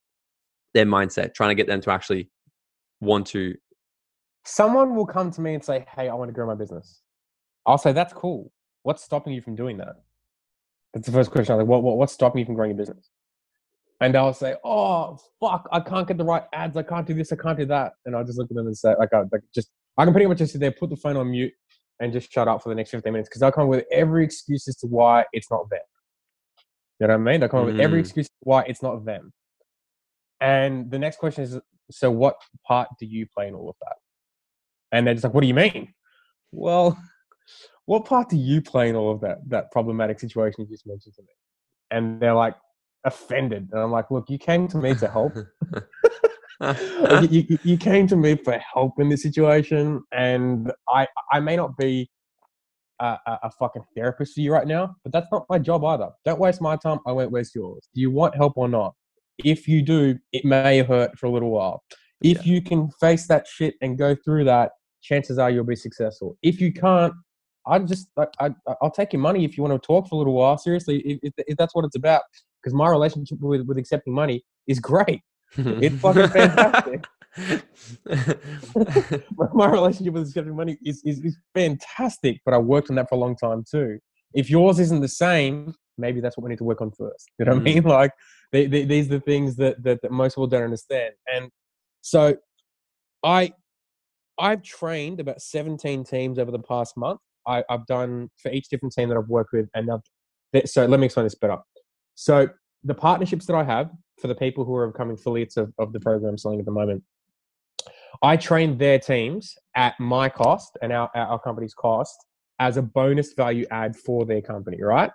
their 0.74 0.86
mindset, 0.86 1.34
trying 1.34 1.50
to 1.50 1.56
get 1.56 1.68
them 1.68 1.82
to 1.82 1.92
actually 1.92 2.30
want 3.02 3.28
to. 3.28 3.56
Someone 4.46 4.96
will 4.96 5.06
come 5.06 5.32
to 5.32 5.42
me 5.42 5.54
and 5.54 5.64
say, 5.64 5.86
Hey, 5.96 6.10
I 6.10 6.14
want 6.14 6.30
to 6.30 6.34
grow 6.34 6.48
my 6.48 6.56
business. 6.56 7.02
I'll 7.66 7.78
say, 7.78 7.92
That's 7.92 8.14
cool. 8.14 8.52
What's 8.84 9.04
stopping 9.04 9.34
you 9.34 9.42
from 9.42 9.56
doing 9.56 9.78
that? 9.78 9.96
That's 10.94 11.06
the 11.06 11.12
first 11.12 11.32
question. 11.32 11.54
I'm 11.54 11.60
like, 11.60 11.68
what, 11.68 11.84
what, 11.84 11.98
what's 11.98 12.14
stopping 12.14 12.40
you 12.40 12.46
from 12.46 12.56
growing 12.56 12.72
your 12.72 12.78
business? 12.78 13.10
And 14.02 14.16
I'll 14.16 14.34
say, 14.34 14.56
Oh, 14.64 15.20
fuck, 15.40 15.68
I 15.72 15.80
can't 15.82 16.08
get 16.08 16.18
the 16.18 16.24
right 16.24 16.44
ads. 16.54 16.78
I 16.78 16.84
can't 16.84 17.06
do 17.06 17.14
this. 17.14 17.32
I 17.32 17.36
can't 17.36 17.58
do 17.58 17.66
that. 17.66 17.94
And 18.06 18.16
I'll 18.16 18.24
just 18.24 18.38
look 18.38 18.50
at 18.50 18.56
them 18.56 18.68
and 18.68 18.78
say, 18.78 18.96
like, 18.98 19.14
I, 19.14 19.20
like 19.32 19.42
just, 19.54 19.70
I 19.98 20.06
can 20.06 20.14
pretty 20.14 20.28
much 20.28 20.38
just 20.38 20.54
sit 20.54 20.62
there, 20.62 20.72
put 20.72 20.90
the 20.90 20.96
phone 20.96 21.18
on 21.18 21.30
mute, 21.32 21.54
and 22.00 22.14
just 22.14 22.32
shut 22.32 22.48
up 22.48 22.64
for 22.64 22.70
the 22.70 22.76
next 22.76 22.92
15 22.92 23.12
minutes 23.12 23.30
because 23.30 23.42
i'll 23.42 23.52
come 23.52 23.68
with 23.68 23.84
every 23.92 24.24
excuse 24.24 24.68
as 24.68 24.78
to 24.78 24.88
why 24.88 25.26
it's 25.34 25.52
not 25.52 25.70
them. 25.70 25.80
You 27.00 27.08
know 27.08 27.14
what 27.14 27.20
I 27.20 27.24
mean? 27.32 27.40
They'll 27.40 27.50
come 27.50 27.64
mm. 27.64 27.74
with 27.74 27.80
every 27.80 28.00
mm. 28.00 28.06
excuse 28.06 28.30
why 28.42 28.64
it's 28.64 28.82
not 28.82 29.06
them. 29.06 29.34
And 30.42 30.90
the 30.90 31.00
next 31.00 31.18
question 31.18 31.44
is, 31.44 31.60
so 31.92 32.12
what 32.12 32.36
part 32.66 32.88
do 33.00 33.06
you 33.06 33.26
play 33.36 33.48
in 33.48 33.56
all 33.56 33.70
of 33.70 33.76
that? 33.82 33.96
And 34.92 35.06
they're 35.06 35.14
just 35.14 35.24
like, 35.24 35.34
what 35.34 35.42
do 35.42 35.48
you 35.48 35.54
mean? 35.54 35.94
Well, 36.52 36.98
what 37.90 38.06
part 38.06 38.30
do 38.30 38.38
you 38.38 38.62
play 38.62 38.88
in 38.88 38.96
all 38.96 39.12
of 39.12 39.20
that 39.22 39.40
that 39.48 39.72
problematic 39.72 40.20
situation 40.20 40.58
you 40.60 40.68
just 40.68 40.86
mentioned 40.86 41.16
to 41.16 41.24
me? 41.24 41.34
And 41.90 42.22
they're 42.22 42.36
like 42.36 42.56
offended. 43.04 43.68
And 43.72 43.82
I'm 43.82 43.90
like, 43.90 44.12
look, 44.12 44.30
you 44.30 44.38
came 44.38 44.68
to 44.68 44.78
me 44.78 44.94
to 44.94 45.08
help. 45.08 45.34
you, 47.32 47.58
you, 47.64 47.78
came 47.78 48.06
to 48.06 48.16
me 48.16 48.36
for 48.36 48.60
help 48.60 49.00
in 49.00 49.10
this 49.10 49.24
situation, 49.24 50.04
and 50.12 50.72
I 50.88 51.08
I 51.32 51.40
may 51.40 51.56
not 51.56 51.76
be 51.78 52.12
a, 53.00 53.18
a, 53.26 53.40
a, 53.44 53.52
fucking 53.58 53.86
therapist 53.96 54.36
for 54.36 54.42
you 54.42 54.54
right 54.54 54.68
now, 54.68 54.96
but 55.04 55.12
that's 55.12 55.32
not 55.32 55.48
my 55.50 55.58
job 55.58 55.84
either. 55.84 56.10
Don't 56.26 56.40
waste 56.40 56.62
my 56.62 56.76
time. 56.76 57.00
I 57.08 57.12
won't 57.12 57.32
waste 57.32 57.56
yours. 57.56 57.90
Do 57.96 58.02
you 58.02 58.12
want 58.12 58.36
help 58.36 58.54
or 58.56 58.70
not? 58.70 58.94
If 59.40 59.68
you 59.68 59.82
do, 59.82 60.16
it 60.32 60.46
may 60.46 60.84
hurt 60.84 61.18
for 61.18 61.26
a 61.26 61.32
little 61.32 61.50
while. 61.50 61.82
If 62.22 62.46
yeah. 62.46 62.54
you 62.54 62.62
can 62.62 62.92
face 63.00 63.26
that 63.30 63.48
shit 63.48 63.74
and 63.82 63.98
go 63.98 64.16
through 64.24 64.44
that, 64.44 64.74
chances 65.02 65.40
are 65.40 65.50
you'll 65.50 65.64
be 65.64 65.76
successful. 65.76 66.38
If 66.44 66.62
you 66.62 66.72
can't, 66.72 67.14
I 67.70 67.80
just 67.80 68.10
I, 68.18 68.28
I 68.40 68.76
will 68.82 68.92
take 68.92 69.14
your 69.14 69.22
money 69.22 69.46
if 69.46 69.58
you 69.58 69.64
want 69.64 69.82
to 69.82 69.86
talk 69.86 70.08
for 70.08 70.16
a 70.16 70.18
little 70.18 70.34
while. 70.34 70.58
Seriously, 70.58 71.20
if, 71.22 71.34
if, 71.38 71.58
that's 71.58 71.76
what 71.76 71.86
it's 71.86 71.96
about, 71.96 72.24
because 72.62 72.74
my 72.74 72.90
relationship 72.90 73.38
with, 73.42 73.62
with 73.68 73.78
accepting 73.78 74.14
money 74.14 74.44
is 74.68 74.80
great 74.80 75.22
it's 75.58 76.00
fucking 76.00 76.28
fantastic. 76.30 77.06
my 79.54 79.68
relationship 79.68 80.14
with 80.14 80.28
accepting 80.28 80.56
money 80.56 80.78
is, 80.84 81.02
is, 81.06 81.20
is 81.20 81.38
fantastic, 81.56 82.42
but 82.46 82.54
I 82.54 82.58
worked 82.58 82.90
on 82.90 82.96
that 82.98 83.10
for 83.10 83.16
a 83.16 83.18
long 83.18 83.36
time 83.36 83.64
too. 83.70 84.00
If 84.34 84.50
yours 84.50 84.80
isn't 84.80 85.02
the 85.02 85.08
same, 85.08 85.74
maybe 85.98 86.22
that's 86.22 86.38
what 86.38 86.44
we 86.44 86.50
need 86.50 86.60
to 86.60 86.64
work 86.64 86.82
on 86.82 86.92
first. 86.92 87.32
You 87.40 87.46
know 87.46 87.54
what 87.54 87.64
mm. 87.64 87.72
I 87.72 87.74
mean? 87.74 87.84
Like 87.84 88.12
they, 88.52 88.68
they, 88.68 88.86
these 88.86 89.08
are 89.08 89.18
the 89.18 89.22
things 89.22 89.56
that, 89.56 89.82
that, 89.84 90.02
that 90.04 90.12
most 90.12 90.36
people 90.36 90.48
don't 90.48 90.64
understand. 90.64 91.14
And 91.34 91.50
so 92.02 92.36
I 93.24 93.54
I've 94.38 94.62
trained 94.64 95.20
about 95.20 95.42
17 95.42 96.06
teams 96.06 96.40
over 96.40 96.52
the 96.52 96.60
past 96.60 96.96
month. 96.96 97.20
I, 97.50 97.64
have 97.70 97.86
done 97.88 98.30
for 98.42 98.52
each 98.52 98.70
different 98.70 98.94
team 98.94 99.10
that 99.10 99.18
I've 99.18 99.28
worked 99.28 99.54
with, 99.54 99.70
and 99.74 99.90
I've, 99.92 100.68
so 100.68 100.86
let 100.86 101.00
me 101.00 101.06
explain 101.06 101.26
this 101.26 101.36
better. 101.36 101.58
So 102.16 102.48
the 102.84 102.94
partnerships 102.94 103.46
that 103.48 103.56
I 103.56 103.64
have 103.64 103.92
for 104.22 104.28
the 104.28 104.36
people 104.36 104.66
who 104.66 104.76
are 104.76 104.88
becoming 104.88 105.16
affiliates 105.16 105.58
of, 105.58 105.74
of 105.80 105.94
the 105.94 106.00
program 106.00 106.38
selling 106.38 106.60
at 106.60 106.66
the 106.66 106.72
moment, 106.72 107.04
I 108.22 108.38
train 108.38 108.78
their 108.78 109.00
teams 109.00 109.56
at 109.76 110.00
my 110.00 110.30
cost 110.30 110.78
and 110.82 110.92
our, 110.92 111.10
our 111.16 111.40
company's 111.40 111.74
cost 111.74 112.26
as 112.60 112.78
a 112.78 112.82
bonus 112.82 113.34
value 113.34 113.66
add 113.72 113.96
for 113.96 114.26
their 114.26 114.42
company, 114.42 114.82
right? 114.82 115.12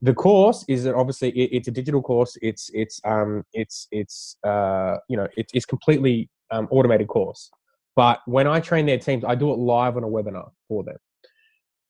The 0.00 0.14
course 0.14 0.64
is 0.68 0.84
that 0.84 0.94
obviously 0.94 1.30
it, 1.30 1.50
it's 1.52 1.68
a 1.68 1.72
digital 1.72 2.00
course. 2.00 2.36
It's 2.40 2.70
it's 2.72 3.00
um 3.04 3.44
it's 3.52 3.88
it's 3.90 4.36
uh 4.44 4.96
you 5.08 5.16
know 5.16 5.26
it's 5.36 5.52
it's 5.54 5.66
completely 5.66 6.30
um, 6.50 6.68
automated 6.70 7.08
course. 7.08 7.50
But 7.96 8.20
when 8.26 8.46
I 8.46 8.60
train 8.60 8.86
their 8.86 8.98
teams, 8.98 9.24
I 9.24 9.34
do 9.34 9.52
it 9.52 9.58
live 9.58 9.96
on 9.96 10.04
a 10.04 10.06
webinar 10.06 10.50
for 10.68 10.84
them. 10.84 10.96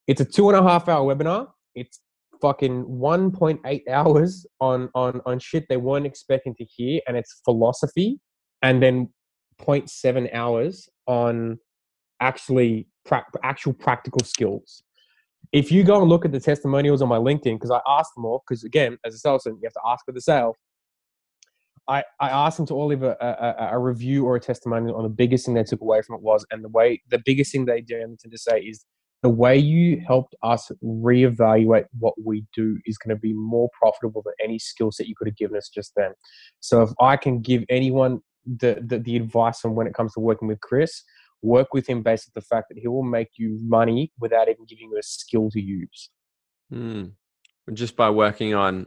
It's 0.08 0.22
a 0.22 0.24
two 0.24 0.48
and 0.48 0.58
a 0.58 0.62
half 0.62 0.88
hour 0.88 1.14
webinar. 1.14 1.48
It's 1.74 2.00
fucking 2.40 2.84
1.8 2.84 3.88
hours 3.88 4.46
on 4.60 4.88
on 4.94 5.20
on 5.26 5.38
shit 5.38 5.66
they 5.68 5.76
weren't 5.76 6.06
expecting 6.06 6.54
to 6.54 6.64
hear 6.64 7.00
and 7.06 7.16
it's 7.16 7.40
philosophy 7.44 8.20
and 8.62 8.82
then 8.82 9.08
0.7 9.60 10.32
hours 10.32 10.88
on 11.06 11.58
actually 12.20 12.86
pra- 13.04 13.26
actual 13.42 13.72
practical 13.72 14.24
skills 14.24 14.84
if 15.50 15.72
you 15.72 15.82
go 15.82 16.00
and 16.00 16.08
look 16.08 16.24
at 16.24 16.30
the 16.30 16.38
testimonials 16.38 17.02
on 17.02 17.08
my 17.08 17.18
linkedin 17.18 17.54
because 17.54 17.72
i 17.72 17.80
asked 17.88 18.14
them 18.14 18.24
all 18.24 18.42
because 18.48 18.62
again 18.62 18.96
as 19.04 19.14
a 19.14 19.18
salesman 19.18 19.56
you 19.56 19.66
have 19.66 19.72
to 19.72 19.80
ask 19.84 20.04
for 20.04 20.12
the 20.12 20.20
sale 20.20 20.54
I, 21.88 22.04
I 22.20 22.28
asked 22.28 22.58
them 22.58 22.66
to 22.66 22.74
all 22.74 22.88
leave 22.88 23.02
a, 23.02 23.16
a, 23.18 23.70
a, 23.70 23.78
review 23.78 24.26
or 24.26 24.36
a 24.36 24.40
testimonial 24.40 24.94
on 24.96 25.04
the 25.04 25.08
biggest 25.08 25.46
thing 25.46 25.54
they 25.54 25.64
took 25.64 25.80
away 25.80 26.02
from 26.02 26.16
it 26.16 26.20
was, 26.20 26.44
and 26.50 26.62
the 26.62 26.68
way 26.68 27.00
the 27.08 27.18
biggest 27.24 27.50
thing 27.50 27.64
they 27.64 27.80
did 27.80 28.04
to 28.20 28.36
say 28.36 28.60
is 28.60 28.84
the 29.22 29.28
way 29.28 29.56
you 29.56 30.00
helped 30.06 30.34
us 30.42 30.70
reevaluate 30.82 31.86
what 31.98 32.14
we 32.24 32.44
do 32.54 32.78
is 32.86 32.98
going 32.98 33.14
to 33.14 33.20
be 33.20 33.32
more 33.32 33.68
profitable 33.78 34.22
than 34.24 34.34
any 34.42 34.58
skill 34.58 34.92
set 34.92 35.08
you 35.08 35.14
could 35.16 35.26
have 35.26 35.36
given 35.36 35.56
us 35.56 35.68
just 35.68 35.92
then. 35.96 36.12
So 36.60 36.82
if 36.82 36.90
I 37.00 37.16
can 37.16 37.40
give 37.40 37.64
anyone 37.68 38.20
the, 38.46 38.82
the, 38.84 38.98
the 38.98 39.16
advice 39.16 39.64
on 39.64 39.74
when 39.74 39.86
it 39.86 39.94
comes 39.94 40.14
to 40.14 40.20
working 40.20 40.48
with 40.48 40.60
Chris, 40.60 41.02
work 41.42 41.72
with 41.72 41.88
him 41.88 42.02
based 42.02 42.28
on 42.28 42.32
the 42.34 42.46
fact 42.46 42.66
that 42.68 42.78
he 42.78 42.88
will 42.88 43.02
make 43.02 43.30
you 43.36 43.58
money 43.62 44.12
without 44.18 44.48
even 44.48 44.64
giving 44.68 44.90
you 44.90 44.98
a 44.98 45.02
skill 45.02 45.50
to 45.50 45.60
use. 45.60 46.10
Mm. 46.72 47.12
Just 47.72 47.96
by 47.96 48.10
working 48.10 48.54
on 48.54 48.86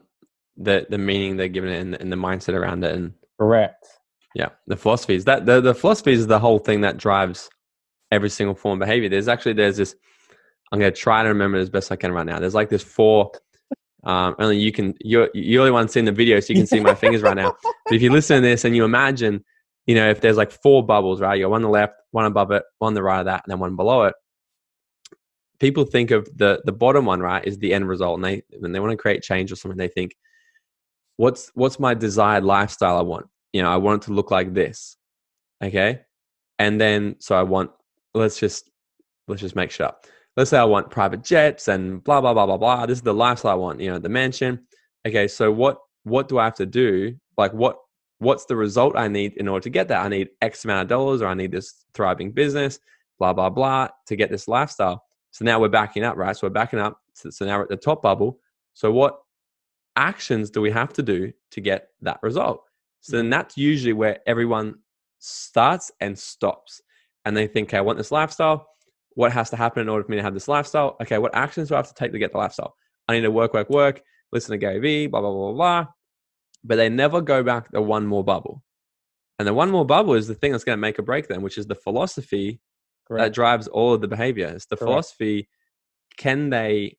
the 0.58 0.86
the 0.90 0.98
meaning 0.98 1.38
they're 1.38 1.48
giving 1.48 1.72
it 1.72 1.80
and, 1.80 1.96
and 1.96 2.12
the 2.12 2.16
mindset 2.16 2.54
around 2.54 2.84
it 2.84 2.96
and 2.96 3.14
correct. 3.40 3.88
Yeah, 4.36 4.50
the 4.68 4.76
philosophies 4.76 5.26
that 5.26 5.46
the 5.46 5.62
the 5.62 5.74
philosophy 5.74 6.14
is 6.14 6.28
the 6.28 6.40
whole 6.40 6.60
thing 6.60 6.82
that 6.82 6.98
drives 6.98 7.50
every 8.12 8.30
single 8.30 8.56
form 8.56 8.82
of 8.82 8.86
behavior. 8.86 9.10
There's 9.10 9.28
actually 9.28 9.54
there's 9.54 9.78
this 9.78 9.96
I'm 10.72 10.80
going 10.80 10.92
to 10.92 11.00
try 11.00 11.24
to 11.24 11.30
remember 11.30 11.58
it 11.58 11.62
as 11.62 11.70
best 11.70 11.92
I 11.92 11.96
can 11.96 12.12
right 12.12 12.26
now. 12.26 12.40
There's 12.40 12.56
like 12.56 12.70
this 12.70 12.84
four. 12.84 13.32
Um, 14.04 14.36
only 14.40 14.58
you 14.58 14.72
can. 14.72 14.96
You're 15.02 15.30
you're 15.34 15.66
the 15.66 15.70
only 15.70 15.72
one 15.72 15.88
seeing 15.88 16.06
the 16.06 16.12
video, 16.12 16.40
so 16.40 16.54
you 16.54 16.60
can 16.60 16.68
see 16.68 16.80
my 16.80 16.96
fingers 17.04 17.22
right 17.22 17.36
now. 17.36 17.56
But 17.86 17.96
if 17.96 18.02
you 18.02 18.12
listen 18.12 18.38
to 18.38 18.42
this 18.42 18.66
and 18.66 18.76
you 18.76 18.84
imagine 18.84 19.44
you 19.86 19.96
know, 19.96 20.10
if 20.10 20.22
there's 20.22 20.38
like 20.38 20.52
four 20.52 20.86
bubbles, 20.86 21.22
right? 21.22 21.38
You 21.38 21.46
got 21.46 21.52
one 21.52 21.64
on 21.64 21.64
the 21.64 21.70
left, 21.70 21.96
one 22.12 22.26
above 22.26 22.52
it, 22.52 22.64
one 22.80 22.90
on 22.90 22.94
the 22.94 23.04
right 23.04 23.20
of 23.20 23.26
that, 23.26 23.44
and 23.44 23.52
then 23.52 23.60
one 23.60 23.76
below 23.76 24.04
it. 24.04 24.16
People 25.60 25.86
think 25.86 26.12
of 26.12 26.28
the 26.36 26.62
the 26.66 26.72
bottom 26.72 27.06
one, 27.06 27.20
right, 27.20 27.46
is 27.46 27.58
the 27.58 27.74
end 27.74 27.88
result, 27.88 28.18
and 28.18 28.26
they 28.26 28.44
when 28.60 28.72
they 28.72 28.80
want 28.80 28.92
to 28.92 28.98
create 28.98 29.22
change 29.22 29.52
or 29.52 29.56
something, 29.56 29.78
they 29.78 29.88
think, 29.88 30.16
what's 31.18 31.52
what's 31.54 31.80
my 31.80 31.94
desired 31.94 32.44
lifestyle 32.44 32.98
I 32.98 33.02
want? 33.02 33.28
You 33.54 33.62
know, 33.62 33.70
I 33.72 33.78
want 33.78 34.04
it 34.04 34.06
to 34.08 34.14
look 34.14 34.32
like 34.32 34.54
this, 34.54 34.98
okay, 35.64 36.02
and 36.58 36.80
then 36.80 37.16
so 37.20 37.36
I 37.36 37.44
want. 37.44 37.72
Let's 38.14 38.40
just 38.40 38.70
let's 39.28 39.42
just 39.42 39.56
make 39.56 39.72
sure. 39.72 39.92
Let's 40.38 40.50
say 40.50 40.58
I 40.58 40.64
want 40.64 40.90
private 40.90 41.24
jets 41.24 41.68
and 41.68 42.04
blah 42.04 42.22
blah 42.22 42.34
blah 42.34 42.46
blah 42.46 42.58
blah. 42.58 42.86
This 42.86 43.00
is 43.00 43.04
the 43.04 43.14
lifestyle 43.14 43.52
I 43.52 43.56
want. 43.56 43.80
You 43.82 43.92
know, 43.92 44.00
the 44.00 44.10
mansion. 44.10 44.66
Okay, 45.06 45.28
so 45.28 45.52
what 45.52 45.80
what 46.04 46.28
do 46.28 46.40
I 46.40 46.46
have 46.46 46.56
to 46.56 46.66
do? 46.66 47.16
Like 47.38 47.54
what 47.54 47.78
what's 48.22 48.46
the 48.46 48.56
result 48.56 48.96
I 48.96 49.08
need 49.08 49.34
in 49.38 49.48
order 49.48 49.64
to 49.64 49.70
get 49.72 49.88
that? 49.88 50.06
I 50.06 50.08
need 50.08 50.30
X 50.42 50.64
amount 50.64 50.84
of 50.84 50.88
dollars, 50.88 51.24
or 51.24 51.28
I 51.28 51.34
need 51.34 51.52
this 51.52 51.86
thriving 51.96 52.32
business, 52.32 52.80
blah, 53.18 53.34
blah, 53.34 53.50
blah, 53.50 53.88
to 54.06 54.16
get 54.16 54.30
this 54.30 54.48
lifestyle. 54.48 55.04
So 55.32 55.44
now 55.44 55.60
we're 55.60 55.70
backing 55.70 56.04
up, 56.04 56.16
right? 56.18 56.38
So 56.38 56.46
we're 56.46 56.52
backing 56.52 56.80
up. 56.80 57.02
So, 57.14 57.32
so 57.32 57.46
now 57.46 57.58
we're 57.58 57.64
at 57.64 57.70
the 57.70 57.78
top 57.78 58.04
bubble. 58.04 58.40
So 58.76 58.92
what 58.92 59.22
actions 59.96 60.52
do 60.52 60.62
we 60.62 60.70
have 60.70 60.94
to 60.94 61.02
do 61.02 61.34
to 61.50 61.62
get 61.62 61.90
that 62.02 62.20
result? 62.22 62.64
So 63.00 63.18
then 63.18 63.26
mm-hmm. 63.26 63.32
that's 63.32 63.58
usually 63.58 63.94
where 63.94 64.20
everyone 64.28 64.76
starts 65.18 65.92
and 66.00 66.18
stops. 66.18 66.80
And 67.26 67.36
they 67.36 67.48
think, 67.48 67.70
okay, 67.70 67.78
I 67.80 67.82
want 67.82 67.98
this 67.98 68.12
lifestyle. 68.12 68.68
What 69.16 69.32
has 69.32 69.50
to 69.50 69.56
happen 69.56 69.82
in 69.82 69.90
order 69.90 70.04
for 70.04 70.12
me 70.12 70.18
to 70.18 70.24
have 70.24 70.34
this 70.34 70.48
lifestyle? 70.48 70.96
Okay, 71.02 71.18
what 71.18 71.36
actions 71.36 71.70
do 71.70 71.76
I 71.76 71.78
have 71.78 71.88
to 71.90 71.94
take 71.94 72.12
to 72.14 72.20
get 72.20 72.32
the 72.32 72.38
lifestyle? 72.38 72.76
I 73.08 73.14
need 73.14 73.22
to 73.22 73.32
work, 73.32 73.54
work, 73.54 73.70
work, 73.70 74.02
listen 74.32 74.52
to 74.52 74.58
Gary 74.58 74.80
Vee, 74.80 75.08
blah, 75.08 75.22
blah, 75.22 75.32
blah, 75.32 75.52
blah, 75.52 75.88
but 76.64 76.76
they 76.76 76.90
never 76.90 77.22
go 77.22 77.44
back 77.44 77.72
the 77.72 77.82
one 77.82 78.08
more 78.08 78.24
bubble. 78.24 78.64
And 79.40 79.48
the 79.48 79.54
one 79.54 79.72
more 79.72 79.86
bubble 79.86 80.14
is 80.14 80.28
the 80.28 80.36
thing 80.36 80.52
that's 80.52 80.64
going 80.64 80.78
to 80.78 80.82
make 80.82 81.00
or 81.00 81.04
break 81.04 81.28
them, 81.28 81.42
which 81.42 81.58
is 81.58 81.68
the 81.68 81.76
philosophy 81.76 82.62
Correct. 83.08 83.26
that 83.26 83.34
drives 83.34 83.68
all 83.68 83.94
of 83.94 84.02
the 84.02 84.08
behavior. 84.08 84.48
It's 84.48 84.68
the 84.68 84.78
Correct. 84.78 84.88
philosophy. 84.88 85.50
Can 86.18 86.50
they, 86.50 86.98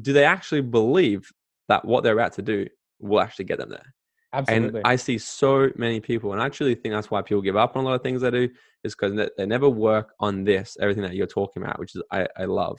do 0.00 0.12
they 0.12 0.24
actually 0.24 0.60
believe 0.60 1.30
that 1.68 1.84
what 1.84 2.04
they're 2.04 2.14
about 2.14 2.34
to 2.34 2.42
do 2.42 2.68
will 3.00 3.20
actually 3.20 3.46
get 3.46 3.58
them 3.58 3.70
there? 3.70 3.92
Absolutely. 4.32 4.80
And 4.80 4.86
I 4.86 4.96
see 4.96 5.18
so 5.18 5.70
many 5.76 6.00
people, 6.00 6.32
and 6.32 6.42
I 6.42 6.46
actually 6.46 6.74
think 6.74 6.92
that's 6.94 7.10
why 7.10 7.22
people 7.22 7.42
give 7.42 7.56
up 7.56 7.76
on 7.76 7.84
a 7.84 7.86
lot 7.86 7.94
of 7.94 8.02
things 8.02 8.20
they 8.22 8.30
do, 8.30 8.48
is 8.84 8.94
because 8.94 9.28
they 9.36 9.46
never 9.46 9.68
work 9.68 10.14
on 10.20 10.44
this, 10.44 10.76
everything 10.80 11.02
that 11.02 11.14
you're 11.14 11.26
talking 11.26 11.62
about, 11.62 11.78
which 11.78 11.94
is 11.94 12.02
I, 12.10 12.26
I 12.36 12.44
love. 12.44 12.78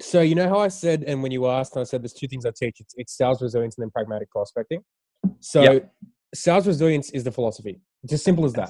So 0.00 0.20
you 0.20 0.34
know 0.34 0.48
how 0.48 0.58
I 0.58 0.68
said, 0.68 1.04
and 1.04 1.22
when 1.22 1.32
you 1.32 1.46
asked, 1.46 1.76
I 1.76 1.84
said 1.84 2.02
there's 2.02 2.12
two 2.12 2.28
things 2.28 2.44
I 2.44 2.50
teach. 2.54 2.80
It's, 2.80 2.94
it's 2.96 3.16
sales 3.16 3.40
resilience 3.40 3.78
and 3.78 3.84
then 3.84 3.90
pragmatic 3.90 4.30
prospecting. 4.30 4.82
So 5.40 5.62
yep. 5.62 5.92
sales 6.34 6.66
resilience 6.66 7.10
is 7.10 7.24
the 7.24 7.32
philosophy. 7.32 7.80
It's 8.02 8.12
as 8.12 8.22
simple 8.22 8.44
as 8.44 8.54
yes. 8.56 8.68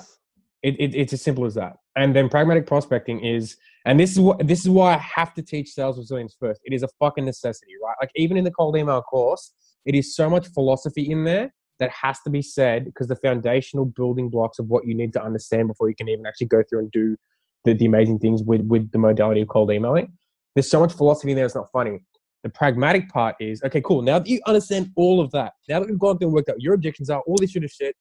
that. 0.62 0.68
It, 0.68 0.80
it, 0.80 0.94
it's 0.94 1.12
as 1.12 1.22
simple 1.22 1.44
as 1.44 1.54
that. 1.54 1.76
And 1.96 2.14
then 2.14 2.28
pragmatic 2.28 2.66
prospecting 2.66 3.24
is, 3.24 3.56
and 3.84 3.98
this 3.98 4.12
is 4.12 4.20
what 4.20 4.46
this 4.46 4.60
is 4.60 4.68
why 4.68 4.94
I 4.94 4.98
have 4.98 5.34
to 5.34 5.42
teach 5.42 5.70
sales 5.70 5.98
resilience 5.98 6.36
first. 6.38 6.60
It 6.64 6.72
is 6.72 6.82
a 6.82 6.88
fucking 7.00 7.24
necessity, 7.24 7.72
right? 7.82 7.94
Like 8.00 8.10
even 8.16 8.36
in 8.36 8.44
the 8.44 8.50
cold 8.50 8.76
email 8.76 9.02
course, 9.02 9.52
it 9.84 9.94
is 9.94 10.14
so 10.14 10.28
much 10.30 10.48
philosophy 10.48 11.10
in 11.10 11.24
there 11.24 11.52
that 11.78 11.90
has 11.90 12.20
to 12.22 12.30
be 12.30 12.42
said 12.42 12.84
because 12.84 13.08
the 13.08 13.16
foundational 13.16 13.84
building 13.84 14.28
blocks 14.28 14.58
of 14.58 14.66
what 14.68 14.86
you 14.86 14.94
need 14.94 15.12
to 15.12 15.22
understand 15.22 15.68
before 15.68 15.88
you 15.88 15.94
can 15.94 16.08
even 16.08 16.26
actually 16.26 16.46
go 16.46 16.62
through 16.68 16.80
and 16.80 16.90
do 16.90 17.16
the, 17.64 17.74
the 17.74 17.86
amazing 17.86 18.18
things 18.18 18.42
with 18.42 18.62
with 18.62 18.90
the 18.92 18.98
modality 18.98 19.40
of 19.40 19.48
cold 19.48 19.70
emailing 19.70 20.12
there's 20.56 20.70
so 20.70 20.80
much 20.80 20.94
philosophy 20.94 21.32
in 21.32 21.36
there, 21.36 21.44
it's 21.44 21.54
not 21.54 21.70
funny. 21.70 22.00
The 22.42 22.48
pragmatic 22.48 23.10
part 23.10 23.36
is 23.40 23.62
okay, 23.62 23.82
cool. 23.82 24.02
Now 24.02 24.18
that 24.18 24.26
you 24.26 24.40
understand 24.46 24.90
all 24.96 25.20
of 25.20 25.30
that, 25.32 25.52
now 25.68 25.80
that 25.80 25.88
we've 25.88 25.98
gone 25.98 26.18
through 26.18 26.28
and 26.28 26.34
worked 26.34 26.48
out 26.48 26.60
your 26.60 26.74
objections 26.74 27.10
are, 27.10 27.20
all 27.26 27.36
this 27.38 27.52
sort 27.52 27.64
of 27.64 27.70
shit, 27.70 27.94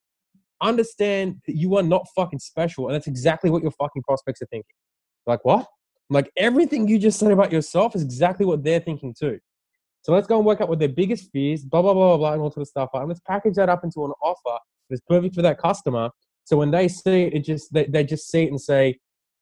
understand 0.61 1.41
that 1.47 1.57
you 1.57 1.75
are 1.75 1.83
not 1.83 2.07
fucking 2.15 2.39
special. 2.39 2.87
And 2.87 2.95
that's 2.95 3.07
exactly 3.07 3.49
what 3.49 3.61
your 3.61 3.71
fucking 3.71 4.03
prospects 4.03 4.41
are 4.41 4.45
thinking. 4.45 4.75
Like, 5.27 5.43
what? 5.43 5.67
Like, 6.09 6.31
everything 6.37 6.87
you 6.87 6.97
just 6.97 7.19
said 7.19 7.31
about 7.31 7.51
yourself 7.51 7.93
is 7.95 8.03
exactly 8.03 8.45
what 8.45 8.63
they're 8.63 8.79
thinking 8.79 9.13
too. 9.17 9.39
So 10.05 10.11
let's 10.11 10.27
go 10.27 10.37
and 10.37 10.45
work 10.45 10.61
out 10.61 10.69
what 10.69 10.77
their 10.77 10.87
biggest 10.87 11.31
fears, 11.31 11.65
blah, 11.65 11.81
blah, 11.81 11.95
blah, 11.95 12.09
blah, 12.09 12.17
blah, 12.17 12.33
and 12.33 12.41
all 12.43 12.51
sort 12.51 12.61
of 12.61 12.67
stuff 12.67 12.91
are. 12.93 13.01
And 13.01 13.09
let's 13.09 13.21
package 13.21 13.55
that 13.55 13.69
up 13.69 13.83
into 13.83 14.05
an 14.05 14.11
offer 14.21 14.59
that's 14.87 15.01
perfect 15.09 15.33
for 15.33 15.41
that 15.41 15.57
customer. 15.57 16.11
So 16.43 16.57
when 16.57 16.69
they 16.69 16.87
see 16.87 17.23
it, 17.23 17.33
it 17.33 17.39
just, 17.39 17.73
they, 17.73 17.85
they 17.85 18.03
just 18.03 18.29
see 18.29 18.43
it 18.43 18.49
and 18.49 18.61
say, 18.61 18.99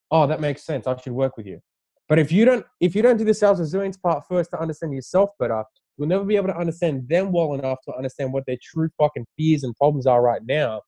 oh, 0.10 0.26
that 0.26 0.40
makes 0.40 0.64
sense. 0.64 0.88
I 0.88 0.96
should 0.96 1.12
work 1.12 1.36
with 1.36 1.48
you. 1.48 1.60
But 2.08 2.18
if 2.18 2.32
you 2.32 2.46
don't 2.46 2.66
if 2.80 2.96
you 2.96 3.02
don't 3.02 3.18
do 3.18 3.26
the 3.26 3.34
sales 3.34 3.60
resilience 3.60 3.98
part 3.98 4.24
first 4.30 4.52
to 4.52 4.62
understand 4.62 4.94
yourself 4.94 5.32
better, 5.38 5.66
you'll 5.98 6.08
never 6.08 6.24
be 6.24 6.38
able 6.38 6.48
to 6.48 6.58
understand 6.58 7.10
them 7.10 7.34
well 7.34 7.56
enough 7.56 7.80
to 7.84 7.94
understand 7.94 8.32
what 8.32 8.46
their 8.46 8.58
true 8.64 8.90
fucking 8.98 9.26
fears 9.38 9.64
and 9.64 9.76
problems 9.76 10.08
are 10.08 10.22
right 10.22 10.42
now. 10.46 10.82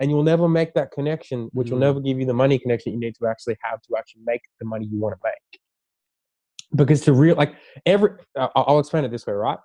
And 0.00 0.10
you'll 0.10 0.24
never 0.24 0.48
make 0.48 0.74
that 0.74 0.90
connection, 0.90 1.48
which 1.52 1.68
mm. 1.68 1.72
will 1.72 1.78
never 1.78 2.00
give 2.00 2.18
you 2.18 2.26
the 2.26 2.34
money 2.34 2.58
connection 2.58 2.92
you 2.92 2.98
need 2.98 3.14
to 3.20 3.28
actually 3.28 3.56
have 3.62 3.80
to 3.82 3.96
actually 3.96 4.22
make 4.24 4.40
the 4.58 4.66
money 4.66 4.86
you 4.90 4.98
want 4.98 5.14
to 5.14 5.20
make. 5.22 5.60
Because 6.74 7.00
to 7.02 7.12
real 7.12 7.36
like 7.36 7.54
every 7.84 8.10
I'll 8.36 8.78
explain 8.78 9.04
it 9.04 9.10
this 9.10 9.26
way, 9.26 9.32
right? 9.32 9.58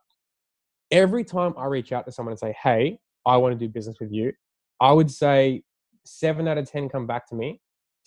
Every 0.92 1.24
time 1.24 1.54
I 1.58 1.66
reach 1.66 1.92
out 1.92 2.06
to 2.06 2.12
someone 2.12 2.32
and 2.32 2.40
say, 2.40 2.56
"Hey, 2.62 3.00
I 3.26 3.38
want 3.38 3.58
to 3.58 3.66
do 3.66 3.72
business 3.72 3.98
with 4.00 4.12
you," 4.12 4.34
I 4.80 4.92
would 4.92 5.10
say 5.10 5.64
seven 6.06 6.48
out 6.48 6.58
of 6.58 6.70
ten 6.70 6.90
come 6.90 7.08
back 7.08 7.28
to 7.30 7.36
me. 7.36 7.60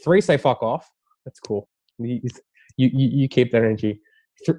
Three 0.03 0.21
say 0.21 0.37
"fuck 0.37 0.63
off." 0.63 0.89
That's 1.25 1.41
cool 1.41 1.69
you, 1.99 2.21
you, 2.77 3.09
you 3.09 3.29
keep 3.29 3.53
that 3.53 3.59
energy. 3.59 4.01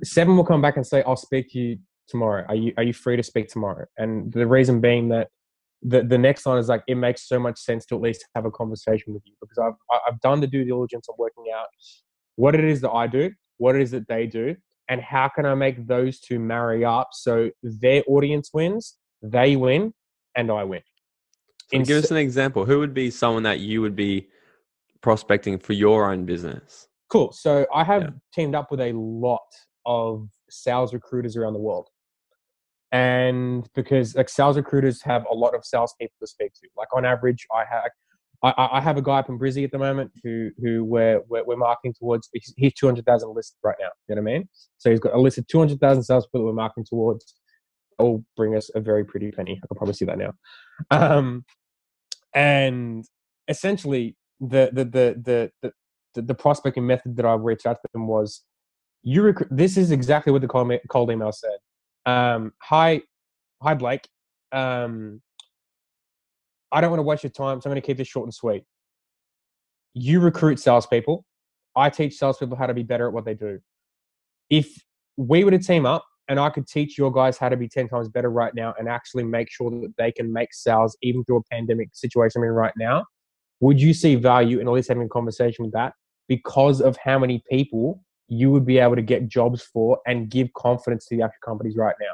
Seven 0.04 0.38
will 0.38 0.46
come 0.46 0.62
back 0.62 0.78
and 0.78 0.86
say, 0.86 1.04
"I'll 1.04 1.16
speak 1.16 1.52
to 1.52 1.60
you 1.60 1.78
tomorrow. 2.08 2.46
Are 2.48 2.56
you 2.56 2.74
are 2.78 2.84
you 2.84 2.94
free 2.94 3.18
to 3.18 3.24
speak 3.24 3.50
tomorrow?" 3.50 3.86
And 3.98 4.32
the 4.32 4.48
reason 4.48 4.80
being 4.80 5.10
that 5.10 5.30
the 5.82 6.04
the 6.04 6.18
next 6.18 6.46
line 6.46 6.58
is 6.58 6.70
like 6.70 6.84
it 6.88 6.96
makes 6.96 7.28
so 7.28 7.40
much 7.40 7.60
sense 7.60 7.86
to 7.88 7.96
at 7.96 8.02
least 8.02 8.26
have 8.36 8.46
a 8.46 8.52
conversation 8.52 9.14
with 9.14 9.24
you 9.26 9.34
because 9.42 9.58
I've 9.58 10.00
I've 10.08 10.20
done 10.22 10.40
the 10.40 10.48
due 10.48 10.64
diligence 10.64 11.08
of 11.10 11.16
working 11.18 11.46
out 11.56 11.68
what 12.38 12.56
it 12.56 12.64
is 12.64 12.82
that 12.82 12.92
I 12.92 13.08
do, 13.08 13.32
what 13.58 13.76
it 13.76 13.82
is 13.82 13.92
that 13.92 14.08
they 14.08 14.28
do, 14.28 14.56
and 14.90 15.02
how 15.02 15.30
can 15.30 15.46
I 15.46 15.56
make 15.56 15.88
those 15.88 16.20
two 16.20 16.40
marry 16.40 16.86
up 16.86 17.10
so 17.14 17.50
their 17.64 18.04
audience 18.08 18.52
wins, 18.54 18.98
they 19.22 19.56
win, 19.56 19.94
and 20.36 20.52
I 20.52 20.64
win. 20.64 20.82
So 21.72 21.82
give 21.82 22.04
us 22.04 22.12
an 22.12 22.18
example. 22.18 22.66
Who 22.66 22.80
would 22.80 22.94
be 22.94 23.10
someone 23.10 23.44
that 23.44 23.60
you 23.60 23.82
would 23.82 23.96
be 23.96 24.30
prospecting 25.02 25.58
for 25.58 25.74
your 25.74 26.12
own 26.12 26.26
business? 26.26 26.88
Cool. 27.10 27.32
So 27.32 27.66
I 27.74 27.84
have 27.84 28.04
yeah. 28.04 28.10
teamed 28.34 28.56
up 28.56 28.70
with 28.70 28.82
a 28.82 28.92
lot 28.94 29.40
of 29.86 30.30
sales 30.50 30.94
recruiters 30.94 31.36
around 31.36 31.54
the 31.54 31.60
world. 31.60 31.88
And 32.92 33.68
because 33.74 34.16
like 34.16 34.30
sales 34.30 34.58
recruiters 34.58 35.02
have 35.04 35.26
a 35.30 35.34
lot 35.34 35.56
of 35.56 35.66
sales 35.66 35.94
people 36.00 36.16
to 36.22 36.28
speak 36.28 36.54
to. 36.54 36.68
Like 36.78 36.88
on 36.96 37.04
average, 37.04 37.46
I 37.54 37.66
have 37.70 37.92
I, 38.44 38.70
I 38.74 38.82
have 38.82 38.98
a 38.98 39.02
guy 39.02 39.20
up 39.20 39.30
in 39.30 39.40
Brizzy 39.40 39.64
at 39.64 39.72
the 39.72 39.78
moment 39.78 40.12
who 40.24 40.52
who 40.62 40.84
we're 40.84 41.22
we're, 41.28 41.44
we're 41.44 41.58
marketing 41.58 41.94
towards. 41.98 42.30
He's 42.56 42.74
two 42.74 42.86
hundred 42.86 43.06
thousand 43.06 43.34
listed 43.34 43.58
right 43.64 43.76
now. 43.80 43.90
You 44.08 44.16
know 44.16 44.22
what 44.22 44.32
I 44.32 44.34
mean? 44.34 44.50
So 44.78 44.90
he's 44.90 45.00
got 45.00 45.14
a 45.14 45.20
list 45.20 45.38
of 45.38 45.48
two 45.48 45.60
hundred 45.60 45.80
thousand 45.80 46.04
sales 46.04 46.26
people 46.28 46.42
that 46.42 46.46
we're 46.46 46.54
marketing 46.54 46.86
towards. 46.90 47.36
Will 47.98 48.26
bring 48.36 48.58
us 48.58 48.70
a 48.76 48.82
very 48.82 49.06
pretty 49.06 49.32
penny. 49.32 49.54
I 49.64 49.68
can 49.68 49.78
probably 49.78 49.94
see 49.94 50.04
that 50.06 50.18
now. 50.18 50.34
Um, 50.92 51.46
and 52.34 53.06
essentially, 53.48 54.18
the 54.42 54.70
the 54.74 54.84
the 54.84 55.52
the 55.64 55.72
the, 56.14 56.22
the, 56.22 56.36
prospecting 56.36 56.86
method 56.86 57.16
that 57.18 57.26
I 57.26 57.34
reached 57.34 57.66
out 57.66 57.78
to 57.82 57.90
them 57.94 58.08
was, 58.08 58.44
you 59.04 59.22
rec- 59.22 59.48
this 59.50 59.78
is 59.78 59.92
exactly 59.92 60.32
what 60.32 60.42
the 60.42 60.48
cold, 60.48 60.72
cold 60.90 61.12
email 61.12 61.32
said. 61.32 61.58
Um, 62.06 62.54
hi, 62.62 63.02
hi 63.62 63.74
Blake. 63.76 64.08
Um, 64.52 65.22
I 66.76 66.82
don't 66.82 66.92
want 66.92 67.00
to 67.00 67.04
waste 67.04 67.24
your 67.24 67.32
time, 67.32 67.60
so 67.60 67.68
I'm 67.68 67.72
going 67.72 67.82
to 67.82 67.86
keep 67.86 67.98
this 67.98 68.08
short 68.08 68.26
and 68.26 68.34
sweet. 68.34 68.64
You 69.94 70.20
recruit 70.20 70.60
salespeople. 70.60 71.26
I 71.76 71.90
teach 71.90 72.16
salespeople 72.16 72.58
how 72.58 72.68
to 72.68 72.74
be 72.74 72.84
better 72.84 73.08
at 73.08 73.14
what 73.14 73.26
they 73.26 73.34
do. 73.34 73.60
If 74.50 74.72
we 75.18 75.44
were 75.44 75.52
to 75.52 75.60
team 75.60 75.86
up 75.86 76.06
and 76.28 76.40
I 76.40 76.50
could 76.50 76.68
teach 76.68 76.98
your 76.98 77.12
guys 77.12 77.38
how 77.38 77.50
to 77.50 77.58
be 77.58 77.68
10 77.68 77.88
times 77.88 78.10
better 78.10 78.30
right 78.30 78.54
now 78.54 78.76
and 78.78 78.88
actually 78.88 79.24
make 79.24 79.50
sure 79.50 79.72
that 79.72 79.94
they 79.98 80.12
can 80.12 80.32
make 80.32 80.54
sales 80.54 80.96
even 81.02 81.24
through 81.24 81.38
a 81.38 81.44
pandemic 81.52 81.90
situation 81.94 82.42
I'm 82.42 82.50
in 82.50 82.52
right 82.52 82.74
now, 82.78 83.06
would 83.62 83.82
you 83.82 83.94
see 83.94 84.16
value 84.16 84.60
in 84.60 84.68
at 84.68 84.74
least 84.74 84.90
having 84.90 85.04
a 85.04 85.10
conversation 85.10 85.66
with 85.66 85.74
that? 85.74 85.94
because 86.28 86.82
of 86.82 86.98
how 86.98 87.20
many 87.20 87.44
people 87.50 88.02
you 88.28 88.52
would 88.52 88.66
be 88.66 88.80
able 88.80 88.96
to 88.96 89.02
get 89.02 89.28
jobs 89.28 89.62
for 89.62 90.00
and 90.08 90.30
give 90.30 90.52
confidence 90.54 91.06
to 91.08 91.16
the 91.16 91.24
actual 91.24 91.40
companies 91.44 91.76
right 91.76 91.96
now. 92.00 92.14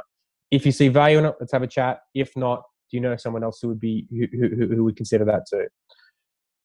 If 0.49 0.66
you 0.66 0.72
see 0.72 0.89
value 0.89 1.20
in 1.20 1.26
it, 1.26 1.36
let's 1.39 1.53
have 1.53 1.64
a 1.64 1.68
chat. 1.68 1.99
If 2.14 2.36
not, 2.36 2.64
do 2.91 2.97
you 2.97 3.01
know 3.01 3.15
someone 3.15 3.43
else 3.43 3.59
who 3.61 3.69
would 3.69 3.79
be 3.79 4.05
who, 4.11 4.27
who, 4.31 4.75
who 4.75 4.83
would 4.83 4.97
consider 4.97 5.25
that 5.25 5.45
too? 5.49 5.67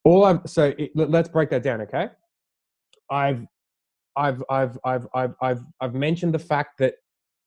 All 0.04 0.24
I've 0.24 0.40
so 0.46 0.74
it, 0.76 0.90
let's 0.94 1.28
break 1.28 1.50
that 1.50 1.62
down, 1.62 1.80
okay? 1.82 2.08
I've 3.10 3.46
I've 4.16 4.42
I've 4.50 4.78
I've 4.84 5.06
I've 5.14 5.34
I've 5.40 5.60
I've 5.80 5.94
mentioned 5.94 6.34
the 6.34 6.40
fact 6.40 6.78
that 6.78 6.94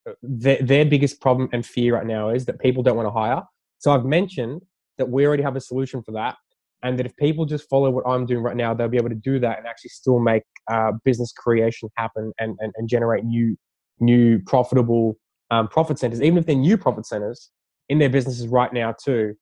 uh, 0.07 0.13
their, 0.23 0.61
their 0.61 0.86
biggest 0.86 1.19
problem 1.19 1.49
and 1.51 1.65
fear 1.65 1.95
right 1.95 2.05
now 2.05 2.30
is 2.30 2.45
that 2.45 2.59
people 2.59 2.82
don't 2.82 2.95
want 2.95 3.07
to 3.07 3.11
hire. 3.11 3.43
So 3.80 3.91
I've 3.91 4.05
mentioned 4.05 4.61
that 4.97 5.09
we 5.09 5.25
already 5.25 5.43
have 5.43 5.55
a 5.55 5.61
solution 5.61 6.01
for 6.01 6.11
that 6.13 6.36
and 6.84 6.97
that 6.97 7.05
if 7.05 7.15
people 7.17 7.45
just 7.45 7.69
follow 7.69 7.89
what 7.89 8.05
I'm 8.07 8.25
doing 8.25 8.41
right 8.41 8.55
now, 8.55 8.73
they'll 8.73 8.88
be 8.88 8.97
able 8.97 9.09
to 9.09 9.15
do 9.15 9.39
that 9.39 9.57
and 9.57 9.67
actually 9.67 9.89
still 9.89 10.19
make 10.19 10.43
uh, 10.71 10.93
business 11.03 11.34
creation 11.34 11.89
happen 11.95 12.32
and, 12.39 12.57
and, 12.59 12.73
and 12.77 12.88
generate 12.88 13.25
new 13.25 13.57
new 14.01 14.39
profitable 14.45 15.17
um, 15.51 15.67
profit 15.67 15.99
centers, 15.99 16.21
even 16.21 16.38
if 16.38 16.45
they're 16.45 16.55
new 16.55 16.77
profit 16.77 17.05
centers 17.05 17.51
in 17.90 18.00
their 18.00 18.10
businesses 18.10 18.48
right 18.48 18.72
now 18.72 18.94
too. 19.04 19.36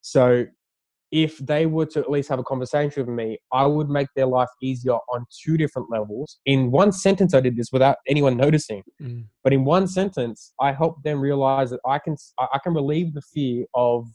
So 0.00 0.46
if 1.10 1.38
they 1.38 1.66
were 1.66 1.86
to 1.86 2.00
at 2.00 2.10
least 2.10 2.28
have 2.28 2.38
a 2.38 2.44
conversation 2.44 3.06
with 3.06 3.14
me, 3.14 3.38
I 3.52 3.66
would 3.66 3.88
make 3.88 4.08
their 4.14 4.26
life 4.26 4.48
easier 4.62 4.94
on 5.12 5.24
two 5.42 5.56
different 5.56 5.90
levels. 5.90 6.38
In 6.44 6.70
one 6.70 6.92
sentence, 6.92 7.32
I 7.34 7.40
did 7.40 7.56
this 7.56 7.72
without 7.72 7.96
anyone 8.06 8.36
noticing. 8.36 8.82
Mm. 9.00 9.24
But 9.42 9.52
in 9.52 9.64
one 9.64 9.86
sentence, 9.86 10.52
I 10.60 10.72
helped 10.72 11.04
them 11.04 11.20
realize 11.20 11.70
that 11.70 11.80
I 11.86 11.98
can 11.98 12.16
I 12.38 12.58
can 12.62 12.74
relieve 12.74 13.14
the 13.14 13.22
fear 13.22 13.64
of 13.74 14.06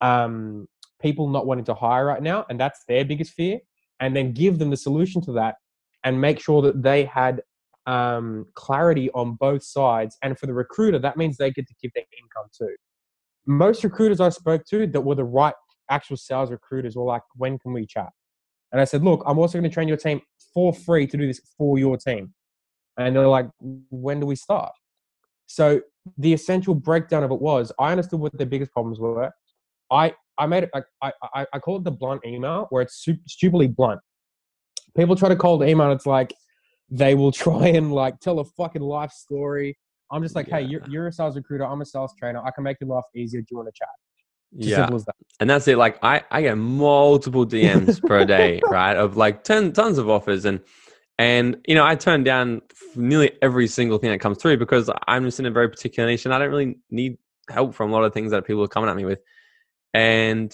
um, 0.00 0.66
people 1.00 1.28
not 1.28 1.46
wanting 1.46 1.64
to 1.66 1.74
hire 1.74 2.06
right 2.06 2.22
now, 2.22 2.44
and 2.50 2.60
that's 2.60 2.80
their 2.86 3.04
biggest 3.04 3.32
fear, 3.32 3.58
and 4.00 4.14
then 4.14 4.32
give 4.32 4.58
them 4.58 4.70
the 4.70 4.76
solution 4.76 5.22
to 5.22 5.32
that, 5.32 5.54
and 6.04 6.20
make 6.20 6.40
sure 6.40 6.60
that 6.62 6.82
they 6.82 7.04
had 7.04 7.40
um, 7.86 8.44
clarity 8.54 9.10
on 9.12 9.34
both 9.40 9.62
sides. 9.62 10.18
And 10.22 10.38
for 10.38 10.46
the 10.46 10.52
recruiter, 10.52 10.98
that 10.98 11.16
means 11.16 11.38
they 11.38 11.50
get 11.50 11.66
to 11.68 11.74
keep 11.80 11.92
their 11.94 12.04
income 12.20 12.50
too. 12.56 12.76
Most 13.48 13.82
recruiters 13.82 14.20
I 14.20 14.28
spoke 14.28 14.64
to 14.66 14.86
that 14.86 15.00
were 15.00 15.14
the 15.14 15.24
right 15.24 15.54
actual 15.90 16.18
sales 16.18 16.50
recruiters 16.50 16.96
were 16.96 17.04
like, 17.04 17.22
"When 17.34 17.58
can 17.58 17.72
we 17.72 17.86
chat?" 17.86 18.10
And 18.72 18.80
I 18.80 18.84
said, 18.84 19.02
"Look, 19.02 19.22
I'm 19.26 19.38
also 19.38 19.58
going 19.58 19.68
to 19.68 19.74
train 19.74 19.88
your 19.88 19.96
team 19.96 20.20
for 20.52 20.72
free 20.74 21.06
to 21.06 21.16
do 21.16 21.26
this 21.26 21.40
for 21.56 21.78
your 21.78 21.96
team." 21.96 22.34
And 22.98 23.16
they're 23.16 23.26
like, 23.26 23.48
"When 23.90 24.20
do 24.20 24.26
we 24.26 24.36
start?" 24.36 24.72
So 25.46 25.80
the 26.18 26.34
essential 26.34 26.74
breakdown 26.74 27.24
of 27.24 27.30
it 27.30 27.40
was, 27.40 27.72
I 27.78 27.90
understood 27.90 28.20
what 28.20 28.36
their 28.36 28.46
biggest 28.46 28.70
problems 28.70 29.00
were. 29.00 29.32
I 29.90 30.14
I 30.36 30.46
made 30.46 30.64
it. 30.64 30.70
I 31.02 31.12
I 31.34 31.46
I 31.54 31.58
call 31.58 31.78
it 31.78 31.84
the 31.84 31.90
blunt 31.90 32.20
email, 32.26 32.66
where 32.68 32.82
it's 32.82 33.06
stupidly 33.26 33.68
blunt. 33.68 34.00
People 34.94 35.16
try 35.16 35.30
to 35.30 35.36
cold 35.36 35.62
email. 35.62 35.90
It's 35.92 36.06
like 36.06 36.34
they 36.90 37.14
will 37.14 37.32
try 37.44 37.68
and 37.68 37.92
like 37.92 38.20
tell 38.20 38.40
a 38.40 38.44
fucking 38.44 38.82
life 38.82 39.12
story. 39.12 39.78
I'm 40.10 40.22
just 40.22 40.34
like, 40.34 40.48
hey, 40.48 40.62
you're, 40.62 40.80
you're 40.88 41.06
a 41.08 41.12
sales 41.12 41.36
recruiter. 41.36 41.66
I'm 41.66 41.80
a 41.80 41.84
sales 41.86 42.14
trainer. 42.18 42.42
I 42.44 42.50
can 42.50 42.64
make 42.64 42.78
your 42.80 42.88
life 42.88 43.04
easier. 43.14 43.40
Do 43.40 43.46
you 43.50 43.56
want 43.58 43.68
to 43.68 43.72
chat? 43.78 43.88
As 44.60 44.66
Yeah. 44.66 44.76
simple 44.76 44.96
as 44.96 45.04
that. 45.04 45.16
and 45.40 45.50
that's 45.50 45.68
it. 45.68 45.76
Like 45.76 45.98
I, 46.02 46.22
I 46.30 46.42
get 46.42 46.56
multiple 46.56 47.46
DMs 47.46 48.00
per 48.06 48.24
day, 48.24 48.62
right? 48.70 48.96
Of 48.96 49.16
like 49.16 49.44
ton, 49.44 49.72
tons 49.72 49.98
of 49.98 50.08
offers, 50.08 50.44
and 50.46 50.60
and 51.18 51.56
you 51.66 51.74
know 51.74 51.84
I 51.84 51.96
turn 51.96 52.24
down 52.24 52.62
nearly 52.96 53.32
every 53.42 53.66
single 53.66 53.98
thing 53.98 54.10
that 54.10 54.20
comes 54.20 54.38
through 54.38 54.56
because 54.56 54.88
I'm 55.06 55.24
just 55.24 55.38
in 55.38 55.44
a 55.46 55.50
very 55.50 55.68
particular 55.68 56.08
niche, 56.08 56.24
and 56.24 56.32
I 56.34 56.38
don't 56.38 56.48
really 56.50 56.78
need 56.90 57.18
help 57.50 57.74
from 57.74 57.90
a 57.90 57.92
lot 57.92 58.04
of 58.04 58.14
things 58.14 58.30
that 58.30 58.46
people 58.46 58.62
are 58.62 58.68
coming 58.68 58.88
at 58.88 58.96
me 58.96 59.04
with, 59.04 59.20
and 59.92 60.50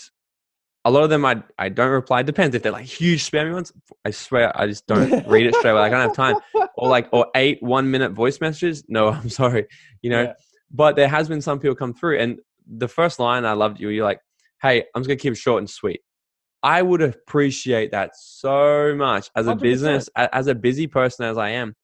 a 0.85 0.91
lot 0.91 1.03
of 1.05 1.11
them 1.11 1.25
I 1.25 1.43
I 1.59 1.69
don't 1.69 1.91
reply. 1.91 2.23
Depends 2.23 2.55
if 2.57 2.63
they're 2.63 2.73
like 2.73 2.87
huge 2.87 3.31
spammy 3.31 3.53
ones. 3.53 3.73
I 4.05 4.11
swear 4.11 4.59
I 4.61 4.67
just 4.67 4.87
don't 4.87 5.27
read 5.29 5.47
it 5.47 5.55
straight 5.55 5.71
away. 5.71 5.83
I 5.83 5.89
don't 5.89 6.01
have 6.01 6.15
time. 6.17 6.37
Or 6.85 6.91
like 6.91 7.09
or 7.13 7.27
eight 7.35 7.63
one 7.63 7.91
minute 7.91 8.13
voice 8.13 8.41
messages. 8.41 8.85
No, 8.89 9.09
I'm 9.21 9.29
sorry. 9.31 9.67
You 10.03 10.11
know, 10.11 10.23
Yeah. 10.25 10.33
but 10.71 10.97
there 10.97 11.09
has 11.09 11.29
been 11.29 11.41
some 11.41 11.59
people 11.59 11.75
come 11.75 11.95
through 11.95 12.19
and 12.19 12.39
the 12.79 12.89
first 12.89 13.19
line 13.21 13.45
i 13.45 13.53
loved 13.53 13.79
you 13.79 13.91
you're 13.91 14.07
like 14.07 14.21
hey 14.63 14.83
i'm 14.95 15.03
just 15.03 15.09
gonna 15.09 15.19
keep 15.19 15.35
it 15.35 15.37
short 15.37 15.59
and 15.59 15.69
sweet 15.69 16.01
i 16.63 16.81
would 16.81 17.03
appreciate 17.03 17.91
that 17.91 18.11
so 18.17 18.95
much 18.97 19.29
as 19.37 19.47
a 19.47 19.53
100%. 19.55 19.61
business 19.61 20.09
as 20.17 20.47
a 20.47 20.55
busy 20.55 20.87
person 20.87 21.27
as 21.27 21.37
i 21.37 21.51
am 21.51 21.75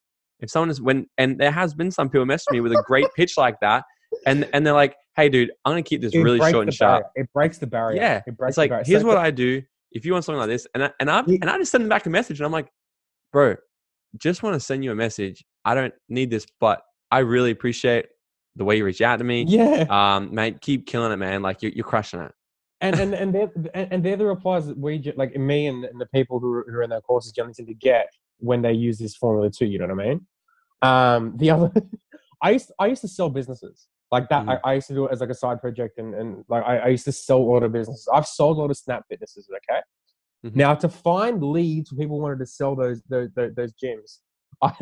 if 0.41 0.49
someone 0.49 0.71
is 0.71 0.81
when 0.81 1.07
and 1.19 1.39
there 1.39 1.51
has 1.51 1.75
been 1.75 1.91
some 1.91 2.09
people 2.09 2.25
message 2.25 2.51
me 2.51 2.61
with 2.61 2.73
a 2.73 2.83
great 2.87 3.07
pitch 3.15 3.37
like 3.37 3.57
that 3.61 3.85
and 4.25 4.49
and 4.55 4.67
they're 4.67 4.73
like 4.73 4.97
hey 5.17 5.29
dude 5.29 5.51
i'm 5.67 5.73
gonna 5.73 5.83
keep 5.83 6.01
this 6.01 6.15
It 6.15 6.21
really 6.23 6.39
short 6.51 6.67
and 6.67 6.73
sharp 6.75 7.03
barrier. 7.03 7.27
It 7.27 7.33
breaks 7.35 7.59
the 7.59 7.67
barrier. 7.67 8.01
yeah 8.01 8.23
It 8.27 8.39
breaks 8.39 8.53
it's 8.53 8.57
like 8.59 8.71
the 8.71 8.77
barrier. 8.77 8.85
here's 8.87 9.03
So- 9.03 9.09
what 9.09 9.19
i 9.19 9.31
do 9.31 9.61
if 9.93 10.07
you 10.07 10.13
want 10.15 10.25
something 10.25 10.41
like 10.41 10.49
this 10.49 10.67
and 10.75 10.85
I, 10.85 10.91
and 10.99 11.11
i 11.11 11.19
and 11.21 11.51
i 11.51 11.59
just 11.59 11.73
send 11.73 11.83
them 11.85 11.91
back 11.91 12.07
a 12.07 12.11
message 12.11 12.41
and 12.41 12.47
i'm 12.47 12.53
like 12.53 12.69
bro 13.35 13.57
just 14.19 14.43
want 14.43 14.55
to 14.55 14.61
send 14.61 14.83
you 14.85 14.91
a 14.93 14.95
message 14.95 15.45
i 15.65 15.75
don't 15.75 15.95
need 16.09 16.31
this 16.31 16.47
but 16.61 16.83
i 17.11 17.19
really 17.21 17.51
appreciate 17.51 18.07
the 18.57 18.65
way 18.65 18.77
you 18.77 18.85
reach 18.85 19.01
out 19.01 19.17
to 19.19 19.25
me 19.25 19.45
Yeah. 19.49 19.87
um, 19.89 20.35
mate, 20.35 20.61
keep 20.61 20.85
killing 20.85 21.13
it, 21.13 21.17
man. 21.17 21.41
Like 21.41 21.63
you're, 21.63 21.71
you're 21.71 21.85
crushing 21.85 22.19
it. 22.21 22.33
and 22.81 22.99
and 22.99 23.15
and 23.23 23.33
they're 23.35 23.51
and 23.75 23.93
and 23.93 24.05
they're 24.05 24.17
the 24.17 24.27
replies 24.27 24.67
that 24.67 24.77
we 24.77 25.01
like 25.17 25.37
me 25.37 25.69
and, 25.69 25.85
and 25.85 26.01
the 26.01 26.07
people 26.07 26.41
who 26.41 26.53
are, 26.53 26.67
who 26.69 26.77
are 26.79 26.83
in 26.83 26.91
their 26.91 27.01
courses 27.01 27.31
generally 27.31 27.55
tend 27.55 27.69
to 27.69 27.75
get 27.75 28.09
when 28.39 28.61
they 28.61 28.73
use 28.73 28.99
this 28.99 29.15
formula 29.15 29.51
too. 29.51 29.67
You 29.67 29.79
know 29.79 29.87
what 29.87 30.05
I 30.05 30.09
mean? 30.09 30.27
Um, 30.83 31.37
the 31.37 31.51
other, 31.51 31.73
I 32.43 32.51
used 32.51 32.73
I 32.81 32.87
used 32.87 33.03
to 33.03 33.09
sell 33.09 33.31
businesses 33.31 33.87
like 34.11 34.29
that. 34.31 34.45
Mhm. 34.45 34.61
I, 34.65 34.71
I 34.71 34.75
used 34.75 34.89
to 34.89 34.95
do 34.95 35.07
it 35.07 35.13
as 35.13 35.21
like 35.21 35.31
a 35.31 35.35
side 35.35 35.61
project, 35.61 35.99
and 35.99 36.13
and 36.15 36.45
like 36.49 36.65
I, 36.65 36.79
I 36.79 36.87
used 36.89 37.05
to 37.05 37.13
sell 37.13 37.39
a 37.39 37.49
lot 37.55 37.63
of 37.63 37.71
businesses. 37.73 38.09
I've 38.13 38.27
sold 38.27 38.59
a 38.59 38.61
lot 38.61 38.71
of 38.71 38.77
Snap 38.77 39.05
businesses. 39.09 39.49
Okay, 39.49 39.81
Mhm. 40.45 40.57
now 40.57 40.75
to 40.75 40.89
find 40.89 41.43
leads 41.43 41.93
when 41.93 41.99
people 41.99 42.21
wanted 42.21 42.39
to 42.39 42.47
sell 42.47 42.75
those 42.75 43.03
those 43.09 43.29
those, 43.35 43.55
those 43.55 43.73
gyms, 43.83 44.19
I, 44.63 44.73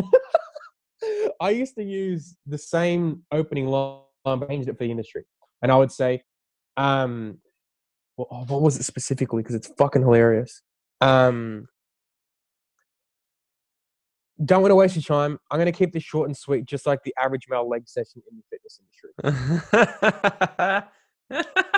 I 1.40 1.50
used 1.50 1.74
to 1.76 1.82
use 1.84 2.36
the 2.46 2.58
same 2.58 3.22
opening 3.32 3.66
line, 3.66 4.00
but 4.24 4.48
changed 4.48 4.68
it 4.68 4.78
for 4.78 4.84
the 4.84 4.90
industry, 4.90 5.24
and 5.62 5.72
I 5.72 5.76
would 5.76 5.90
say, 5.92 6.22
um, 6.76 7.38
what, 8.16 8.28
oh, 8.30 8.44
what 8.44 8.62
was 8.62 8.76
it 8.78 8.84
specifically? 8.84 9.42
Because 9.42 9.56
it's 9.56 9.68
fucking 9.78 10.02
hilarious. 10.02 10.62
Um, 11.00 11.66
don't 14.44 14.62
want 14.62 14.70
to 14.70 14.76
waste 14.76 14.94
your 14.94 15.02
time. 15.02 15.38
I'm 15.50 15.58
going 15.58 15.66
to 15.66 15.72
keep 15.76 15.92
this 15.92 16.04
short 16.04 16.28
and 16.28 16.36
sweet, 16.36 16.64
just 16.66 16.86
like 16.86 17.00
the 17.04 17.12
average 17.20 17.46
male 17.48 17.68
leg 17.68 17.88
session 17.88 18.22
in 18.30 18.36
the 18.36 18.42
fitness 18.50 18.80
industry. 18.80 19.12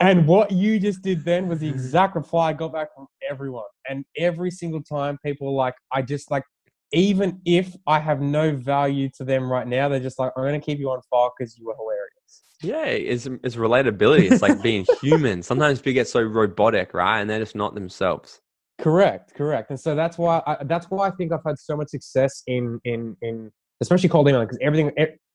And 0.00 0.26
what 0.26 0.52
you 0.52 0.78
just 0.78 1.02
did 1.02 1.24
then 1.24 1.48
was 1.48 1.58
the 1.58 1.68
exact 1.68 2.14
reply 2.14 2.50
I 2.50 2.52
got 2.52 2.72
back 2.72 2.94
from 2.94 3.08
everyone. 3.28 3.64
And 3.88 4.04
every 4.16 4.50
single 4.50 4.82
time, 4.82 5.18
people 5.24 5.56
like, 5.56 5.74
I 5.92 6.02
just 6.02 6.30
like, 6.30 6.44
even 6.92 7.40
if 7.44 7.74
I 7.86 7.98
have 7.98 8.20
no 8.20 8.54
value 8.54 9.10
to 9.16 9.24
them 9.24 9.50
right 9.50 9.66
now, 9.66 9.88
they're 9.88 9.98
just 9.98 10.18
like, 10.18 10.32
I'm 10.36 10.44
going 10.44 10.58
to 10.58 10.64
keep 10.64 10.78
you 10.78 10.90
on 10.90 11.00
file 11.10 11.32
because 11.36 11.58
you 11.58 11.66
were 11.66 11.74
hilarious. 11.74 12.42
yeah, 12.62 12.84
it's 12.86 13.26
it's 13.44 13.56
relatability. 13.56 14.30
It's 14.30 14.42
like 14.42 14.62
being 14.62 14.86
human. 15.00 15.42
Sometimes 15.42 15.80
people 15.80 15.94
get 15.94 16.08
so 16.08 16.22
robotic, 16.22 16.94
right? 16.94 17.20
And 17.20 17.28
they're 17.28 17.40
just 17.40 17.56
not 17.56 17.74
themselves. 17.74 18.40
Correct, 18.80 19.34
correct. 19.34 19.70
And 19.70 19.78
so 19.78 19.94
that's 19.94 20.16
why 20.16 20.40
I, 20.46 20.64
that's 20.64 20.86
why 20.86 21.08
I 21.08 21.10
think 21.10 21.32
I've 21.32 21.44
had 21.44 21.58
so 21.58 21.76
much 21.76 21.88
success 21.88 22.42
in 22.46 22.80
in 22.84 23.16
in 23.22 23.50
especially 23.80 24.08
cold 24.08 24.28
email 24.28 24.42
because 24.42 24.58
everything 24.62 24.92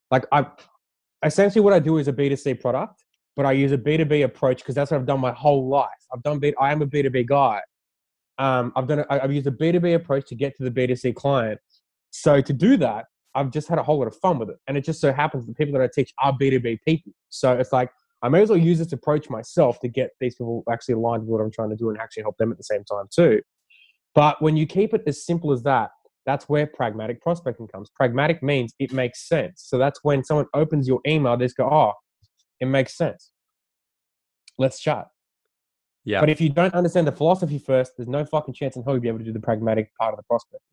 like 0.10 0.26
I 0.32 0.46
essentially 1.26 1.62
what 1.62 1.74
I 1.74 1.80
do 1.80 1.98
is 1.98 2.08
a 2.08 2.14
B2C 2.14 2.62
product, 2.62 3.03
but 3.36 3.46
I 3.46 3.52
use 3.52 3.72
a 3.72 3.78
B2B 3.78 4.24
approach 4.24 4.58
because 4.60 4.76
that's 4.76 4.92
what 4.92 5.00
I've 5.00 5.06
done 5.06 5.20
my 5.20 5.32
whole 5.32 5.68
life. 5.68 5.90
I've 6.14 6.24
done 6.24 6.40
B 6.40 6.54
I 6.60 6.72
am 6.72 6.82
a 6.82 6.88
B2B 6.88 7.28
guy. 7.28 7.62
Um, 8.38 8.72
I've 8.76 8.88
done 8.88 9.06
I've 9.10 9.32
used 9.32 9.48
a 9.48 9.52
B2B 9.52 9.96
approach 9.96 10.28
to 10.30 10.36
get 10.36 10.56
to 10.58 10.64
the 10.64 10.72
B2C 10.72 11.16
client. 11.16 11.60
So 12.12 12.42
to 12.42 12.54
do 12.54 12.78
that, 12.78 13.06
I've 13.36 13.52
just 13.52 13.68
had 13.68 13.80
a 13.80 13.84
whole 13.84 13.98
lot 13.98 14.08
of 14.08 14.16
fun 14.18 14.38
with 14.38 14.50
it. 14.50 14.58
And 14.68 14.78
it 14.78 14.86
just 14.86 15.02
so 15.02 15.12
happens 15.12 15.48
the 15.48 15.54
people 15.54 15.74
that 15.74 15.84
I 15.84 15.90
teach 15.94 16.14
are 16.24 16.34
B2B 16.34 16.80
people. 16.86 17.12
So 17.30 17.54
it's 17.54 17.74
like 17.74 17.90
I 18.22 18.30
may 18.30 18.42
as 18.42 18.50
well 18.50 18.58
use 18.58 18.80
this 18.80 18.94
approach 18.94 19.30
myself 19.30 19.80
to 19.82 19.88
get 19.88 20.12
these 20.20 20.36
people 20.36 20.64
actually 20.72 20.96
aligned 20.96 21.24
with 21.24 21.30
what 21.30 21.42
I'm 21.42 21.52
trying 21.52 21.72
to 21.72 21.76
do 21.76 21.90
and 21.90 22.00
actually 22.00 22.24
help 22.24 22.38
them 22.38 22.52
at 22.52 22.58
the 22.58 22.64
same 22.64 22.84
time 22.86 23.06
too. 23.14 23.42
But 24.16 24.42
when 24.42 24.56
you 24.56 24.66
keep 24.66 24.94
it 24.94 25.04
as 25.08 25.26
simple 25.26 25.52
as 25.52 25.64
that, 25.64 25.90
that's 26.26 26.48
where 26.48 26.68
pragmatic 26.68 27.22
prospecting 27.22 27.68
comes. 27.68 27.90
Pragmatic 27.90 28.42
means 28.42 28.74
it 28.80 28.94
makes 28.94 29.28
sense. 29.28 29.64
So 29.66 29.78
that's 29.78 30.00
when 30.04 30.24
someone 30.24 30.46
opens 30.54 30.88
your 30.88 31.02
email, 31.06 31.36
they 31.36 31.46
just 31.46 31.58
go, 31.58 31.70
oh, 31.70 31.94
it 32.60 32.66
makes 32.66 32.96
sense. 32.96 33.32
Let's 34.58 34.80
chat. 34.80 35.08
Yeah. 36.06 36.20
But 36.20 36.30
if 36.30 36.42
you 36.42 36.50
don't 36.50 36.74
understand 36.74 37.08
the 37.08 37.12
philosophy 37.12 37.58
first, 37.58 37.94
there's 37.98 38.10
no 38.10 38.26
fucking 38.26 38.54
chance 38.54 38.76
in 38.76 38.84
hell 38.84 38.94
you'll 38.94 39.02
be 39.02 39.08
able 39.08 39.20
to 39.20 39.26
do 39.26 39.32
the 39.34 39.40
pragmatic 39.40 39.92
part 40.00 40.14
of 40.14 40.18
the 40.18 40.24
prospect. 40.24 40.64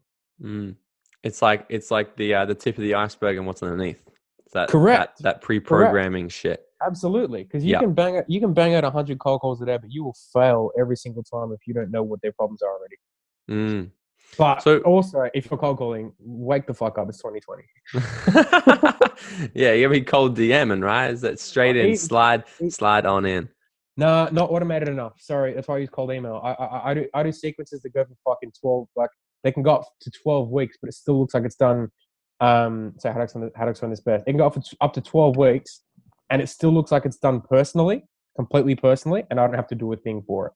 Mm. 0.43 0.75
It's 1.23 1.43
like 1.43 1.67
it's 1.69 1.91
like 1.91 2.17
the 2.17 2.35
uh, 2.35 2.45
the 2.47 2.55
tip 2.55 2.77
of 2.79 2.83
the 2.83 2.95
iceberg 2.95 3.37
and 3.37 3.47
what's 3.47 3.63
underneath. 3.63 4.01
It's 4.45 4.55
that 4.55 4.69
Correct. 4.69 5.19
That, 5.19 5.35
that 5.35 5.41
pre-programming 5.43 6.29
shit. 6.29 6.67
Absolutely, 6.85 7.45
because 7.45 7.63
you 7.63 7.73
Yeah. 7.73 7.81
can 7.81 7.93
bang 7.93 8.15
it. 8.17 8.25
You 8.27 8.41
can 8.41 8.55
bang 8.55 8.75
out 8.75 8.85
hundred 8.85 9.19
cold 9.19 9.43
calls 9.43 9.61
a 9.61 9.67
day, 9.67 9.77
but 9.77 9.93
you 9.93 10.03
will 10.03 10.17
fail 10.33 10.71
every 10.79 10.97
single 10.97 11.23
time 11.23 11.53
if 11.53 11.67
you 11.67 11.75
don't 11.75 11.91
know 11.91 12.03
what 12.03 12.23
their 12.23 12.33
problems 12.33 12.63
are 12.63 12.71
already. 12.71 12.97
Mm. 13.51 13.91
But 14.39 14.63
So- 14.63 14.79
also, 14.81 15.29
if 15.35 15.51
you're 15.51 15.59
cold 15.59 15.79
calling, 15.79 16.13
wake 16.19 16.67
the 16.67 16.75
fuck 16.75 16.99
up. 16.99 17.09
It's 17.09 17.19
2020. 17.19 17.63
yeah, 19.55 19.73
you 19.73 19.83
gotta 19.87 19.89
be 19.91 20.01
cold 20.03 20.37
DMing, 20.37 20.83
right? 20.85 21.11
Is 21.11 21.21
that 21.23 21.41
straight 21.41 21.77
in, 21.77 21.97
slide, 21.97 22.45
slide 22.69 23.07
on 23.07 23.27
in. 23.27 23.49
No, 23.97 24.29
not 24.33 24.51
automated 24.51 24.89
enough. 24.89 25.21
Sorry, 25.21 25.53
that's 25.53 25.69
why 25.69 25.77
I 25.77 25.79
use 25.79 25.91
cold 25.91 26.11
email. 26.13 26.41
I, 26.43 26.53
I 26.53 26.91
I 26.91 26.95
do 26.95 27.07
I 27.13 27.23
do 27.23 27.33
sequences 27.33 27.83
that 27.83 27.93
go 27.93 28.05
for 28.05 28.15
fucking 28.35 28.53
twelve. 28.59 28.89
Like 28.97 29.11
they 29.45 29.53
can 29.53 29.63
go 29.63 29.75
up 29.75 29.85
to 30.01 30.11
twelve 30.11 30.51
weeks, 30.51 30.79
but 30.81 30.89
it 30.89 30.95
still 30.95 31.19
looks 31.21 31.35
like 31.35 31.45
it's 31.45 31.57
done. 31.57 31.89
Um, 32.41 32.95
so 32.99 33.11
how 33.11 33.17
do 33.17 33.21
I 33.21 33.25
explain, 33.25 33.51
how 33.55 33.65
do 33.65 33.69
I 33.69 33.71
explain 33.71 33.91
this 33.91 34.01
best? 34.01 34.23
It 34.27 34.31
can 34.31 34.39
go 34.39 34.47
up 34.47 34.55
for 34.55 34.61
t- 34.61 34.77
up 34.81 34.95
to 34.95 35.01
twelve 35.03 35.37
weeks, 35.37 35.83
and 36.31 36.41
it 36.41 36.49
still 36.49 36.71
looks 36.71 36.91
like 36.93 37.05
it's 37.05 37.19
done 37.19 37.43
personally, 37.43 38.05
completely 38.37 38.75
personally, 38.75 39.25
and 39.31 39.39
I 39.39 39.47
don't 39.47 39.57
have 39.57 39.69
to 39.69 39.75
do 39.75 39.93
a 39.93 39.97
thing 39.97 40.23
for 40.27 40.47
it. 40.47 40.53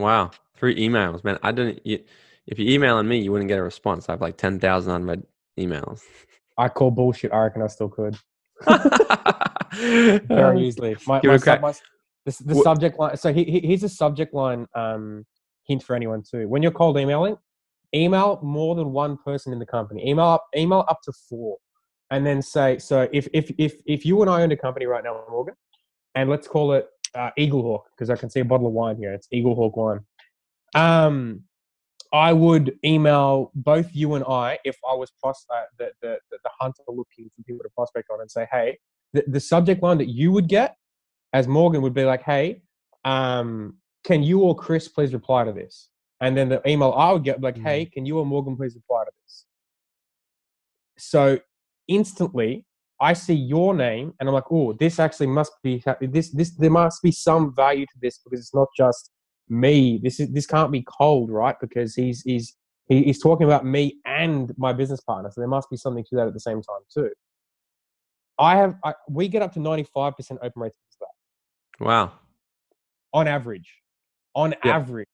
Wow, 0.00 0.30
through 0.56 0.76
emails, 0.76 1.22
man. 1.24 1.38
I 1.42 1.52
didn't. 1.52 1.84
You, 1.84 1.98
if 2.46 2.58
you're 2.58 2.70
emailing 2.70 3.08
me, 3.08 3.18
you 3.18 3.32
wouldn't 3.32 3.48
get 3.48 3.58
a 3.58 3.62
response. 3.62 4.08
I 4.08 4.12
have 4.12 4.20
like 4.20 4.36
ten 4.36 4.58
thousand 4.58 4.94
unread 4.94 5.22
emails. 5.58 6.00
I 6.58 6.68
call 6.68 6.90
bullshit. 6.90 7.32
I 7.32 7.44
reckon 7.44 7.62
I 7.62 7.66
still 7.68 7.88
could 7.88 8.16
Very 9.72 10.20
very 10.28 10.66
easily. 10.66 10.96
My, 11.06 11.20
my, 11.24 11.36
sub- 11.36 11.60
my 11.60 11.72
the, 12.24 12.36
the 12.44 12.54
subject 12.56 12.98
line. 12.98 13.16
So 13.16 13.32
he, 13.32 13.44
he, 13.44 13.60
here's 13.60 13.82
a 13.82 13.88
subject 13.88 14.34
line 14.34 14.66
um, 14.74 15.24
hint 15.66 15.82
for 15.82 15.96
anyone 15.96 16.22
too. 16.22 16.48
When 16.48 16.62
you're 16.62 16.72
cold 16.72 16.98
emailing, 16.98 17.36
email 17.94 18.38
more 18.42 18.74
than 18.74 18.92
one 18.92 19.16
person 19.24 19.52
in 19.52 19.58
the 19.58 19.66
company. 19.66 20.08
Email 20.08 20.26
up, 20.26 20.46
email 20.56 20.84
up 20.88 21.00
to 21.04 21.12
four, 21.28 21.56
and 22.10 22.24
then 22.26 22.42
say 22.42 22.78
so. 22.78 23.08
If 23.12 23.28
if 23.32 23.50
if 23.58 23.74
if 23.86 24.06
you 24.06 24.20
and 24.20 24.30
I 24.30 24.42
own 24.42 24.52
a 24.52 24.56
company 24.56 24.86
right 24.86 25.02
now, 25.02 25.24
Morgan, 25.28 25.54
and 26.14 26.30
let's 26.30 26.46
call 26.46 26.72
it 26.72 26.88
uh, 27.14 27.30
Eaglehawk 27.38 27.82
because 27.96 28.10
I 28.10 28.16
can 28.16 28.30
see 28.30 28.40
a 28.40 28.44
bottle 28.44 28.66
of 28.66 28.72
wine 28.72 28.96
here. 28.96 29.12
It's 29.12 29.28
Eaglehawk 29.32 29.76
wine. 29.76 30.00
Um, 30.74 31.42
I 32.12 32.32
would 32.32 32.78
email 32.84 33.50
both 33.54 33.88
you 33.94 34.14
and 34.14 34.24
I 34.28 34.58
if 34.64 34.76
I 34.88 34.94
was 34.94 35.10
pros- 35.22 35.46
uh, 35.50 35.62
the, 35.78 35.92
the, 36.02 36.18
the, 36.30 36.50
hunter 36.60 36.82
looking 36.86 37.30
for 37.34 37.42
people 37.44 37.62
to 37.62 37.70
prospect 37.70 38.08
on 38.12 38.20
and 38.20 38.30
say, 38.30 38.46
hey, 38.52 38.78
the, 39.14 39.24
the 39.26 39.40
subject 39.40 39.82
line 39.82 39.98
that 39.98 40.08
you 40.08 40.30
would 40.30 40.46
get 40.46 40.76
as 41.32 41.48
Morgan 41.48 41.80
would 41.82 41.94
be 41.94 42.04
like, 42.04 42.22
hey, 42.22 42.62
um, 43.04 43.76
can 44.04 44.22
you 44.22 44.40
or 44.40 44.54
Chris 44.54 44.88
please 44.88 45.14
reply 45.14 45.44
to 45.44 45.52
this? 45.52 45.88
And 46.20 46.36
then 46.36 46.48
the 46.50 46.60
email 46.68 46.92
I 46.92 47.12
would 47.12 47.24
get 47.24 47.40
like, 47.40 47.56
Mm. 47.56 47.62
hey, 47.62 47.86
can 47.86 48.04
you 48.04 48.18
or 48.18 48.26
Morgan 48.26 48.56
please 48.56 48.74
reply 48.74 49.04
to 49.04 49.10
this? 49.24 49.46
So 50.98 51.38
instantly, 51.88 52.66
I 53.00 53.14
see 53.14 53.34
your 53.34 53.74
name 53.74 54.12
and 54.20 54.28
I'm 54.28 54.34
like, 54.34 54.50
oh, 54.50 54.74
this 54.74 55.00
actually 55.00 55.26
must 55.28 55.52
be 55.62 55.82
this. 56.00 56.30
This 56.30 56.50
there 56.50 56.70
must 56.70 57.02
be 57.02 57.10
some 57.10 57.54
value 57.54 57.86
to 57.86 57.98
this 58.00 58.18
because 58.18 58.38
it's 58.38 58.54
not 58.54 58.68
just 58.76 59.10
me. 59.48 60.00
This 60.02 60.20
is 60.20 60.30
this 60.32 60.46
can't 60.46 60.70
be 60.72 60.82
cold, 60.82 61.30
right? 61.30 61.56
Because 61.60 61.94
he's 61.94 62.22
he's 62.22 62.56
he's 62.88 63.20
talking 63.22 63.46
about 63.46 63.64
me 63.64 63.98
and 64.06 64.52
my 64.56 64.72
business 64.72 65.00
partner, 65.00 65.30
so 65.32 65.40
there 65.40 65.48
must 65.48 65.70
be 65.70 65.76
something 65.76 66.04
to 66.10 66.16
that 66.16 66.26
at 66.26 66.34
the 66.34 66.40
same 66.40 66.62
time 66.62 66.80
too. 66.92 67.10
I 68.38 68.56
have 68.56 68.76
I, 68.84 68.94
we 69.08 69.28
get 69.28 69.42
up 69.42 69.52
to 69.54 69.60
ninety 69.60 69.86
five 69.94 70.16
percent 70.16 70.40
open 70.42 70.62
rates 70.62 70.76
Wow. 71.80 72.12
on 73.12 73.28
average. 73.28 73.72
On 74.34 74.54
Yeah. 74.64 74.76
average, 74.76 75.08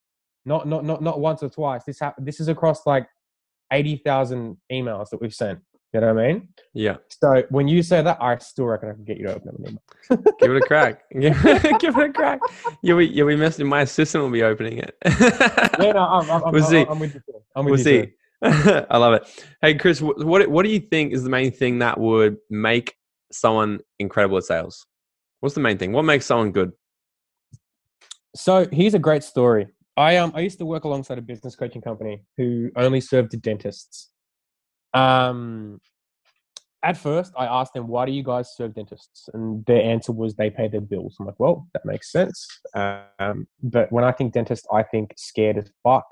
not 0.44 0.68
not 0.68 0.84
not 0.84 1.02
not 1.02 1.20
once 1.20 1.42
or 1.42 1.48
twice. 1.48 1.84
This 1.84 1.98
hap- 2.00 2.16
This 2.18 2.38
is 2.40 2.48
across 2.48 2.86
like 2.86 3.08
eighty 3.72 3.96
thousand 3.96 4.56
emails 4.72 5.08
that 5.10 5.20
we've 5.20 5.34
sent. 5.34 5.60
You 5.94 6.00
know 6.00 6.12
what 6.14 6.22
I 6.22 6.32
mean? 6.32 6.48
Yeah. 6.74 6.96
So 7.08 7.44
when 7.48 7.66
you 7.66 7.82
say 7.82 8.02
that, 8.02 8.18
I 8.20 8.36
still 8.38 8.66
reckon 8.66 8.90
I 8.90 8.92
can 8.92 9.04
get 9.04 9.16
you 9.16 9.26
to 9.26 9.36
open 9.36 9.48
up 9.48 9.54
email. 9.58 10.34
Give 10.38 10.50
it 10.50 10.62
a 10.62 10.66
crack. 10.66 11.02
Give, 11.18 11.42
give 11.80 11.96
it 11.96 12.10
a 12.10 12.12
crack. 12.12 12.40
You'll 12.82 12.98
be, 12.98 13.06
you'll 13.06 13.28
be 13.28 13.36
messing. 13.36 13.66
My 13.66 13.82
assistant 13.82 14.22
will 14.22 14.30
be 14.30 14.42
opening 14.42 14.78
it. 14.78 14.96
Yeah, 15.80 15.92
no, 15.92 16.00
I'm, 16.00 16.30
I'm, 16.30 16.52
We'll 16.52 16.64
I'm, 16.64 16.70
see. 16.70 16.86
I'm 16.88 16.98
with 16.98 17.14
you. 17.14 17.22
I'm 17.56 17.64
with 17.64 17.84
we'll 17.84 17.94
you. 17.94 18.04
see. 18.04 18.12
I 18.42 18.98
love 18.98 19.14
it. 19.14 19.44
Hey, 19.62 19.74
Chris, 19.74 20.00
what 20.00 20.48
what 20.48 20.62
do 20.64 20.70
you 20.70 20.80
think 20.80 21.12
is 21.12 21.22
the 21.24 21.30
main 21.30 21.50
thing 21.50 21.78
that 21.78 21.98
would 21.98 22.36
make 22.50 22.94
someone 23.32 23.80
incredible 23.98 24.36
at 24.38 24.44
sales? 24.44 24.86
What's 25.40 25.54
the 25.54 25.60
main 25.60 25.78
thing? 25.78 25.92
What 25.92 26.04
makes 26.04 26.26
someone 26.26 26.52
good? 26.52 26.72
So 28.36 28.66
here's 28.70 28.94
a 28.94 28.98
great 28.98 29.24
story. 29.24 29.68
I 29.96 30.16
um 30.18 30.32
I 30.34 30.40
used 30.40 30.58
to 30.58 30.66
work 30.66 30.84
alongside 30.84 31.18
a 31.18 31.22
business 31.22 31.56
coaching 31.56 31.82
company 31.82 32.22
who 32.36 32.70
only 32.76 33.00
served 33.00 33.40
dentists. 33.42 34.10
Um, 34.94 35.80
at 36.82 36.96
first, 36.96 37.32
I 37.36 37.46
asked 37.46 37.74
them, 37.74 37.88
"Why 37.88 38.06
do 38.06 38.12
you 38.12 38.22
guys 38.22 38.54
serve 38.54 38.74
dentists?" 38.74 39.28
And 39.34 39.64
their 39.66 39.82
answer 39.82 40.12
was, 40.12 40.34
"They 40.34 40.50
pay 40.50 40.68
their 40.68 40.80
bills." 40.80 41.16
I'm 41.18 41.26
like, 41.26 41.38
"Well, 41.38 41.66
that 41.72 41.84
makes 41.84 42.12
sense." 42.12 42.46
Um, 42.74 43.48
but 43.62 43.90
when 43.90 44.04
I 44.04 44.12
think 44.12 44.32
dentist, 44.32 44.66
I 44.72 44.82
think 44.84 45.14
scared 45.16 45.58
as 45.58 45.70
fuck. 45.82 46.06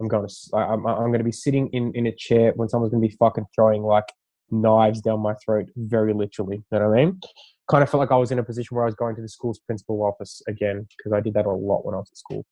I'm 0.00 0.08
going 0.08 0.26
to 0.26 0.56
I'm 0.56 0.86
I'm 0.86 1.08
going 1.08 1.18
to 1.18 1.24
be 1.24 1.32
sitting 1.32 1.68
in 1.68 1.92
in 1.94 2.06
a 2.06 2.12
chair 2.12 2.52
when 2.56 2.68
someone's 2.68 2.92
going 2.92 3.02
to 3.02 3.08
be 3.08 3.16
fucking 3.16 3.46
throwing 3.54 3.82
like 3.82 4.08
knives 4.50 5.00
down 5.00 5.20
my 5.20 5.34
throat, 5.44 5.68
very 5.76 6.14
literally. 6.14 6.56
You 6.70 6.78
know 6.78 6.88
what 6.88 6.98
I 6.98 7.04
mean? 7.04 7.20
Kind 7.68 7.82
of 7.82 7.90
felt 7.90 8.00
like 8.00 8.12
I 8.12 8.16
was 8.16 8.30
in 8.30 8.38
a 8.38 8.44
position 8.44 8.74
where 8.74 8.84
I 8.84 8.86
was 8.86 8.94
going 8.94 9.16
to 9.16 9.22
the 9.22 9.28
school's 9.28 9.58
principal 9.58 10.02
office 10.02 10.42
again 10.48 10.86
because 10.96 11.12
I 11.12 11.20
did 11.20 11.34
that 11.34 11.46
a 11.46 11.50
lot 11.50 11.84
when 11.84 11.94
I 11.94 11.98
was 11.98 12.10
at 12.12 12.18
school. 12.18 12.44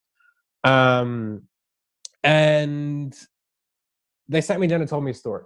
Um, 0.63 1.43
and 2.23 3.15
they 4.27 4.41
sat 4.41 4.59
me 4.59 4.67
down 4.67 4.81
and 4.81 4.89
told 4.89 5.03
me 5.03 5.11
a 5.11 5.13
story, 5.13 5.43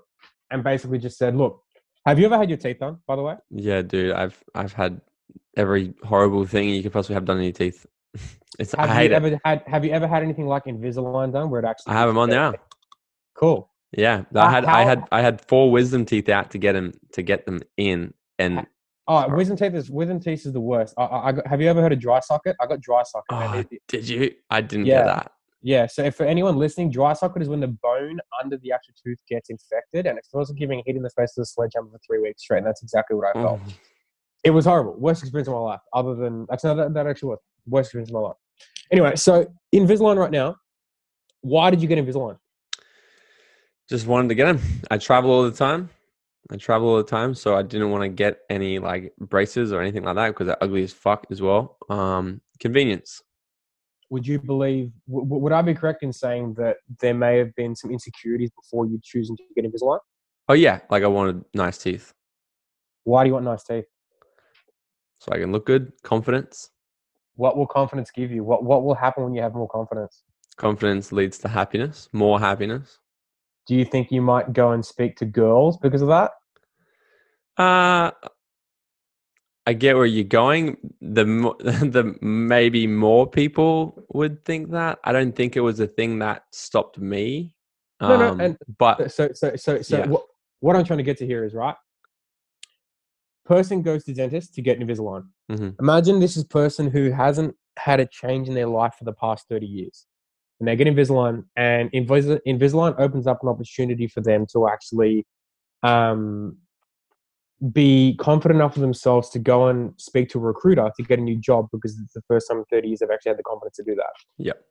and 0.51 0.63
basically 0.63 0.97
just 0.99 1.17
said, 1.17 1.35
"Look, 1.35 1.61
have 2.05 2.19
you 2.19 2.25
ever 2.25 2.37
had 2.37 2.49
your 2.49 2.57
teeth 2.57 2.79
done? 2.79 2.97
By 3.07 3.15
the 3.15 3.21
way, 3.23 3.35
Yeah, 3.49 3.81
dude, 3.81 4.11
I've 4.13 4.41
I've 4.55 4.73
had 4.73 5.01
every 5.57 5.93
horrible 6.03 6.45
thing 6.45 6.69
you 6.69 6.83
could 6.83 6.93
possibly 6.93 7.15
have 7.15 7.25
done 7.25 7.37
in 7.37 7.43
your 7.43 7.53
teeth. 7.53 7.85
It's 8.57 8.73
have 8.73 8.89
I 8.89 8.93
hate 8.93 9.11
you 9.11 9.15
it. 9.15 9.23
ever 9.25 9.39
had 9.45 9.63
Have 9.67 9.85
you 9.85 9.91
ever 9.91 10.07
had 10.07 10.21
anything 10.23 10.47
like 10.47 10.65
Invisalign 10.65 11.31
done, 11.31 11.49
where 11.49 11.61
it 11.61 11.65
actually? 11.65 11.93
I 11.93 11.99
have 11.99 12.09
them 12.09 12.17
on 12.17 12.29
now. 12.29 12.53
Cool. 13.35 13.71
Yeah, 13.95 14.23
I 14.35 14.49
had 14.51 14.65
I 14.65 14.81
how- 14.83 14.87
had 14.89 15.07
I 15.11 15.21
had 15.21 15.41
four 15.47 15.71
wisdom 15.71 16.03
teeth 16.05 16.27
out 16.29 16.51
to 16.51 16.57
get 16.57 16.73
them 16.73 16.91
to 17.13 17.21
get 17.21 17.45
them 17.45 17.61
in, 17.77 18.13
and 18.37 18.65
Oh, 19.07 19.27
wisdom 19.33 19.57
teeth 19.57 19.73
is 19.73 19.89
wisdom 19.89 20.19
teeth 20.19 20.45
is 20.45 20.53
the 20.53 20.59
worst. 20.59 20.93
I, 20.97 21.03
I, 21.03 21.27
I 21.27 21.31
got, 21.31 21.47
have 21.47 21.61
you 21.61 21.67
ever 21.67 21.81
heard 21.81 21.93
of 21.93 21.99
dry 21.99 22.19
socket? 22.19 22.55
I 22.61 22.67
got 22.67 22.79
dry 22.81 23.01
socket. 23.03 23.25
oh, 23.31 23.63
did 23.87 24.07
you? 24.07 24.35
I 24.51 24.61
didn't 24.61 24.85
Yeah. 24.85 24.99
get 24.99 25.05
that. 25.05 25.31
Yeah, 25.62 25.88
so 25.88 26.03
if 26.03 26.16
for 26.16 26.26
anyone 26.26 26.57
listening, 26.57 26.89
dry 26.89 27.14
socket 27.14 27.41
is 27.41 27.49
when 27.49 27.60
the 27.60 27.68
bone 27.68 28.20
under 28.41 28.57
the 28.57 28.72
actual 28.72 28.93
tooth 29.03 29.20
gets 29.28 29.49
infected 29.49 30.05
and 30.05 30.18
it 30.18 30.24
it's 30.24 30.34
also 30.34 30.53
giving 30.53 30.80
a 30.80 30.84
hit 30.86 30.95
in 30.95 31.01
the 31.01 31.10
face 31.10 31.32
of 31.38 31.41
the 31.41 31.45
sledgehammer 31.45 31.89
for 31.91 31.99
three 32.05 32.20
weeks 32.20 32.43
straight. 32.43 32.60
And 32.60 32.68
that's 32.68 32.82
exactly 32.82 33.18
what 33.18 33.36
I 33.36 33.41
felt. 33.41 33.60
Oh, 33.66 33.74
It 34.43 34.51
was 34.51 34.66
horrible. 34.66 34.95
Worst 34.97 35.22
experience 35.22 35.49
of 35.49 35.55
my 35.55 35.60
life, 35.60 35.82
other 35.93 36.16
than 36.16 36.47
actually, 36.51 36.76
no, 36.76 36.84
that, 36.84 36.93
that 36.93 37.07
actually 37.07 37.30
was 37.30 37.39
worst 37.68 37.88
experience 37.88 38.10
of 38.10 38.14
my 38.14 38.20
life. 38.22 38.38
Anyway, 38.91 39.16
so 39.16 39.45
Invisalign 39.76 40.18
right 40.18 40.32
now. 40.32 40.55
Why 41.41 41.70
did 41.70 41.82
you 41.82 41.88
get 41.88 41.97
Invisalign? 41.97 42.38
just 43.89 44.05
wanted 44.05 44.28
to 44.30 44.36
get 44.36 44.45
them. 44.45 44.62
I 44.91 44.97
travel 44.97 45.32
all 45.32 45.43
the 45.43 45.51
time. 45.51 45.89
I 46.51 46.57
travel 46.57 46.89
all 46.89 46.97
the 46.97 47.03
time, 47.03 47.34
so 47.34 47.55
I 47.55 47.64
didn't 47.64 47.91
want 47.91 48.03
to 48.03 48.10
get 48.10 48.39
any 48.49 48.80
like 48.80 49.14
braces 49.20 49.74
or 49.74 49.82
anything 49.82 50.03
like 50.03 50.16
that 50.16 50.30
because 50.30 50.47
they're 50.47 50.64
ugly 50.64 50.84
as 50.84 50.93
fuck 50.93 51.26
as 51.32 51.41
well. 51.41 51.78
Um, 51.89 52.41
convenience. 52.60 53.22
Would 54.10 54.26
you 54.26 54.39
believe? 54.39 54.91
W- 55.07 55.26
would 55.41 55.51
I 55.51 55.62
be 55.62 55.74
correct 55.74 56.01
in 56.03 56.12
saying 56.12 56.55
that 56.55 56.78
there 56.99 57.14
may 57.14 57.38
have 57.38 57.53
been 57.55 57.76
some 57.76 57.91
insecurities 57.91 58.49
before 58.51 58.86
you 58.88 58.99
choosing 59.03 59.38
to 59.38 59.43
get 59.55 59.66
Invisalign? 59.66 59.99
Oh 60.47 60.53
yeah, 60.53 60.80
like 60.89 61.03
I 61.03 61.07
wanted 61.07 61.45
nice 61.53 61.78
teeth 61.78 62.12
Why 63.03 63.24
do 63.24 63.28
you 63.30 63.34
want 63.34 63.45
nice 63.45 63.64
teeth? 63.64 63.86
so 65.20 65.32
I 65.34 65.38
can 65.38 65.51
look 65.51 65.66
good. 65.66 65.91
Confidence. 66.01 66.70
What 67.36 67.55
will 67.57 67.68
confidence 67.68 68.10
give 68.12 68.32
you? 68.32 68.43
What 68.43 68.64
What 68.64 68.84
will 68.84 68.95
happen 68.95 69.24
when 69.24 69.34
you 69.34 69.41
have 69.41 69.53
more 69.53 69.68
confidence? 69.70 70.24
Confidence 70.57 71.12
leads 71.12 71.38
to 71.39 71.47
happiness. 71.47 72.10
More 72.14 72.39
happiness. 72.39 72.97
Do 73.68 73.76
you 73.76 73.86
think 73.86 74.12
you 74.12 74.22
might 74.22 74.53
go 74.53 74.72
and 74.72 74.84
speak 74.84 75.16
to 75.18 75.26
girls 75.26 75.78
because 75.78 76.01
of 76.01 76.07
that? 76.07 76.32
Uh 77.57 78.12
I 79.70 79.74
get 79.74 79.95
where 79.95 80.05
you're 80.07 80.24
going. 80.43 80.78
The 80.99 81.26
the 81.95 82.03
maybe 82.22 82.88
more 82.88 83.28
people 83.28 84.03
would 84.17 84.43
think 84.43 84.72
that. 84.72 84.97
I 85.03 85.11
don't 85.11 85.36
think 85.36 85.55
it 85.55 85.61
was 85.61 85.80
a 85.80 85.86
thing 85.88 86.17
that 86.20 86.43
stopped 86.51 86.97
me. 86.97 87.53
No, 88.01 88.17
no, 88.17 88.30
Um, 88.30 88.39
and- 88.39 88.57
but 88.80 89.11
So, 89.11 89.30
so, 89.34 89.55
so, 89.55 89.82
so, 89.84 89.97
Yeah. 89.99 90.07
what, 90.07 90.24
what 90.61 90.76
I'm 90.76 90.86
trying 90.86 90.97
to 90.97 91.03
get 91.03 91.17
to 91.17 91.26
here 91.26 91.43
is 91.45 91.53
right. 91.53 91.76
Person 93.45 93.82
goes 93.84 94.03
to 94.05 94.13
dentist 94.13 94.55
to 94.55 94.61
get 94.63 94.80
Invisalign. 94.80 95.24
Mhm. 95.51 95.76
Imagine 95.80 96.20
this 96.20 96.36
is 96.38 96.43
person 96.45 96.89
who 96.89 97.11
hasn't 97.11 97.55
had 97.78 97.99
a 97.99 98.07
change 98.07 98.47
in 98.47 98.55
their 98.55 98.67
life 98.67 98.95
for 98.97 99.03
the 99.05 99.13
past 99.13 99.47
30 99.49 99.67
years, 99.67 100.07
and 100.59 100.67
they 100.67 100.76
get 100.76 100.88
Invisalign, 100.88 101.45
and 101.55 101.91
Invis- 101.91 102.41
Invisalign 102.47 102.95
opens 102.99 103.28
up 103.28 103.39
an 103.43 103.49
opportunity 103.49 104.07
for 104.07 104.22
them 104.22 104.45
to 104.53 104.67
actually 104.67 105.26
um, 105.84 106.57
be 107.72 108.16
confident 108.20 108.60
enough 108.60 108.76
of 108.76 108.82
themselves 108.82 109.30
to 109.30 109.39
go 109.39 109.68
and 109.68 109.93
speak 109.97 110.30
to 110.30 110.39
a 110.39 110.41
recruiter 110.41 110.89
to 110.95 111.03
get 111.03 111.20
a 111.20 111.22
new 111.22 111.38
job 111.38 111.68
because 111.72 111.99
it's 111.99 112.14
the 112.14 112.22
first 112.28 112.47
time 112.47 112.60
in 112.60 112.66
30 112.72 112.88
years 112.88 112.99
they've 112.99 113.10
actually 113.12 113.32
had 113.32 113.39
the 113.39 113.43
confidence 113.43 113.76
to 113.76 113.84
do 113.84 113.95
that 113.95 114.14
Yep. 114.38 114.62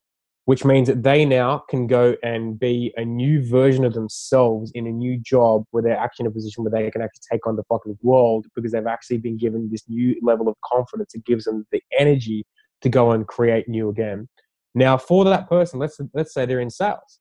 which 0.47 0.65
means 0.65 0.89
that 0.89 1.03
they 1.03 1.27
now 1.27 1.59
can 1.69 1.87
go 1.87 2.17
and 2.23 2.59
be 2.59 2.95
a 2.97 3.05
new 3.05 3.47
version 3.47 3.85
of 3.85 3.93
themselves 3.93 4.73
in 4.75 4.87
a 4.87 4.91
new 4.91 5.19
job 5.21 5.65
where 5.71 5.83
they're 5.83 5.99
actually 5.99 6.25
in 6.25 6.31
a 6.31 6.35
position 6.35 6.65
where 6.65 6.71
they 6.71 6.91
can 6.91 7.03
actually 7.03 7.23
take 7.31 7.47
on 7.47 7.57
the 7.57 7.65
fucking 7.65 7.99
world 8.03 8.47
because 8.55 8.73
they've 8.73 8.87
actually 8.87 9.19
been 9.19 9.37
given 9.37 9.69
this 9.71 9.85
new 9.89 10.19
level 10.23 10.49
of 10.49 10.55
confidence 10.65 11.15
It 11.15 11.27
gives 11.27 11.45
them 11.45 11.67
the 11.71 11.83
energy 11.99 12.47
to 12.81 12.89
go 12.89 13.11
and 13.11 13.27
create 13.27 13.69
new 13.69 13.91
again. 13.91 14.29
Now, 14.75 14.97
for 14.97 15.25
that 15.25 15.49
person, 15.49 15.79
let's 15.79 16.01
let's 16.15 16.33
say 16.33 16.47
they're 16.47 16.61
in 16.61 16.71
sales. 16.71 17.21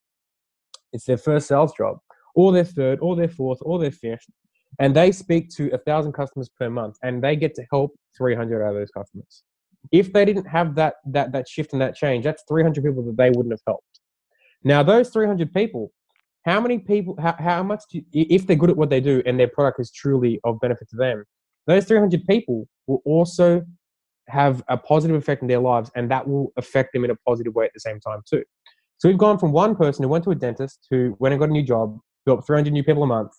It's 0.92 1.04
their 1.04 1.18
first 1.18 1.48
sales 1.48 1.74
job, 1.76 1.98
or 2.34 2.52
their 2.52 2.64
third, 2.64 3.00
or 3.00 3.16
their 3.16 3.28
fourth, 3.28 3.58
or 3.62 3.78
their 3.78 3.90
fifth, 3.90 4.26
and 4.78 4.94
they 4.94 5.12
speak 5.12 5.48
to 5.56 5.70
a 5.72 5.78
thousand 5.78 6.12
customers 6.12 6.48
per 6.58 6.68
month, 6.70 6.96
and 7.02 7.22
they 7.22 7.36
get 7.36 7.54
to 7.56 7.64
help 7.70 7.92
300 8.16 8.62
out 8.64 8.70
of 8.70 8.74
those 8.76 8.90
customers 8.90 9.42
if 9.92 10.12
they 10.12 10.24
didn't 10.24 10.46
have 10.46 10.74
that 10.74 10.94
that 11.06 11.32
that 11.32 11.48
shift 11.48 11.72
and 11.72 11.80
that 11.82 11.94
change, 11.94 12.24
that's 12.24 12.42
300 12.48 12.84
people 12.84 13.02
that 13.04 13.16
they 13.16 13.30
wouldn't 13.30 13.52
have 13.52 13.62
helped. 13.66 14.00
Now, 14.64 14.82
those 14.82 15.10
300 15.10 15.52
people, 15.54 15.92
how 16.44 16.60
many 16.60 16.78
people, 16.78 17.16
how, 17.20 17.34
how 17.38 17.62
much, 17.62 17.82
do, 17.90 17.98
i- 17.98 18.26
if 18.28 18.46
they're 18.46 18.56
good 18.56 18.70
at 18.70 18.76
what 18.76 18.90
they 18.90 19.00
do 19.00 19.22
and 19.24 19.38
their 19.38 19.48
product 19.48 19.80
is 19.80 19.90
truly 19.92 20.40
of 20.44 20.60
benefit 20.60 20.88
to 20.90 20.96
them, 20.96 21.24
those 21.66 21.84
300 21.86 22.24
people 22.26 22.66
will 22.86 23.00
also 23.04 23.64
have 24.28 24.62
a 24.68 24.76
positive 24.76 25.16
effect 25.16 25.42
in 25.42 25.48
their 25.48 25.60
lives 25.60 25.90
and 25.94 26.10
that 26.10 26.26
will 26.26 26.52
affect 26.56 26.92
them 26.92 27.04
in 27.04 27.10
a 27.10 27.16
positive 27.26 27.54
way 27.54 27.64
at 27.64 27.70
the 27.72 27.80
same 27.80 28.00
time, 28.00 28.20
too. 28.28 28.42
So 28.98 29.08
we've 29.08 29.16
gone 29.16 29.38
from 29.38 29.52
one 29.52 29.76
person 29.76 30.02
who 30.02 30.08
went 30.08 30.24
to 30.24 30.30
a 30.30 30.34
dentist 30.34 30.86
who 30.90 31.16
went 31.18 31.32
and 31.32 31.40
got 31.40 31.48
a 31.48 31.52
new 31.52 31.62
job, 31.62 31.96
built 32.26 32.44
300 32.46 32.72
new 32.72 32.82
people 32.82 33.04
a 33.04 33.06
month, 33.06 33.30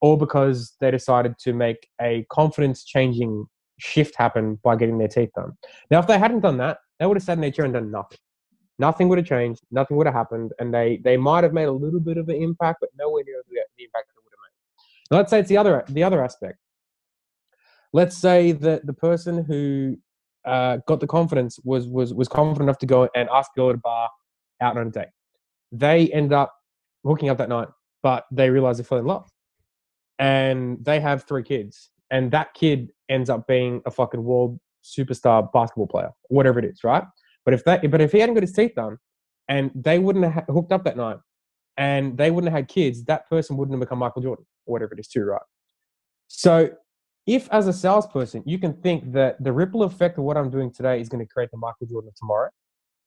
all 0.00 0.16
because 0.16 0.76
they 0.80 0.90
decided 0.90 1.38
to 1.38 1.52
make 1.52 1.88
a 2.00 2.24
confidence 2.30 2.84
changing 2.84 3.46
shift 3.78 4.14
happen 4.16 4.58
by 4.62 4.76
getting 4.76 4.98
their 4.98 5.08
teeth 5.08 5.30
done. 5.34 5.52
Now, 5.90 6.00
if 6.00 6.06
they 6.06 6.18
hadn't 6.18 6.40
done 6.40 6.58
that, 6.58 6.78
they 6.98 7.06
would 7.06 7.16
have 7.16 7.24
sat 7.24 7.34
in 7.34 7.40
their 7.40 7.50
chair 7.50 7.64
and 7.64 7.74
done 7.74 7.90
nothing. 7.90 8.18
Nothing 8.78 9.08
would 9.08 9.18
have 9.18 9.26
changed. 9.26 9.60
Nothing 9.70 9.96
would 9.96 10.06
have 10.06 10.14
happened, 10.14 10.52
and 10.60 10.72
they 10.72 11.00
they 11.02 11.16
might 11.16 11.42
have 11.42 11.52
made 11.52 11.64
a 11.64 11.72
little 11.72 12.00
bit 12.00 12.16
of 12.16 12.28
an 12.28 12.36
impact, 12.36 12.78
but 12.80 12.90
nowhere 12.96 13.24
near 13.26 13.42
the, 13.48 13.60
the 13.76 13.84
impact 13.84 14.06
they 14.08 14.20
would 14.24 14.32
have 14.32 14.44
made. 14.44 15.10
Now, 15.10 15.16
let's 15.18 15.30
say 15.30 15.40
it's 15.40 15.48
the 15.48 15.56
other 15.56 15.84
the 15.88 16.04
other 16.04 16.22
aspect. 16.22 16.58
Let's 17.92 18.16
say 18.16 18.52
that 18.52 18.86
the 18.86 18.92
person 18.92 19.44
who 19.44 19.96
uh, 20.44 20.78
got 20.86 21.00
the 21.00 21.06
confidence, 21.06 21.58
was 21.64 21.88
was 21.88 22.14
was 22.14 22.28
confident 22.28 22.62
enough 22.68 22.78
to 22.78 22.86
go 22.86 23.08
and 23.14 23.28
ask 23.30 23.50
a 23.56 23.60
girl 23.60 23.70
at 23.70 23.74
a 23.76 23.78
bar 23.78 24.08
out 24.60 24.76
on 24.76 24.86
a 24.86 24.90
date. 24.90 25.08
They 25.72 26.08
end 26.08 26.32
up 26.32 26.54
hooking 27.04 27.28
up 27.28 27.38
that 27.38 27.48
night, 27.48 27.68
but 28.02 28.24
they 28.30 28.48
realize 28.50 28.78
they 28.78 28.84
fell 28.84 28.98
in 28.98 29.06
love, 29.06 29.28
and 30.18 30.84
they 30.84 31.00
have 31.00 31.24
three 31.24 31.42
kids, 31.42 31.90
and 32.10 32.30
that 32.32 32.54
kid 32.54 32.90
ends 33.08 33.30
up 33.30 33.46
being 33.46 33.82
a 33.86 33.90
fucking 33.90 34.22
world 34.22 34.58
superstar 34.84 35.50
basketball 35.52 35.86
player, 35.86 36.10
whatever 36.28 36.58
it 36.58 36.64
is, 36.64 36.82
right? 36.84 37.04
But 37.44 37.54
if 37.54 37.64
that, 37.64 37.88
but 37.90 38.00
if 38.00 38.12
he 38.12 38.18
hadn't 38.18 38.34
got 38.34 38.42
his 38.42 38.52
teeth 38.52 38.74
done, 38.74 38.98
and 39.48 39.70
they 39.74 39.98
wouldn't 39.98 40.30
have 40.30 40.44
hooked 40.48 40.72
up 40.72 40.84
that 40.84 40.96
night, 40.96 41.18
and 41.76 42.16
they 42.18 42.30
wouldn't 42.30 42.52
have 42.52 42.58
had 42.58 42.68
kids, 42.68 43.04
that 43.04 43.28
person 43.28 43.56
wouldn't 43.56 43.74
have 43.74 43.80
become 43.80 43.98
Michael 43.98 44.22
Jordan 44.22 44.44
or 44.66 44.72
whatever 44.72 44.94
it 44.94 45.00
is, 45.00 45.08
too, 45.08 45.24
right? 45.24 45.40
So, 46.26 46.70
if 47.26 47.48
as 47.52 47.66
a 47.68 47.72
salesperson 47.72 48.42
you 48.46 48.58
can 48.58 48.72
think 48.80 49.12
that 49.12 49.42
the 49.42 49.52
ripple 49.52 49.82
effect 49.82 50.16
of 50.18 50.24
what 50.24 50.36
I'm 50.36 50.50
doing 50.50 50.72
today 50.72 51.00
is 51.00 51.10
going 51.10 51.24
to 51.24 51.30
create 51.30 51.50
the 51.50 51.58
Michael 51.58 51.86
Jordan 51.86 52.08
of 52.08 52.14
tomorrow, 52.16 52.50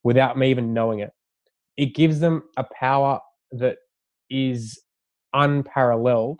without 0.03 0.37
me 0.37 0.49
even 0.49 0.73
knowing 0.73 0.99
it, 0.99 1.11
it 1.77 1.95
gives 1.95 2.19
them 2.19 2.43
a 2.57 2.63
power 2.63 3.19
that 3.51 3.77
is 4.29 4.79
unparalleled 5.33 6.39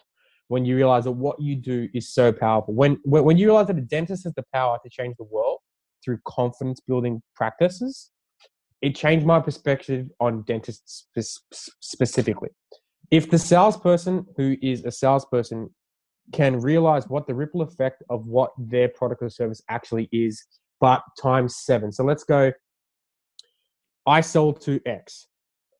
when 0.51 0.65
you 0.65 0.75
realize 0.75 1.05
that 1.05 1.13
what 1.13 1.41
you 1.41 1.55
do 1.55 1.87
is 1.93 2.13
so 2.13 2.33
powerful. 2.33 2.73
When 2.73 2.97
when 3.05 3.37
you 3.37 3.47
realize 3.47 3.67
that 3.67 3.77
a 3.77 3.87
dentist 3.95 4.25
has 4.25 4.33
the 4.33 4.43
power 4.53 4.77
to 4.83 4.89
change 4.89 5.15
the 5.17 5.23
world 5.23 5.59
through 6.03 6.19
confidence 6.27 6.81
building 6.85 7.21
practices, 7.35 8.11
it 8.81 8.93
changed 8.93 9.25
my 9.25 9.39
perspective 9.39 10.07
on 10.19 10.43
dentists 10.43 11.07
specifically. 11.79 12.49
If 13.11 13.29
the 13.29 13.39
salesperson 13.39 14.25
who 14.35 14.57
is 14.61 14.83
a 14.83 14.91
salesperson 14.91 15.69
can 16.33 16.59
realize 16.59 17.07
what 17.07 17.27
the 17.27 17.33
ripple 17.33 17.61
effect 17.61 18.03
of 18.09 18.25
what 18.25 18.51
their 18.57 18.89
product 18.89 19.21
or 19.23 19.29
service 19.29 19.61
actually 19.69 20.09
is, 20.11 20.43
but 20.81 21.01
times 21.17 21.55
seven. 21.55 21.93
So 21.93 22.03
let's 22.03 22.25
go. 22.25 22.51
I 24.05 24.19
sold 24.19 24.59
to 24.63 24.81
X. 24.85 25.27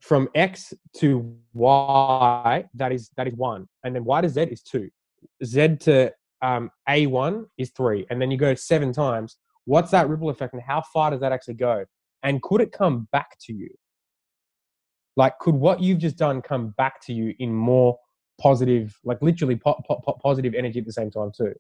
From 0.02 0.28
X 0.36 0.74
to 0.98 1.38
Y, 1.54 2.66
that 2.74 2.92
is 2.92 3.12
that 3.18 3.28
is 3.28 3.36
one, 3.36 3.68
and 3.84 3.96
then 3.96 4.04
Y 4.04 4.22
to 4.22 4.30
Z 4.30 4.42
is 4.42 4.62
two. 4.62 4.90
Z 5.46 5.78
to 5.82 6.12
um, 6.42 6.72
A1 6.90 7.46
is 7.58 7.72
three, 7.72 8.06
and 8.10 8.22
then 8.22 8.32
you 8.32 8.38
go 8.38 8.56
seven 8.56 8.92
times. 8.92 9.38
What's 9.66 9.92
that 9.92 10.10
ripple 10.10 10.30
effect, 10.30 10.54
and 10.54 10.62
how 10.62 10.82
far 10.94 11.12
does 11.12 11.20
that 11.22 11.32
actually 11.32 11.54
go? 11.54 11.86
And 12.24 12.42
could 12.42 12.62
it 12.62 12.72
come 12.72 13.08
back 13.12 13.38
to 13.42 13.54
you? 13.54 13.70
Like, 15.16 15.38
could 15.40 15.56
what 15.56 15.82
you've 15.82 16.00
just 16.00 16.18
done 16.18 16.42
come 16.42 16.74
back 16.78 17.02
to 17.06 17.14
you 17.14 17.34
in 17.40 17.54
more 17.54 17.98
positive, 18.40 18.98
like 19.04 19.22
literally 19.22 19.56
po- 19.56 19.82
po- 19.88 20.20
positive 20.24 20.54
energy 20.54 20.80
at 20.80 20.86
the 20.86 20.94
same 20.94 21.12
time, 21.12 21.32
too? 21.36 21.54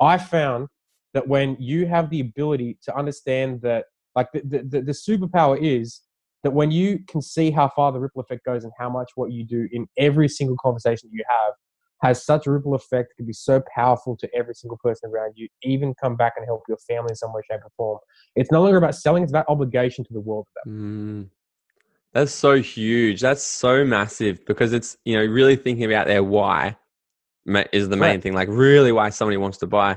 I 0.00 0.18
found 0.18 0.68
that 1.12 1.26
when 1.26 1.56
you 1.58 1.86
have 1.86 2.10
the 2.10 2.20
ability 2.20 2.78
to 2.84 2.96
understand 2.96 3.60
that, 3.62 3.86
like, 4.14 4.28
the, 4.32 4.64
the, 4.68 4.80
the 4.80 4.92
superpower 4.92 5.60
is 5.60 6.00
that 6.44 6.52
when 6.52 6.70
you 6.70 7.00
can 7.08 7.20
see 7.20 7.50
how 7.50 7.68
far 7.74 7.90
the 7.90 7.98
ripple 7.98 8.20
effect 8.20 8.44
goes 8.44 8.62
and 8.62 8.72
how 8.78 8.88
much 8.88 9.10
what 9.16 9.32
you 9.32 9.44
do 9.44 9.66
in 9.72 9.88
every 9.98 10.28
single 10.28 10.56
conversation 10.62 11.08
you 11.10 11.24
have 11.28 11.54
has 12.02 12.24
such 12.24 12.46
a 12.46 12.50
ripple 12.50 12.74
effect, 12.74 13.12
it 13.12 13.16
can 13.16 13.26
be 13.26 13.32
so 13.32 13.62
powerful 13.74 14.14
to 14.14 14.28
every 14.34 14.54
single 14.54 14.76
person 14.82 15.10
around 15.10 15.32
you, 15.36 15.48
even 15.62 15.94
come 15.94 16.16
back 16.16 16.34
and 16.36 16.44
help 16.44 16.62
your 16.68 16.76
family 16.86 17.08
in 17.08 17.16
some 17.16 17.32
way, 17.32 17.40
shape, 17.50 17.60
or 17.64 17.70
form. 17.78 17.98
It's 18.36 18.52
no 18.52 18.62
longer 18.62 18.76
about 18.76 18.94
selling, 18.94 19.22
it's 19.22 19.32
about 19.32 19.46
obligation 19.48 20.04
to 20.04 20.12
the 20.12 20.20
world. 20.20 20.46
Mm, 20.68 21.30
that's 22.12 22.32
so 22.32 22.60
huge. 22.60 23.22
That's 23.22 23.42
so 23.42 23.84
massive 23.84 24.44
because 24.44 24.74
it's, 24.74 24.98
you 25.06 25.16
know, 25.16 25.24
really 25.24 25.56
thinking 25.56 25.86
about 25.86 26.06
their 26.06 26.22
why 26.22 26.76
is 27.72 27.88
the 27.88 27.96
main 27.96 28.10
right. 28.10 28.22
thing, 28.22 28.34
like 28.34 28.48
really 28.50 28.92
why 28.92 29.08
somebody 29.08 29.38
wants 29.38 29.58
to 29.58 29.66
buy. 29.66 29.96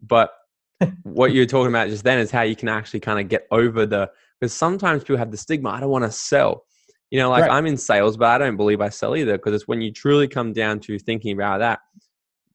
But 0.00 0.32
what 1.02 1.32
you're 1.32 1.44
talking 1.44 1.68
about 1.68 1.88
just 1.88 2.04
then 2.04 2.18
is 2.18 2.30
how 2.30 2.42
you 2.42 2.56
can 2.56 2.70
actually 2.70 3.00
kind 3.00 3.20
of 3.20 3.28
get 3.28 3.46
over 3.50 3.84
the, 3.84 4.10
because 4.42 4.52
sometimes 4.52 5.04
people 5.04 5.18
have 5.18 5.30
the 5.30 5.36
stigma, 5.36 5.70
I 5.70 5.78
don't 5.78 5.88
want 5.88 6.04
to 6.04 6.10
sell. 6.10 6.64
You 7.12 7.20
know, 7.20 7.30
like 7.30 7.42
right. 7.42 7.52
I'm 7.52 7.64
in 7.66 7.76
sales, 7.76 8.16
but 8.16 8.26
I 8.26 8.38
don't 8.38 8.56
believe 8.56 8.80
I 8.80 8.88
sell 8.88 9.14
either 9.14 9.38
because 9.38 9.54
it's 9.54 9.68
when 9.68 9.80
you 9.80 9.92
truly 9.92 10.26
come 10.26 10.52
down 10.52 10.80
to 10.80 10.98
thinking 10.98 11.32
about 11.32 11.58
that, 11.58 11.78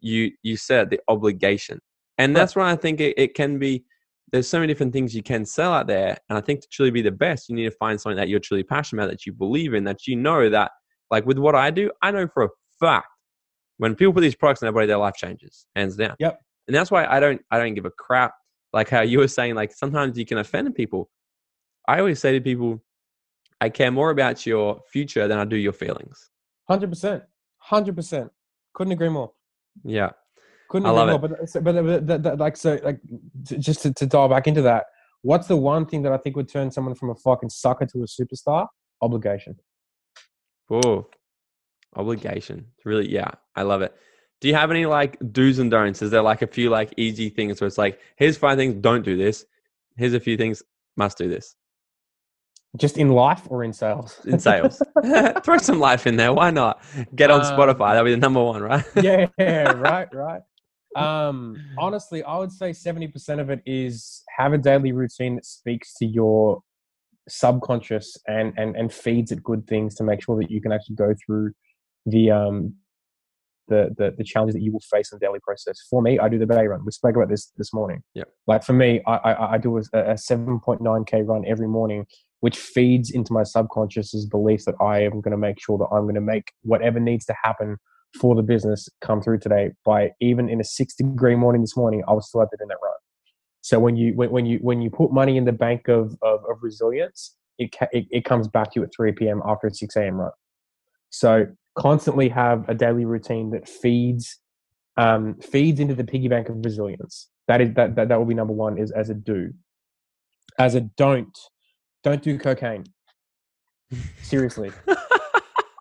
you 0.01 0.31
you 0.43 0.57
said 0.57 0.89
the 0.89 0.99
obligation, 1.07 1.79
and 2.17 2.33
right. 2.33 2.41
that's 2.41 2.57
why 2.57 2.69
I 2.69 2.75
think 2.75 2.99
it, 2.99 3.17
it 3.17 3.35
can 3.35 3.57
be. 3.57 3.85
There's 4.33 4.49
so 4.49 4.59
many 4.59 4.67
different 4.69 4.91
things 4.91 5.15
you 5.15 5.23
can 5.23 5.45
sell 5.45 5.71
out 5.71 5.88
there, 5.88 6.17
and 6.27 6.38
I 6.38 6.41
think 6.41 6.59
to 6.61 6.67
truly 6.69 6.91
be 6.91 7.01
the 7.01 7.11
best, 7.11 7.47
you 7.47 7.55
need 7.55 7.69
to 7.69 7.71
find 7.71 8.01
something 8.01 8.17
that 8.17 8.27
you're 8.27 8.41
truly 8.41 8.63
passionate 8.63 9.03
about, 9.03 9.11
that 9.11 9.25
you 9.25 9.31
believe 9.31 9.73
in, 9.73 9.85
that 9.85 10.07
you 10.07 10.17
know 10.17 10.49
that, 10.49 10.71
like 11.09 11.25
with 11.25 11.38
what 11.38 11.55
I 11.55 11.71
do, 11.71 11.89
I 12.01 12.11
know 12.11 12.27
for 12.27 12.43
a 12.43 12.49
fact 12.81 13.07
when 13.77 13.95
people 13.95 14.11
put 14.11 14.21
these 14.21 14.35
products 14.35 14.61
in 14.61 14.65
their 14.65 14.73
body, 14.73 14.88
their 14.88 14.97
life 14.97 15.15
changes, 15.15 15.67
hands 15.73 15.95
down. 15.95 16.15
Yep. 16.19 16.41
And 16.67 16.75
that's 16.75 16.91
why 16.91 17.05
I 17.05 17.21
don't 17.21 17.41
I 17.49 17.59
don't 17.59 17.75
give 17.75 17.85
a 17.85 17.91
crap. 17.91 18.33
Like 18.73 18.89
how 18.89 19.01
you 19.01 19.19
were 19.19 19.29
saying, 19.29 19.55
like 19.55 19.71
sometimes 19.71 20.17
you 20.17 20.25
can 20.25 20.39
offend 20.39 20.75
people. 20.75 21.09
I 21.88 21.99
always 21.99 22.19
say 22.19 22.33
to 22.33 22.41
people, 22.41 22.83
I 23.61 23.69
care 23.69 23.91
more 23.91 24.09
about 24.09 24.45
your 24.45 24.81
future 24.91 25.27
than 25.27 25.39
I 25.39 25.45
do 25.45 25.55
your 25.55 25.73
feelings. 25.73 26.29
Hundred 26.67 26.89
percent, 26.89 27.23
hundred 27.57 27.95
percent. 27.95 28.31
Couldn't 28.73 28.93
agree 28.93 29.09
more. 29.09 29.31
Yeah, 29.83 30.11
couldn't 30.69 30.88
I 30.88 30.91
agree 30.91 31.11
more. 31.11 31.19
But, 31.19 31.31
uh, 31.31 31.59
but, 31.61 31.75
uh, 31.75 31.81
but, 31.81 32.11
uh, 32.11 32.17
but, 32.19 32.39
like 32.39 32.57
so, 32.57 32.79
like 32.83 32.99
just 33.43 33.81
to, 33.83 33.93
to 33.93 34.05
dial 34.05 34.27
back 34.27 34.47
into 34.47 34.61
that, 34.63 34.85
what's 35.21 35.47
the 35.47 35.55
one 35.55 35.85
thing 35.85 36.01
that 36.03 36.11
I 36.11 36.17
think 36.17 36.35
would 36.35 36.49
turn 36.49 36.71
someone 36.71 36.95
from 36.95 37.09
a 37.09 37.15
fucking 37.15 37.49
sucker 37.49 37.85
to 37.85 38.03
a 38.03 38.05
superstar? 38.05 38.67
Obligation. 39.01 39.55
Oh, 40.69 41.07
obligation. 41.95 42.67
It's 42.77 42.85
Really, 42.85 43.09
yeah, 43.09 43.31
I 43.55 43.63
love 43.63 43.81
it. 43.81 43.95
Do 44.39 44.47
you 44.47 44.55
have 44.55 44.69
any 44.69 44.85
like 44.85 45.17
do's 45.31 45.57
and 45.59 45.71
don'ts? 45.71 46.01
Is 46.01 46.11
there 46.11 46.21
like 46.21 46.41
a 46.41 46.47
few 46.47 46.69
like 46.69 46.93
easy 46.97 47.29
things 47.29 47.59
where 47.59 47.67
it's 47.67 47.77
like, 47.77 47.99
here's 48.17 48.38
five 48.38 48.57
things, 48.57 48.75
don't 48.75 49.03
do 49.03 49.17
this. 49.17 49.45
Here's 49.95 50.13
a 50.13 50.19
few 50.19 50.38
things, 50.38 50.61
must 50.95 51.17
do 51.17 51.27
this. 51.27 51.55
Just 52.76 52.97
in 52.97 53.09
life 53.09 53.43
or 53.49 53.63
in 53.63 53.74
sales? 53.74 54.20
In 54.26 54.39
sales. 54.39 54.82
Throw 55.43 55.57
some 55.57 55.80
life 55.80 56.05
in 56.05 56.18
there. 56.18 56.34
Why 56.34 56.51
not? 56.51 56.84
Get 57.15 57.32
on 57.32 57.41
um, 57.41 57.45
Spotify. 57.45 57.91
That'll 57.91 58.03
be 58.03 58.11
the 58.11 58.18
number 58.18 58.43
one, 58.43 58.61
right? 58.61 58.84
yeah, 59.01 59.28
right, 59.72 60.07
right. 60.13 60.41
Um, 60.95 61.55
honestly, 61.78 62.24
I 62.24 62.38
would 62.38 62.51
say 62.51 62.72
70% 62.72 63.39
of 63.39 63.49
it 63.49 63.61
is 63.65 64.24
have 64.38 64.53
a 64.53 64.57
daily 64.57 64.91
routine 64.91 65.36
that 65.36 65.45
speaks 65.45 65.93
to 65.95 66.05
your 66.05 66.61
subconscious 67.30 68.18
and, 68.28 68.53
and, 68.57 68.76
and 68.76 68.91
feeds 68.91 69.32
it 69.32 69.43
good 69.43 69.68
things 69.68 69.95
to 69.95 70.03
make 70.03 70.24
sure 70.24 70.38
that 70.41 70.49
you 70.49 70.61
can 70.61 70.72
actually 70.72 70.95
go 70.95 71.13
through 71.26 71.51
the 72.05 72.32
um 72.32 72.74
the, 73.68 73.93
the 73.97 74.13
the 74.18 74.24
challenges 74.24 74.53
that 74.53 74.61
you 74.61 74.72
will 74.72 74.80
face 74.80 75.11
in 75.11 75.20
the 75.20 75.26
daily 75.26 75.39
process. 75.43 75.78
For 75.89 76.01
me, 76.01 76.18
I 76.20 76.30
do 76.30 76.39
the 76.39 76.45
bay 76.45 76.68
run. 76.68 76.86
We 76.86 76.91
spoke 76.93 77.18
about 77.18 77.28
this 77.28 77.51
this 77.57 77.74
morning. 77.74 78.01
Yeah. 78.13 78.24
Like 78.47 78.63
for 78.63 78.72
me, 78.72 79.01
I 79.05 79.15
I, 79.18 79.53
I 79.53 79.57
do 79.57 79.78
a, 79.78 79.82
a 79.93 80.13
7.9k 80.13 81.28
run 81.28 81.43
every 81.45 81.68
morning 81.68 82.05
which 82.41 82.57
feeds 82.57 83.09
into 83.11 83.33
my 83.33 83.43
subconscious's 83.43 84.25
belief 84.25 84.65
that 84.65 84.75
I 84.81 85.01
am 85.01 85.21
going 85.21 85.31
to 85.31 85.38
make 85.38 85.59
sure 85.59 85.77
that 85.77 85.88
I'm 85.91 86.03
going 86.03 86.15
to 86.15 86.21
make 86.21 86.51
whatever 86.61 86.99
needs 86.99 87.25
to 87.25 87.35
happen 87.43 87.77
for 88.19 88.35
the 88.35 88.43
business 88.43 88.88
come 89.01 89.21
through 89.21 89.39
today. 89.39 89.71
By 89.85 90.11
even 90.21 90.49
in 90.49 90.61
a 90.61 90.63
six 90.63 90.95
degree 90.95 91.35
morning 91.35 91.61
this 91.61 91.75
morning, 91.75 92.03
I 92.07 92.13
was 92.13 92.27
still 92.27 92.41
out 92.41 92.49
there 92.51 92.63
in 92.63 92.69
that 92.69 92.77
run. 92.81 92.93
So 93.61 93.79
when 93.79 93.97
you 93.97 94.13
when, 94.15 94.31
when 94.31 94.45
you 94.45 94.59
when 94.61 94.81
you 94.81 94.89
put 94.89 95.11
money 95.11 95.38
in 95.38 95.45
the 95.45 95.51
bank 95.51 95.88
of 95.88 96.15
of, 96.21 96.39
of 96.49 96.57
resilience, 96.61 97.35
it, 97.57 97.75
it 97.91 98.05
it 98.11 98.25
comes 98.25 98.47
back 98.47 98.71
to 98.71 98.79
you 98.79 98.83
at 98.83 98.91
3 98.95 99.11
p.m. 99.13 99.41
after 99.45 99.67
a 99.67 99.73
6 99.73 99.95
a.m. 99.95 100.15
run. 100.15 100.31
So 101.09 101.47
constantly 101.77 102.29
have 102.29 102.67
a 102.69 102.73
daily 102.73 103.05
routine 103.05 103.51
that 103.51 103.67
feeds 103.67 104.39
um, 104.97 105.35
feeds 105.41 105.79
into 105.79 105.95
the 105.95 106.03
piggy 106.03 106.27
bank 106.27 106.49
of 106.49 106.63
resilience. 106.63 107.29
That 107.47 107.61
is 107.61 107.73
that, 107.75 107.95
that 107.95 108.09
that 108.09 108.17
will 108.17 108.25
be 108.25 108.33
number 108.33 108.53
one 108.53 108.77
is 108.77 108.91
as 108.91 109.09
a 109.09 109.13
do. 109.13 109.53
As 110.59 110.75
a 110.75 110.81
don't, 110.81 111.38
don't 112.03 112.21
do 112.21 112.37
cocaine. 112.37 112.85
Seriously. 114.21 114.71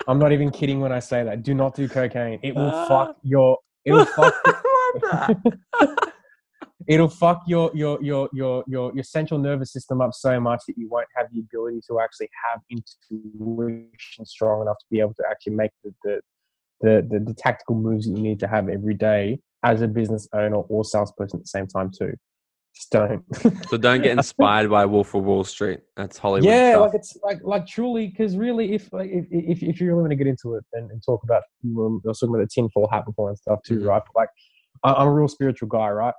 I'm 0.09 0.19
not 0.19 0.33
even 0.33 0.51
kidding 0.51 0.81
when 0.81 0.93
I 0.93 1.01
say 1.01 1.25
that. 1.25 1.43
Do 1.43 1.55
not 1.55 1.75
do 1.75 1.89
cocaine. 1.89 2.39
It 2.43 2.55
will 2.55 2.71
uh, 2.71 2.89
fuck 2.89 3.17
your 3.23 3.59
it'll 3.85 4.05
fuck 4.05 4.35
it'll 6.89 7.09
fuck 7.09 7.43
your 7.47 7.71
your 7.75 7.99
your 8.03 8.29
your 8.33 8.65
your 8.67 8.93
your 8.95 9.05
central 9.05 9.41
nervous 9.41 9.73
system 9.73 10.01
up 10.01 10.13
so 10.13 10.39
much 10.39 10.63
that 10.69 10.77
you 10.77 10.89
won't 10.89 11.09
have 11.17 11.27
the 11.33 11.41
ability 11.41 11.81
to 11.89 12.01
actually 12.01 12.29
have 12.51 12.61
intuition 12.71 14.25
strong 14.25 14.63
enough 14.63 14.79
to 14.79 14.87
be 14.91 15.01
able 15.01 15.15
to 15.15 15.25
actually 15.29 15.55
make 15.55 15.71
the 15.83 15.93
the 16.05 16.21
the, 16.83 17.07
the, 17.11 17.21
the 17.21 17.35
tactical 17.35 17.75
moves 17.75 18.07
that 18.07 18.15
you 18.17 18.23
need 18.23 18.39
to 18.39 18.47
have 18.47 18.69
every 18.69 18.93
day 18.93 19.41
as 19.63 19.81
a 19.81 19.89
business 19.89 20.29
owner 20.35 20.57
or 20.57 20.85
salesperson 20.85 21.39
at 21.39 21.45
the 21.45 21.49
same 21.49 21.67
time 21.67 21.91
too. 21.91 22.15
Just 22.77 22.91
don't. 22.91 23.25
so 23.69 23.79
don't 23.79 24.03
get 24.03 24.13
inspired 24.19 24.69
by 24.69 24.85
Wolf 24.85 25.15
of 25.15 25.25
Wall 25.25 25.45
Street. 25.45 25.81
That's 25.97 26.19
Hollywood. 26.19 26.45
Yeah, 26.45 26.73
stuff. 26.73 26.81
like 26.83 26.95
it's 26.95 27.19
like 27.23 27.39
like 27.43 27.67
truly 27.67 28.09
because 28.09 28.37
really, 28.37 28.75
if 28.75 28.93
like 28.93 29.09
if, 29.11 29.25
if 29.31 29.63
if 29.63 29.81
you 29.81 29.89
really 29.89 30.03
want 30.03 30.11
to 30.11 30.17
get 30.17 30.27
into 30.27 30.57
it 30.57 30.65
and, 30.75 30.91
and 30.91 31.03
talk 31.03 31.23
about, 31.25 31.43
I 31.65 31.69
was 31.73 32.19
talking 32.21 32.35
about 32.35 32.43
the 32.43 32.49
tinfoil 32.55 32.89
hat 32.93 33.07
before 33.07 33.31
and 33.31 33.39
stuff 33.39 33.61
too, 33.67 33.79
mm-hmm. 33.79 33.89
right? 33.89 34.03
But 34.05 34.21
like 34.21 34.29
I'm 34.85 35.09
a 35.09 35.13
real 35.13 35.29
spiritual 35.29 35.69
guy, 35.69 35.89
right? 35.89 36.15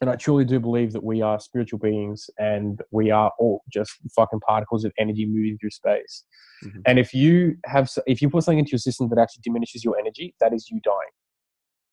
And 0.00 0.08
I 0.10 0.16
truly 0.16 0.44
do 0.44 0.60
believe 0.60 0.92
that 0.92 1.02
we 1.02 1.22
are 1.22 1.40
spiritual 1.40 1.78
beings 1.78 2.30
and 2.38 2.80
we 2.92 3.10
are 3.10 3.32
all 3.38 3.62
just 3.72 3.92
fucking 4.14 4.40
particles 4.40 4.84
of 4.84 4.92
energy 4.98 5.26
moving 5.26 5.58
through 5.60 5.70
space. 5.70 6.24
Mm-hmm. 6.64 6.80
And 6.86 6.98
if 6.98 7.12
you 7.12 7.56
have, 7.66 7.90
if 8.06 8.22
you 8.22 8.30
put 8.30 8.44
something 8.44 8.60
into 8.60 8.70
your 8.72 8.78
system 8.78 9.08
that 9.08 9.18
actually 9.18 9.42
diminishes 9.42 9.84
your 9.84 9.98
energy, 9.98 10.34
that 10.40 10.52
is 10.52 10.68
you 10.70 10.80
dying. 10.84 10.96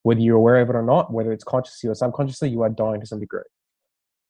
Whether 0.03 0.21
you're 0.21 0.37
aware 0.37 0.57
of 0.57 0.69
it 0.69 0.75
or 0.75 0.83
not, 0.83 1.11
whether 1.11 1.31
it's 1.31 1.43
consciously 1.43 1.89
or 1.89 1.95
subconsciously, 1.95 2.49
you 2.49 2.61
are 2.61 2.69
dying 2.69 3.01
to 3.01 3.07
some 3.07 3.19
degree. 3.19 3.41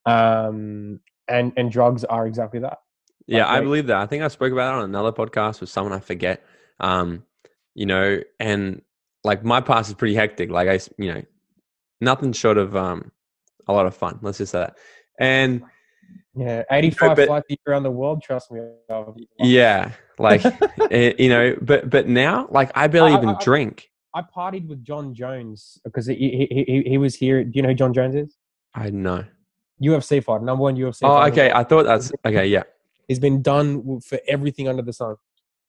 Um, 0.06 1.00
and 1.28 1.52
and 1.58 1.72
drugs 1.72 2.04
are 2.04 2.28
exactly 2.28 2.60
that. 2.60 2.80
Yeah, 3.28 3.50
I 3.50 3.60
believe 3.62 3.88
that. 3.88 3.98
I 3.98 4.06
think 4.06 4.22
I 4.24 4.28
spoke 4.28 4.52
about 4.54 4.76
it 4.76 4.78
on 4.78 4.84
another 4.84 5.12
podcast 5.12 5.60
with 5.62 5.70
someone 5.70 5.94
I 5.94 6.00
forget. 6.00 6.44
Um, 6.80 7.24
you 7.74 7.86
know, 7.88 8.20
and 8.40 8.82
like 9.24 9.44
my 9.44 9.62
past 9.62 9.90
is 9.90 9.96
pretty 9.96 10.14
hectic. 10.14 10.52
Like 10.52 10.68
I, 10.70 10.80
you 11.00 11.14
know, 11.14 11.24
nothing 12.02 12.34
short 12.34 12.58
of 12.58 12.76
um 12.76 13.12
a 13.68 13.74
lot 13.74 13.88
of 13.88 13.96
fun. 13.96 14.20
Let's 14.22 14.38
just 14.38 14.52
say 14.52 14.60
that. 14.60 14.78
And 15.20 15.64
Yeah, 16.36 16.64
eighty-five 16.72 17.16
but- 17.16 17.28
flights 17.28 17.48
around 17.68 17.84
the 17.84 17.92
world. 17.92 18.22
Trust 18.22 18.52
me. 18.52 18.62
Yeah, 19.40 19.92
like 20.20 20.46
eh, 20.92 21.14
you 21.18 21.30
know, 21.30 21.56
but 21.62 21.90
but 21.90 22.08
now 22.08 22.48
like 22.52 22.72
I 22.76 22.86
barely 22.88 23.14
I- 23.14 23.18
even 23.18 23.30
I- 23.30 23.44
drink. 23.44 23.90
I 24.14 24.22
partied 24.22 24.68
with 24.68 24.82
Jon 24.84 25.14
Jones 25.14 25.78
because 25.84 26.06
he, 26.06 26.16
he 26.16 26.64
he 26.66 26.90
he 26.92 26.98
was 26.98 27.16
here. 27.16 27.44
Do 27.44 27.52
you 27.56 27.64
know 27.64 27.70
who 27.70 27.76
Jon 27.76 27.94
Jones 27.94 28.16
is? 28.16 28.38
I 28.74 28.90
know. 28.92 29.26
UFC 29.82 30.24
fighter, 30.24 30.44
number 30.44 30.64
one 30.64 30.76
UFC. 30.76 31.00
Oh, 31.04 31.18
fighter 31.18 31.32
okay. 31.32 31.52
I 31.52 31.64
thought 31.64 31.84
that's 31.84 32.12
okay. 32.26 32.48
Yeah. 32.48 32.64
He's 33.08 33.20
been 33.20 33.42
done 33.42 34.00
for 34.02 34.20
everything 34.28 34.68
under 34.68 34.82
the 34.82 34.94
sun. 34.94 35.16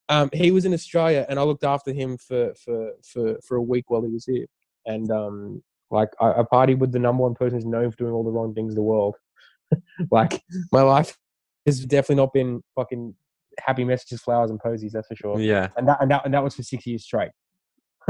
Um, 0.08 0.30
he 0.32 0.50
was 0.50 0.64
in 0.64 0.72
Australia, 0.72 1.26
and 1.28 1.38
I 1.38 1.42
looked 1.42 1.64
after 1.64 1.92
him 1.92 2.16
for 2.16 2.54
for 2.54 2.92
for 3.02 3.38
for 3.42 3.56
a 3.56 3.62
week 3.62 3.90
while 3.90 4.02
he 4.02 4.12
was 4.12 4.24
here. 4.24 4.46
And 4.86 5.10
um, 5.10 5.62
like 5.90 6.10
I, 6.20 6.30
I 6.30 6.42
partied 6.42 6.78
with 6.78 6.92
the 6.92 6.98
number 6.98 7.22
one 7.22 7.34
person 7.34 7.58
who's 7.58 7.66
known 7.66 7.90
for 7.90 7.96
doing 7.96 8.12
all 8.12 8.24
the 8.24 8.30
wrong 8.30 8.54
things 8.54 8.72
in 8.72 8.76
the 8.76 8.82
world. 8.82 9.16
like 10.10 10.42
my 10.72 10.82
life 10.82 11.18
has 11.66 11.84
definitely 11.84 12.16
not 12.16 12.32
been 12.32 12.62
fucking 12.76 13.14
happy 13.58 13.84
messages, 13.84 14.20
flowers, 14.20 14.50
and 14.50 14.60
posies. 14.60 14.92
That's 14.92 15.08
for 15.08 15.16
sure. 15.16 15.40
Yeah. 15.40 15.68
And 15.76 15.88
that 15.88 15.98
and 16.00 16.10
that 16.10 16.24
and 16.24 16.34
that 16.34 16.44
was 16.44 16.54
for 16.54 16.62
six 16.62 16.86
years 16.86 17.04
straight. 17.04 17.30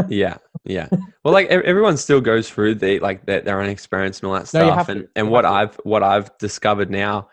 Yeah, 0.09 0.39
yeah. 0.65 0.89
Well, 1.25 1.33
like 1.33 1.49
everyone 1.49 1.97
still 1.97 2.21
goes 2.21 2.49
through 2.49 2.77
the 2.77 3.01
like 3.01 3.27
their, 3.27 3.41
their 3.41 3.61
own 3.61 3.69
experience 3.69 4.21
and 4.21 4.29
all 4.29 4.35
that 4.35 4.47
stuff. 4.47 4.77
have 4.77 4.89
And 4.89 5.09
and 5.17 5.29
what. 5.29 5.45
I've 5.45 5.75
what 5.83 6.05
I've 6.05 6.31
discovered 6.39 6.89
now 6.91 7.29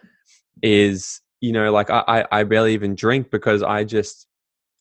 is 0.64 1.22
you 1.42 1.52
know 1.52 1.72
like 1.72 1.90
I, 1.92 2.04
I 2.08 2.40
I 2.40 2.44
barely 2.44 2.74
even 2.74 2.96
drink 2.96 3.30
because 3.30 3.62
I 3.62 3.84
just 3.84 4.26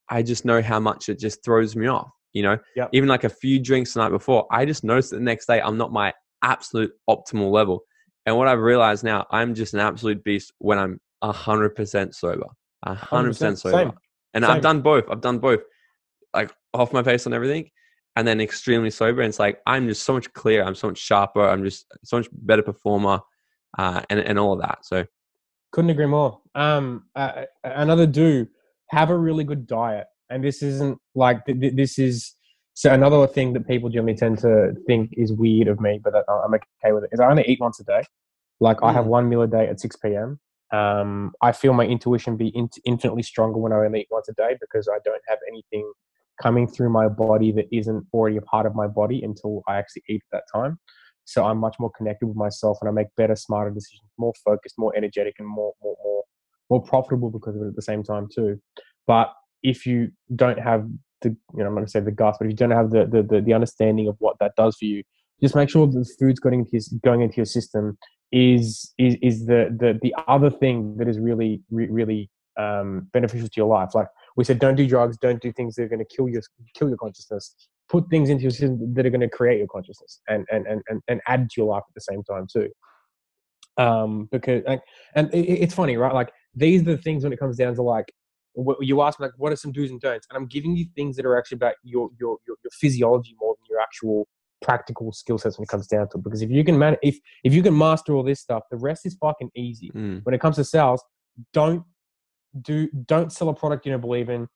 I 0.09 0.22
just 0.22 0.45
know 0.47 0.62
how 0.62 0.80
much 0.80 1.09
it 1.11 1.18
just 1.18 1.45
throws 1.45 1.76
me 1.76 1.89
off. 1.89 2.11
You 2.33 2.43
know, 2.45 2.59
Yep. 2.76 2.89
even 2.93 3.09
like 3.11 3.24
a 3.24 3.28
few 3.28 3.61
drinks 3.61 3.93
the 3.93 4.01
night 4.01 4.09
before, 4.09 4.47
I 4.51 4.64
just 4.64 4.83
notice 4.85 5.11
that 5.11 5.16
the 5.16 5.22
next 5.22 5.45
day 5.47 5.61
I'm 5.61 5.76
not 5.76 5.93
my 5.93 6.14
absolute 6.43 6.93
optimal 7.11 7.51
level. 7.53 7.83
And 8.24 8.37
what 8.39 8.49
I've 8.49 8.61
realized 8.61 9.05
now, 9.05 9.26
I'm 9.30 9.55
just 9.55 9.74
an 9.74 9.80
absolute 9.80 10.24
beast 10.24 10.53
when 10.59 10.78
I'm 10.78 10.99
hundred 11.22 11.70
percent 11.76 12.14
sober, 12.14 12.47
hundred 12.85 13.28
100%. 13.28 13.33
percent 13.33 13.59
sober. 13.59 13.76
Same. 13.76 13.93
And 14.33 14.45
Same. 14.45 14.51
I've 14.57 14.62
done 14.62 14.80
both. 14.80 15.05
I've 15.11 15.20
done 15.20 15.39
both, 15.39 15.61
like 16.35 16.53
off 16.74 16.93
my 16.93 17.03
face 17.03 17.26
on 17.26 17.33
everything, 17.33 17.70
and 18.16 18.26
then 18.26 18.41
extremely 18.41 18.91
sober. 18.91 19.20
And 19.22 19.28
it's 19.28 19.39
like 19.39 19.61
I'm 19.66 19.89
just 19.89 20.03
so 20.05 20.12
much 20.14 20.33
clearer. 20.33 20.64
I'm 20.64 20.74
so 20.74 20.89
much 20.89 20.99
sharper. 20.99 21.47
I'm 21.47 21.64
just 21.64 21.87
so 22.05 22.16
much 22.18 22.28
better 22.33 22.62
performer, 22.62 23.20
uh, 23.78 24.03
and 24.11 24.20
and 24.20 24.39
all 24.39 24.53
of 24.55 24.61
that. 24.61 24.85
So 24.85 25.05
Couldn't 25.72 25.91
agree 25.91 26.07
more. 26.07 26.41
Um, 26.55 27.05
uh, 27.16 27.45
another 27.64 28.07
do 28.07 28.47
have 28.91 29.11
a 29.11 29.16
really 29.16 29.45
good 29.45 29.66
diet, 29.66 30.07
and 30.30 30.45
this 30.45 30.62
isn't 30.62 30.99
like 31.14 31.45
th- 31.47 31.61
th- 31.61 31.74
this 31.74 31.99
is 31.99 32.35
so 32.74 32.91
another 32.93 33.26
thing 33.26 33.53
that 33.53 33.66
people 33.66 33.91
generally 33.91 34.16
tend 34.16 34.39
to 34.39 34.74
think 34.87 35.11
is 35.12 35.30
weird 35.33 35.68
of 35.68 35.78
me, 35.80 36.01
but 36.03 36.12
that 36.14 36.24
I'm 36.28 36.55
okay 36.55 36.93
with 36.93 37.05
it. 37.05 37.11
Is 37.12 37.20
I 37.20 37.28
only 37.30 37.45
eat 37.45 37.61
once 37.61 37.78
a 37.80 37.85
day. 37.85 38.03
Like 38.61 38.83
I 38.83 38.93
have 38.93 39.05
Mm. 39.07 39.09
one 39.09 39.28
meal 39.28 39.43
a 39.43 39.47
day 39.47 39.66
at 39.68 39.80
six 39.80 39.97
p.m. 39.97 40.41
Um, 40.72 41.33
I 41.43 41.53
feel 41.53 41.74
my 41.74 41.85
intuition 41.85 42.37
be 42.39 42.49
in- 42.49 42.70
infinitely 42.87 43.22
stronger 43.22 43.59
when 43.59 43.72
I 43.72 43.85
only 43.85 44.01
eat 44.03 44.09
once 44.11 44.28
a 44.30 44.33
day 44.35 44.57
because 44.59 44.89
I 44.89 44.99
don't 45.05 45.20
have 45.28 45.39
anything 45.49 45.91
coming 46.43 46.66
through 46.66 46.90
my 46.90 47.09
body 47.09 47.53
that 47.53 47.66
isn't 47.72 48.07
already 48.12 48.36
a 48.36 48.43
part 48.43 48.66
of 48.66 48.74
my 48.74 48.86
body 48.86 49.22
until 49.22 49.62
I 49.68 49.76
actually 49.76 50.03
eat 50.09 50.22
at 50.32 50.38
that 50.38 50.45
time. 50.53 50.78
So 51.24 51.45
I'm 51.45 51.59
much 51.59 51.76
more 51.78 51.90
connected 51.97 52.26
with 52.26 52.36
myself, 52.36 52.78
and 52.80 52.88
I 52.88 52.93
make 52.93 53.07
better, 53.16 53.36
smarter 53.36 53.70
decisions, 53.70 54.11
more 54.18 54.32
focused, 54.45 54.74
more 54.76 54.95
energetic, 54.97 55.34
and 55.38 55.47
more 55.49 55.72
more 55.82 55.97
more 56.03 56.22
more 56.68 56.82
profitable 56.82 57.30
because 57.30 57.55
of 57.55 57.62
it 57.62 57.68
at 57.68 57.76
the 57.76 57.82
same 57.82 58.03
time 58.03 58.28
too. 58.34 58.61
But 59.07 59.32
if 59.62 59.86
you 59.86 60.11
don't 60.34 60.59
have 60.59 60.88
the, 61.22 61.28
you 61.28 61.62
know, 61.62 61.66
I'm 61.66 61.74
not 61.76 61.82
to 61.82 61.88
say 61.88 62.01
the 62.01 62.11
guts, 62.11 62.38
but 62.38 62.47
if 62.47 62.51
you 62.51 62.57
don't 62.57 62.72
have 62.72 62.90
the, 62.90 63.07
the 63.07 63.22
the 63.22 63.40
the 63.40 63.55
understanding 63.55 64.09
of 64.09 64.16
what 64.18 64.36
that 64.40 64.53
does 64.57 64.76
for 64.76 64.86
you, 64.86 65.05
just 65.40 65.55
make 65.55 65.70
sure 65.70 65.86
the 65.86 66.05
food's 66.18 66.40
going 66.40 66.61
into 66.61 66.70
your, 66.72 66.82
going 67.05 67.20
into 67.22 67.36
your 67.36 67.47
system 67.47 67.97
is 68.32 68.93
is 68.99 69.16
is 69.22 69.47
the 69.47 69.74
the 69.78 69.99
the 70.03 70.14
other 70.26 70.51
thing 70.51 70.97
that 70.97 71.07
is 71.07 71.18
really 71.18 71.62
re- 71.70 71.88
really 71.88 72.30
um, 72.59 73.09
beneficial 73.12 73.47
to 73.47 73.55
your 73.57 73.68
life. 73.68 73.95
Like 73.95 74.09
we 74.37 74.45
said, 74.45 74.59
don't 74.59 74.76
do 74.76 74.87
drugs, 74.87 75.16
don't 75.18 75.41
do 75.41 75.53
things 75.53 75.74
that 75.74 75.85
are 75.85 75.89
going 75.89 75.99
to 75.99 76.16
kill 76.16 76.28
your 76.28 76.43
kill 76.74 76.89
your 76.89 76.99
consciousness. 76.99 77.55
Put 77.89 78.09
things 78.09 78.30
into 78.30 78.43
your 78.43 78.51
system 78.51 78.95
that 78.95 79.05
are 79.05 79.11
going 79.11 79.20
to 79.20 79.28
create 79.28 79.59
your 79.59 79.68
consciousness 79.68 80.20
and 80.28 80.47
and 80.51 80.66
and 80.66 80.83
and, 80.89 81.03
and 81.09 81.20
add 81.26 81.51
to 81.51 81.61
your 81.61 81.66
life 81.66 81.83
at 81.89 81.95
the 81.95 82.01
same 82.01 82.22
time 82.24 82.47
too. 82.51 82.68
Um, 83.78 84.28
because 84.30 84.62
like, 84.66 84.83
and 85.14 85.33
it, 85.33 85.47
it's 85.47 85.74
funny, 85.74 85.97
right? 85.97 86.14
Like 86.14 86.30
these 86.55 86.83
are 86.83 86.97
the 86.97 86.99
things 86.99 87.24
when 87.24 87.33
it 87.33 87.39
comes 87.39 87.57
down 87.57 87.74
to 87.74 87.83
like 87.83 88.12
what 88.55 88.76
you 88.80 89.01
ask 89.03 89.18
me 89.18 89.26
like 89.26 89.33
what 89.37 89.53
are 89.53 89.57
some 89.57 89.72
do's 89.72 89.91
and 89.91 90.01
don'ts 90.01 90.26
and 90.28 90.37
i'm 90.37 90.47
giving 90.47 90.76
you 90.76 90.85
things 90.95 91.16
that 91.16 91.24
are 91.24 91.39
actually 91.39 91.57
about 91.57 91.74
your 91.83 92.11
your 92.18 92.37
your, 92.47 92.57
your 92.62 92.70
physiology 92.72 93.35
more 93.41 93.55
than 93.59 93.64
your 93.70 93.80
actual 93.80 94.28
practical 94.61 95.11
skill 95.12 95.39
sets 95.39 95.59
when 95.59 95.64
it 95.64 95.68
comes 95.68 95.87
down 95.87 96.09
to 96.09 96.18
it 96.18 96.24
because 96.24 96.43
if 96.43 96.51
you 96.51 96.62
can 96.62 96.78
man 96.78 96.97
if 97.03 97.18
if 97.45 97.53
you 97.53 97.62
can 97.62 97.76
master 97.76 98.14
all 98.14 98.22
this 98.22 98.41
stuff 98.41 98.62
the 98.70 98.76
rest 98.76 99.07
is 99.07 99.14
fucking 99.14 99.51
easy 99.57 99.91
mm, 99.95 100.20
when 100.24 100.35
it 100.35 100.41
comes 100.41 100.57
to 100.57 100.64
sales 100.64 101.03
don't 101.53 101.83
do 102.61 102.88
don't 103.07 103.32
sell 103.32 103.48
a 103.48 103.55
product 103.55 103.86
you 103.86 103.92
don't 103.92 104.00
believe 104.00 104.28
in. 104.28 104.48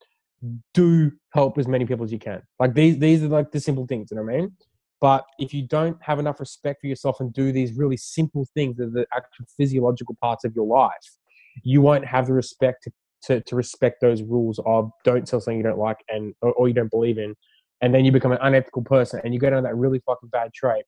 Do 0.75 1.11
help 1.33 1.57
as 1.59 1.67
many 1.67 1.87
people 1.87 2.05
as 2.05 2.13
you 2.13 2.19
can. 2.19 2.43
Like 2.61 2.75
these 2.75 2.99
these 2.99 3.23
are 3.23 3.29
like 3.29 3.51
the 3.51 3.61
simple 3.61 3.87
things 3.87 4.11
you 4.11 4.17
know 4.17 4.23
what 4.23 4.35
i 4.35 4.37
mean? 4.39 4.53
But 5.01 5.25
if 5.39 5.53
you 5.53 5.67
don't 5.67 5.99
have 6.03 6.19
enough 6.19 6.41
respect 6.41 6.81
for 6.81 6.87
yourself 6.87 7.21
and 7.21 7.33
do 7.33 7.53
these 7.53 7.75
really 7.75 7.97
simple 7.97 8.47
things 8.55 8.77
that 8.77 8.85
are 8.85 8.91
the 8.91 9.07
actual 9.15 9.47
physiological 9.57 10.17
parts 10.21 10.45
of 10.45 10.55
your 10.55 10.67
life 10.67 11.17
you 11.63 11.81
won't 11.81 12.05
have 12.05 12.27
the 12.27 12.33
respect 12.33 12.85
to 12.85 12.91
to, 13.23 13.41
to 13.43 13.57
respect 13.57 14.01
those 14.01 14.23
rules 14.23 14.61
of 14.67 14.91
don't 15.03 15.29
sell 15.29 15.41
something 15.41 15.57
you 15.57 15.65
don't 15.65 15.79
like 15.79 15.99
and 16.09 16.35
or, 16.43 16.53
or 16.53 16.69
you 16.69 16.75
don't 16.75 16.91
believe 16.91 17.19
in. 17.19 17.35
And 17.81 17.95
then 17.95 18.05
you 18.05 18.13
become 18.13 18.33
an 18.33 18.39
unethical 18.41 18.83
person 18.83 19.21
and 19.25 19.35
you 19.35 19.41
go 19.41 19.51
down 19.51 19.63
that 19.65 19.77
really 19.77 20.01
fucking 20.07 20.29
bad 20.29 20.53
trait 20.55 20.85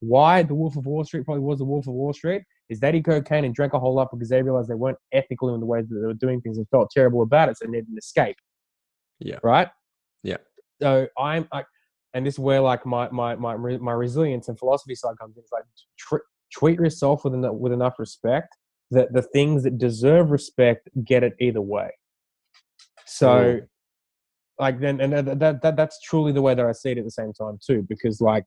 why 0.00 0.42
the 0.42 0.54
wolf 0.54 0.76
of 0.76 0.86
wall 0.86 1.04
street 1.04 1.24
probably 1.24 1.42
was 1.42 1.58
the 1.58 1.64
wolf 1.64 1.86
of 1.86 1.94
wall 1.94 2.12
street 2.12 2.42
is 2.68 2.80
they 2.80 2.92
did 2.92 3.04
cocaine 3.04 3.44
and 3.44 3.54
drank 3.54 3.72
a 3.72 3.78
whole 3.78 3.94
lot 3.94 4.08
because 4.12 4.28
they 4.28 4.42
realized 4.42 4.68
they 4.68 4.74
weren't 4.74 4.98
ethical 5.12 5.54
in 5.54 5.60
the 5.60 5.66
way 5.66 5.80
that 5.80 5.88
they 5.88 6.06
were 6.06 6.14
doing 6.14 6.40
things 6.40 6.58
and 6.58 6.68
felt 6.68 6.90
terrible 6.90 7.22
about 7.22 7.48
it 7.48 7.56
so 7.56 7.64
they 7.64 7.70
needed 7.72 7.88
an 7.88 7.96
escape 7.98 8.36
Yeah. 9.20 9.38
right 9.42 9.68
Yeah. 10.22 10.36
so 10.82 11.08
i'm 11.18 11.48
like 11.52 11.66
and 12.14 12.26
this 12.26 12.34
is 12.34 12.38
where 12.38 12.60
like 12.60 12.84
my 12.84 13.08
my 13.10 13.36
my, 13.36 13.56
my 13.56 13.92
resilience 13.92 14.48
and 14.48 14.58
philosophy 14.58 14.94
side 14.94 15.14
comes 15.18 15.36
in 15.36 15.42
it's 15.42 15.52
like 15.52 15.64
tr- 15.98 16.26
treat 16.52 16.78
yourself 16.78 17.24
with 17.24 17.34
enough, 17.34 17.54
with 17.54 17.72
enough 17.72 17.98
respect 17.98 18.56
that 18.90 19.12
the 19.12 19.22
things 19.22 19.64
that 19.64 19.78
deserve 19.78 20.30
respect 20.30 20.88
get 21.04 21.24
it 21.24 21.34
either 21.40 21.60
way. 21.60 21.90
So, 23.04 23.38
Ooh. 23.40 23.62
like 24.58 24.80
then, 24.80 25.00
and 25.00 25.12
that, 25.12 25.38
that 25.38 25.62
that 25.62 25.76
that's 25.76 26.00
truly 26.00 26.32
the 26.32 26.42
way 26.42 26.54
that 26.54 26.64
I 26.64 26.72
see 26.72 26.90
it 26.92 26.98
at 26.98 27.04
the 27.04 27.10
same 27.10 27.32
time 27.32 27.58
too, 27.64 27.84
because 27.88 28.20
like, 28.20 28.44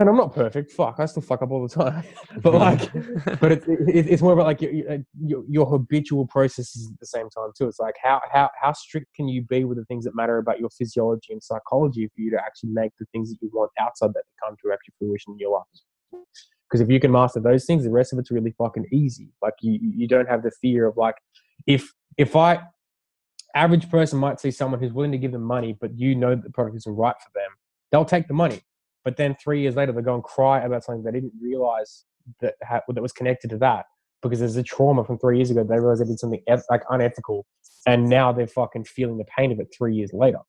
and 0.00 0.08
I'm 0.08 0.16
not 0.16 0.32
perfect. 0.32 0.70
Fuck, 0.70 0.96
I 0.98 1.06
still 1.06 1.22
fuck 1.22 1.42
up 1.42 1.50
all 1.50 1.66
the 1.66 1.74
time. 1.74 2.04
but 2.42 2.54
like, 2.54 2.92
but 3.40 3.52
it's 3.52 3.66
it, 3.66 4.06
it's 4.08 4.22
more 4.22 4.32
about 4.32 4.46
like 4.46 4.62
your, 4.62 4.72
your 5.20 5.44
your 5.48 5.66
habitual 5.66 6.26
processes 6.26 6.88
at 6.92 7.00
the 7.00 7.06
same 7.06 7.28
time 7.30 7.50
too. 7.56 7.66
It's 7.66 7.80
like 7.80 7.96
how 8.02 8.20
how 8.32 8.50
how 8.60 8.72
strict 8.72 9.12
can 9.14 9.28
you 9.28 9.42
be 9.42 9.64
with 9.64 9.78
the 9.78 9.84
things 9.86 10.04
that 10.04 10.14
matter 10.14 10.38
about 10.38 10.60
your 10.60 10.70
physiology 10.70 11.32
and 11.32 11.42
psychology 11.42 12.06
for 12.06 12.20
you 12.20 12.30
to 12.30 12.38
actually 12.38 12.70
make 12.70 12.92
the 13.00 13.06
things 13.12 13.30
that 13.30 13.38
you 13.40 13.50
want 13.52 13.72
outside 13.80 14.12
that 14.14 14.22
to 14.22 14.44
come 14.44 14.56
to 14.62 14.72
actual 14.72 14.94
fruition 14.98 15.32
in 15.32 15.38
your 15.38 15.52
life. 15.52 16.22
Because 16.68 16.80
if 16.80 16.88
you 16.90 17.00
can 17.00 17.10
master 17.10 17.40
those 17.40 17.64
things, 17.64 17.82
the 17.82 17.90
rest 17.90 18.12
of 18.12 18.18
it's 18.18 18.30
really 18.30 18.54
fucking 18.56 18.86
easy. 18.92 19.32
Like 19.42 19.54
you 19.60 19.78
you 19.82 20.06
don't 20.06 20.28
have 20.28 20.44
the 20.44 20.52
fear 20.62 20.86
of 20.86 20.96
like 20.96 21.16
if 21.66 21.92
if 22.16 22.36
I 22.36 22.60
average 23.54 23.90
person 23.90 24.18
might 24.20 24.38
see 24.38 24.52
someone 24.52 24.78
who's 24.78 24.92
willing 24.92 25.10
to 25.10 25.18
give 25.18 25.32
them 25.32 25.42
money, 25.42 25.76
but 25.80 25.98
you 25.98 26.14
know 26.14 26.36
that 26.36 26.44
the 26.44 26.50
product 26.50 26.76
isn't 26.76 26.94
right 26.94 27.16
for 27.20 27.30
them, 27.34 27.50
they'll 27.90 28.04
take 28.04 28.28
the 28.28 28.34
money. 28.34 28.62
But 29.04 29.16
then 29.16 29.34
three 29.42 29.62
years 29.62 29.76
later, 29.76 29.92
they 29.92 30.02
go 30.02 30.14
and 30.14 30.22
cry 30.22 30.60
about 30.60 30.84
something 30.84 31.02
they 31.04 31.12
didn't 31.12 31.32
realize 31.40 32.04
that 32.40 32.54
ha- 32.62 32.82
that 32.88 33.00
was 33.02 33.12
connected 33.12 33.48
to 33.50 33.58
that 33.58 33.86
because 34.22 34.40
there's 34.40 34.56
a 34.56 34.62
trauma 34.62 35.04
from 35.04 35.18
three 35.18 35.36
years 35.38 35.50
ago. 35.50 35.64
They 35.64 35.78
realized 35.78 36.02
they 36.02 36.06
did 36.06 36.18
something 36.18 36.42
eth- 36.46 36.66
like 36.70 36.82
unethical, 36.90 37.46
and 37.86 38.08
now 38.08 38.32
they're 38.32 38.46
fucking 38.46 38.84
feeling 38.84 39.18
the 39.18 39.24
pain 39.24 39.52
of 39.52 39.60
it 39.60 39.68
three 39.76 39.94
years 39.94 40.12
later. 40.12 40.40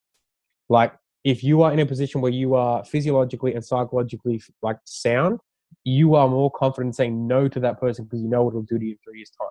Like 0.68 0.94
if 1.24 1.44
you 1.44 1.62
are 1.62 1.72
in 1.72 1.80
a 1.80 1.86
position 1.86 2.22
where 2.22 2.32
you 2.32 2.56
are 2.56 2.84
physiologically 2.84 3.54
and 3.54 3.64
psychologically 3.64 4.42
like 4.62 4.78
sound, 4.86 5.40
you 5.84 6.16
are 6.16 6.28
more 6.28 6.52
confident 6.52 6.96
saying 6.96 7.28
no 7.28 7.48
to 7.48 7.60
that 7.60 7.80
person 7.80 8.06
because 8.06 8.22
you 8.22 8.30
know 8.30 8.44
what 8.44 8.52
it'll 8.52 8.62
do 8.64 8.80
to 8.80 8.86
you 8.86 8.92
in 8.92 8.98
three 9.04 9.20
years' 9.20 9.32
time. 9.40 9.50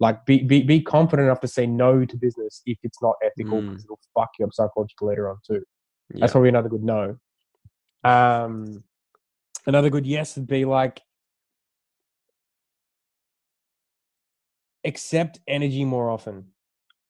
Like 0.00 0.24
be 0.26 0.42
be 0.42 0.62
be 0.62 0.80
confident 0.80 1.26
enough 1.26 1.40
to 1.40 1.48
say 1.48 1.66
no 1.66 2.04
to 2.04 2.16
business 2.16 2.62
if 2.66 2.78
it's 2.82 3.00
not 3.02 3.14
ethical 3.24 3.60
Mm. 3.60 3.68
because 3.70 3.84
it'll 3.84 4.00
fuck 4.14 4.30
you 4.38 4.44
up 4.44 4.52
psychologically 4.52 5.08
later 5.08 5.30
on 5.30 5.36
too. 5.46 5.62
Yeah. 6.12 6.20
That's 6.20 6.32
probably 6.32 6.48
another 6.50 6.68
good 6.68 6.82
no. 6.82 7.16
Um, 8.04 8.84
another 9.66 9.90
good 9.90 10.06
yes 10.06 10.36
would 10.36 10.46
be 10.46 10.64
like 10.64 11.00
accept 14.84 15.40
energy 15.48 15.84
more 15.84 16.10
often. 16.10 16.46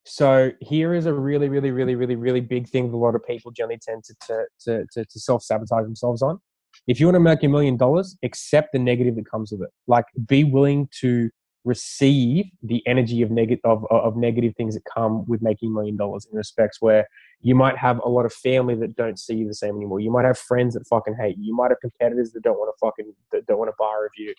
So 0.05 0.53
here 0.61 0.95
is 0.95 1.07
a 1.07 1.15
really, 1.15 1.49
really, 1.49 1.71
really, 1.71 1.95
really, 1.95 2.15
really 2.15 2.41
big 2.41 2.69
thing 2.69 2.91
that 2.91 2.97
a 2.97 2.99
lot 2.99 3.15
of 3.15 3.25
people 3.27 3.51
generally 3.51 3.81
tend 3.83 4.05
to 4.05 4.15
to 4.27 4.45
to, 4.65 4.87
to, 4.93 5.05
to 5.05 5.21
self 5.21 5.43
sabotage 5.43 5.85
themselves 5.85 6.23
on. 6.23 6.39
if 6.87 7.01
you 7.01 7.07
want 7.07 7.17
to 7.17 7.21
make 7.21 7.43
a 7.43 7.49
million 7.49 7.77
dollars, 7.77 8.17
accept 8.23 8.73
the 8.73 8.79
negative 8.79 9.17
that 9.17 9.31
comes 9.31 9.51
with 9.53 9.63
it. 9.63 9.71
Like, 9.87 10.05
be 10.27 10.45
willing 10.45 10.89
to 11.01 11.31
receive 11.65 12.47
the 12.63 12.83
energy 12.87 13.23
of 13.23 13.31
negative 13.31 13.61
of, 13.65 13.85
of 13.91 14.17
negative 14.17 14.55
things 14.57 14.75
that 14.75 14.85
come 14.85 15.27
with 15.27 15.43
making 15.43 15.71
a 15.71 15.73
million 15.73 15.97
dollars 15.97 16.27
in 16.31 16.37
respects 16.37 16.81
where 16.81 17.09
you 17.41 17.55
might 17.55 17.77
have 17.77 17.99
a 18.05 18.09
lot 18.09 18.27
of 18.27 18.33
family 18.33 18.75
that 18.75 18.97
don't 18.97 19.19
see 19.19 19.35
you 19.35 19.49
the 19.49 19.55
same 19.55 19.77
anymore. 19.77 20.01
You 20.01 20.11
might 20.11 20.25
have 20.25 20.39
friends 20.39 20.75
that 20.75 20.87
fucking 20.87 21.17
hate 21.19 21.37
you. 21.39 21.45
You 21.45 21.57
might 21.57 21.71
have 21.71 21.81
competitors 21.81 22.33
that 22.33 22.43
don't 22.43 22.59
want 22.59 22.75
to 22.75 22.87
fucking 22.87 23.13
that 23.33 23.47
don't 23.47 23.59
want 23.59 23.71
to 23.77 23.85
a 23.85 24.03
review. 24.03 24.35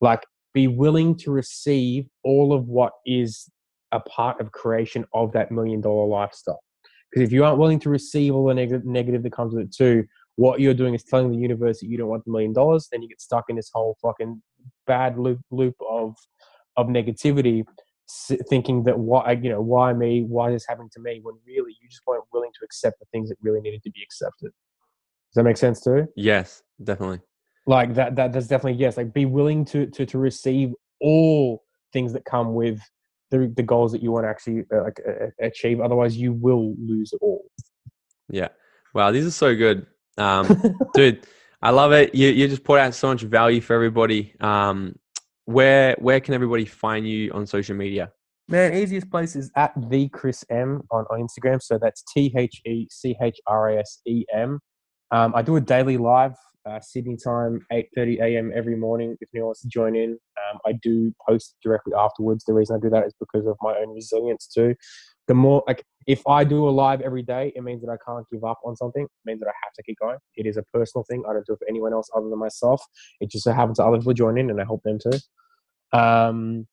Like, 0.00 0.24
be 0.52 0.68
willing 0.68 1.16
to 1.18 1.30
receive 1.30 2.06
all 2.22 2.52
of 2.52 2.66
what 2.68 2.92
is 3.04 3.50
a 3.92 4.00
part 4.00 4.40
of 4.40 4.52
creation 4.52 5.04
of 5.12 5.32
that 5.32 5.50
million 5.50 5.80
dollar 5.80 6.06
lifestyle. 6.06 6.62
Because 7.10 7.26
if 7.26 7.32
you 7.32 7.44
aren't 7.44 7.58
willing 7.58 7.80
to 7.80 7.90
receive 7.90 8.34
all 8.34 8.46
the 8.46 8.54
neg- 8.54 8.84
negative 8.84 9.22
that 9.22 9.32
comes 9.32 9.54
with 9.54 9.66
it 9.66 9.72
too, 9.74 10.04
what 10.36 10.60
you're 10.60 10.74
doing 10.74 10.94
is 10.94 11.04
telling 11.04 11.30
the 11.30 11.38
universe 11.38 11.80
that 11.80 11.86
you 11.86 11.96
don't 11.96 12.08
want 12.08 12.24
the 12.24 12.30
million 12.30 12.52
dollars. 12.52 12.88
Then 12.90 13.02
you 13.02 13.08
get 13.08 13.20
stuck 13.20 13.44
in 13.48 13.56
this 13.56 13.70
whole 13.72 13.96
fucking 14.02 14.42
bad 14.86 15.18
loop 15.18 15.40
loop 15.50 15.76
of 15.88 16.16
of 16.76 16.88
negativity, 16.88 17.64
thinking 18.48 18.84
that 18.84 18.98
why 18.98 19.32
you 19.32 19.50
know 19.50 19.60
why 19.60 19.92
me, 19.92 20.22
why 20.22 20.48
is 20.50 20.62
this 20.62 20.66
happening 20.68 20.90
to 20.94 21.00
me? 21.00 21.20
When 21.22 21.34
really 21.46 21.76
you 21.80 21.88
just 21.88 22.02
weren't 22.06 22.24
willing 22.32 22.50
to 22.58 22.64
accept 22.64 22.98
the 23.00 23.06
things 23.12 23.28
that 23.28 23.38
really 23.40 23.60
needed 23.60 23.82
to 23.84 23.90
be 23.90 24.02
accepted. 24.02 24.50
Does 24.50 25.36
that 25.36 25.44
make 25.44 25.56
sense 25.56 25.80
too? 25.80 26.06
Yes, 26.16 26.62
definitely. 26.82 27.20
Like 27.66 27.94
that. 27.94 28.16
That 28.16 28.32
that's 28.32 28.46
definitely 28.46 28.78
yes. 28.78 28.96
Like 28.96 29.12
be 29.12 29.26
willing 29.26 29.64
to 29.66 29.86
to 29.86 30.06
to 30.06 30.18
receive 30.18 30.72
all 31.00 31.64
things 31.92 32.12
that 32.12 32.24
come 32.24 32.54
with 32.54 32.80
the 33.30 33.52
the 33.56 33.62
goals 33.62 33.92
that 33.92 34.02
you 34.02 34.12
want 34.12 34.24
to 34.24 34.28
actually 34.28 34.64
uh, 34.72 34.82
like 34.82 35.00
uh, 35.06 35.26
achieve. 35.40 35.80
Otherwise, 35.80 36.16
you 36.16 36.32
will 36.32 36.74
lose 36.78 37.12
it 37.12 37.18
all. 37.22 37.44
Yeah. 38.28 38.48
Wow, 38.94 39.10
these 39.10 39.26
are 39.26 39.32
so 39.32 39.54
good, 39.56 39.86
um, 40.18 40.62
dude. 40.94 41.26
I 41.60 41.70
love 41.70 41.92
it. 41.92 42.14
You 42.14 42.28
you 42.28 42.46
just 42.46 42.62
put 42.62 42.78
out 42.78 42.94
so 42.94 43.08
much 43.08 43.22
value 43.22 43.60
for 43.60 43.74
everybody. 43.74 44.34
Um, 44.40 44.96
where 45.44 45.96
where 45.98 46.20
can 46.20 46.34
everybody 46.34 46.64
find 46.64 47.08
you 47.08 47.32
on 47.32 47.46
social 47.46 47.76
media? 47.76 48.10
Man, 48.48 48.74
easiest 48.74 49.10
place 49.10 49.36
is 49.36 49.50
at 49.56 49.72
the 49.88 50.08
Chris 50.08 50.44
M 50.50 50.82
on, 50.90 51.04
on 51.10 51.26
Instagram. 51.26 51.62
So 51.62 51.78
that's 51.78 52.02
T 52.12 52.32
H 52.36 52.60
E 52.66 52.86
C 52.90 53.16
H 53.20 53.38
R 53.46 53.70
A 53.70 53.78
S 53.80 54.00
E 54.06 54.24
M. 54.34 54.60
Um, 55.10 55.34
I 55.34 55.42
do 55.42 55.56
a 55.56 55.60
daily 55.60 55.96
live 55.96 56.34
uh, 56.68 56.80
Sydney 56.80 57.16
time, 57.22 57.60
8.30 57.72 58.20
a.m. 58.20 58.52
every 58.54 58.76
morning 58.76 59.16
if 59.20 59.28
anyone 59.34 59.48
wants 59.48 59.62
to 59.62 59.68
join 59.68 59.94
in. 59.96 60.12
Um, 60.12 60.58
I 60.66 60.72
do 60.82 61.12
post 61.28 61.56
directly 61.62 61.92
afterwards. 61.94 62.44
The 62.44 62.54
reason 62.54 62.76
I 62.76 62.80
do 62.80 62.90
that 62.90 63.06
is 63.06 63.14
because 63.20 63.46
of 63.46 63.56
my 63.60 63.74
own 63.76 63.94
resilience 63.94 64.46
too. 64.46 64.74
The 65.26 65.34
more, 65.34 65.62
like, 65.66 65.84
if 66.06 66.26
I 66.26 66.44
do 66.44 66.68
a 66.68 66.70
live 66.70 67.00
every 67.00 67.22
day, 67.22 67.52
it 67.56 67.62
means 67.62 67.82
that 67.82 67.90
I 67.90 67.96
can't 68.06 68.26
give 68.30 68.44
up 68.44 68.58
on 68.64 68.76
something. 68.76 69.04
It 69.04 69.10
means 69.24 69.40
that 69.40 69.48
I 69.48 69.52
have 69.64 69.72
to 69.74 69.82
keep 69.82 69.98
going. 69.98 70.18
It 70.36 70.46
is 70.46 70.56
a 70.56 70.62
personal 70.64 71.04
thing. 71.04 71.22
I 71.28 71.32
don't 71.32 71.46
do 71.46 71.54
it 71.54 71.58
for 71.60 71.68
anyone 71.68 71.92
else 71.94 72.10
other 72.14 72.28
than 72.28 72.38
myself. 72.38 72.82
It 73.20 73.30
just 73.30 73.44
so 73.44 73.52
happens 73.52 73.80
other 73.80 73.98
people 73.98 74.12
join 74.12 74.36
in 74.36 74.50
and 74.50 74.60
I 74.60 74.64
help 74.64 74.82
them 74.82 74.98
too. 74.98 75.98
Um, 75.98 76.66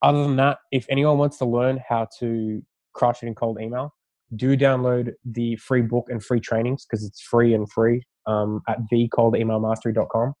other 0.00 0.22
than 0.22 0.36
that, 0.36 0.58
if 0.72 0.86
anyone 0.88 1.18
wants 1.18 1.38
to 1.38 1.44
learn 1.44 1.80
how 1.86 2.08
to 2.20 2.62
crush 2.94 3.22
it 3.22 3.26
in 3.26 3.34
cold 3.34 3.58
email, 3.60 3.94
do 4.36 4.56
download 4.56 5.12
the 5.24 5.56
free 5.56 5.82
book 5.82 6.08
and 6.08 6.24
free 6.24 6.40
trainings 6.40 6.86
because 6.86 7.04
it's 7.04 7.20
free 7.20 7.54
and 7.54 7.70
free 7.70 8.02
um, 8.26 8.62
at 8.68 8.78
thecoldemailmastery.com. 8.92 10.34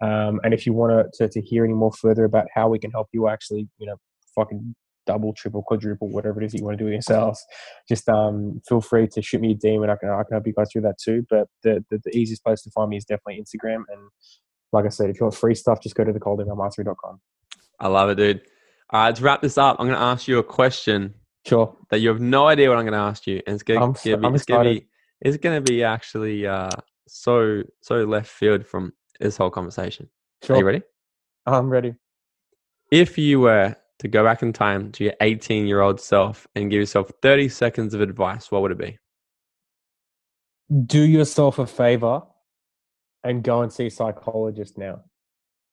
Um, 0.00 0.40
and 0.44 0.54
if 0.54 0.64
you 0.64 0.72
want 0.72 1.12
to, 1.14 1.28
to 1.28 1.40
hear 1.42 1.64
any 1.64 1.74
more 1.74 1.92
further 1.92 2.24
about 2.24 2.46
how 2.54 2.68
we 2.68 2.78
can 2.78 2.90
help 2.90 3.08
you 3.12 3.28
actually, 3.28 3.68
you 3.78 3.86
know, 3.86 3.96
fucking 4.34 4.74
double, 5.08 5.32
triple, 5.32 5.62
quadruple, 5.62 6.08
whatever 6.08 6.40
it 6.40 6.44
is 6.44 6.52
that 6.52 6.58
you 6.58 6.64
want 6.64 6.76
to 6.76 6.78
do 6.78 6.84
with 6.84 6.92
yourselves, 6.92 7.42
just 7.88 8.08
um, 8.08 8.60
feel 8.68 8.82
free 8.82 9.08
to 9.08 9.22
shoot 9.22 9.40
me 9.40 9.52
a 9.52 9.54
DM 9.56 9.82
and 9.82 9.90
I 9.90 9.96
can, 9.96 10.10
I 10.10 10.22
can 10.22 10.32
help 10.32 10.46
you 10.46 10.52
guys 10.52 10.68
through 10.70 10.82
that 10.82 10.98
too. 11.02 11.24
But 11.30 11.48
the, 11.62 11.84
the, 11.90 12.00
the 12.04 12.16
easiest 12.16 12.44
place 12.44 12.62
to 12.62 12.70
find 12.70 12.90
me 12.90 12.98
is 12.98 13.06
definitely 13.06 13.42
Instagram. 13.42 13.84
And 13.88 14.10
like 14.72 14.84
I 14.84 14.90
said, 14.90 15.08
if 15.08 15.18
you 15.18 15.24
want 15.24 15.34
free 15.34 15.54
stuff, 15.54 15.82
just 15.82 15.94
go 15.94 16.04
to 16.04 16.12
thecoldemailmastery.com. 16.12 17.20
I 17.80 17.88
love 17.88 18.10
it, 18.10 18.16
dude. 18.16 18.42
All 18.90 19.00
right, 19.00 19.16
to 19.16 19.22
wrap 19.22 19.40
this 19.40 19.56
up, 19.56 19.76
I'm 19.78 19.86
going 19.86 19.98
to 19.98 20.04
ask 20.04 20.28
you 20.28 20.38
a 20.38 20.44
question. 20.44 21.14
Sure. 21.46 21.74
That 21.90 22.00
you 22.00 22.10
have 22.10 22.20
no 22.20 22.46
idea 22.46 22.68
what 22.68 22.76
I'm 22.76 22.84
going 22.84 22.92
to 22.92 22.98
ask 22.98 23.26
you. 23.26 23.40
And 23.46 23.54
it's 23.54 23.62
going 23.62 23.80
to 23.80 24.02
be, 24.02 24.10
it's 24.34 24.44
going 24.44 24.64
to 24.64 24.80
be, 24.80 24.86
it's 25.22 25.36
going 25.38 25.64
to 25.64 25.72
be 25.72 25.82
actually 25.82 26.46
uh, 26.46 26.70
so 27.06 27.62
so 27.80 28.04
left 28.04 28.28
field 28.28 28.66
from 28.66 28.92
this 29.18 29.36
whole 29.36 29.50
conversation. 29.50 30.08
Sure. 30.42 30.56
Are 30.56 30.58
you 30.58 30.66
ready? 30.66 30.82
I'm 31.46 31.70
ready. 31.70 31.94
If 32.90 33.18
you 33.18 33.40
were 33.40 33.76
to 34.00 34.08
go 34.08 34.24
back 34.24 34.42
in 34.42 34.52
time 34.52 34.92
to 34.92 35.04
your 35.04 35.14
18 35.20 35.66
year 35.66 35.80
old 35.80 36.00
self 36.00 36.46
and 36.54 36.70
give 36.70 36.80
yourself 36.80 37.10
30 37.22 37.48
seconds 37.48 37.94
of 37.94 38.00
advice, 38.00 38.50
what 38.50 38.62
would 38.62 38.72
it 38.72 38.78
be? 38.78 38.98
Do 40.86 41.00
yourself 41.00 41.58
a 41.58 41.66
favor 41.66 42.22
and 43.24 43.42
go 43.42 43.62
and 43.62 43.72
see 43.72 43.86
a 43.86 43.90
psychologist 43.90 44.78
now. 44.78 45.00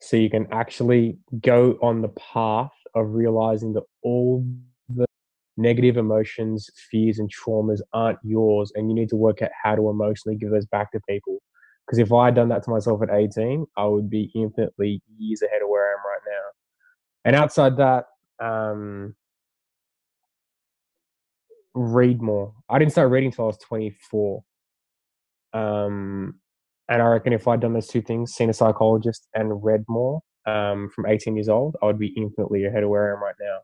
So 0.02 0.18
you 0.18 0.30
can 0.30 0.48
actually 0.52 1.18
go 1.42 1.78
on 1.82 2.02
the 2.02 2.10
path 2.10 2.72
of 2.96 3.14
realizing 3.14 3.74
that 3.74 3.84
all 4.04 4.46
the 4.90 5.06
negative 5.58 5.98
emotions, 5.98 6.70
fears, 6.92 7.20
and 7.20 7.32
traumas 7.32 7.80
aren't 7.94 8.20
yours, 8.24 8.72
and 8.76 8.90
you 8.90 8.96
need 8.96 9.10
to 9.10 9.16
work 9.16 9.42
out 9.42 9.52
how 9.64 9.76
to 9.76 9.90
emotionally 9.90 10.38
give 10.38 10.52
those 10.52 10.66
back 10.66 10.92
to 10.92 11.00
people. 11.08 11.42
Because 11.86 12.00
if 12.00 12.12
I 12.12 12.26
had 12.26 12.36
done 12.36 12.50
that 12.50 12.64
to 12.64 12.72
myself 12.72 13.02
at 13.04 13.10
18, 13.12 13.66
I 13.78 13.86
would 13.86 14.10
be 14.10 14.32
infinitely 14.36 15.02
years 15.18 15.42
ahead 15.42 15.62
of 15.62 15.70
where 15.70 15.88
I 15.88 15.94
am 15.94 16.00
right 16.00 16.22
now. 16.28 16.50
And 17.26 17.36
outside 17.36 17.78
that, 17.78 18.06
um, 18.42 19.16
read 21.74 22.22
more. 22.22 22.54
I 22.70 22.80
didn't 22.80 22.92
start 22.92 23.12
reading 23.12 23.30
until 23.30 23.46
I 23.46 23.48
was 23.48 23.58
24. 23.58 24.44
Um, 25.54 26.36
and 26.90 27.02
I 27.02 27.06
reckon 27.06 27.34
if 27.34 27.48
I'd 27.48 27.62
done 27.62 27.74
those 27.74 27.88
two 27.88 28.02
things, 28.02 28.34
seen 28.34 28.50
a 28.50 28.54
psychologist 28.54 29.28
and 29.34 29.64
read 29.64 29.84
more 29.88 30.22
um, 30.46 30.90
from 30.94 31.06
18 31.08 31.36
years 31.36 31.50
old, 31.50 31.76
I 31.82 31.86
would 31.86 32.00
be 32.00 32.14
infinitely 32.18 32.66
ahead 32.66 32.84
of 32.84 32.90
where 32.90 33.12
I 33.12 33.16
am 33.16 33.24
right 33.24 33.36
now. 33.40 33.60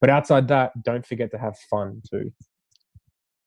But 0.00 0.10
outside 0.10 0.48
that, 0.48 0.72
don't 0.82 1.06
forget 1.06 1.30
to 1.32 1.38
have 1.38 1.56
fun 1.70 2.02
too. 2.10 2.32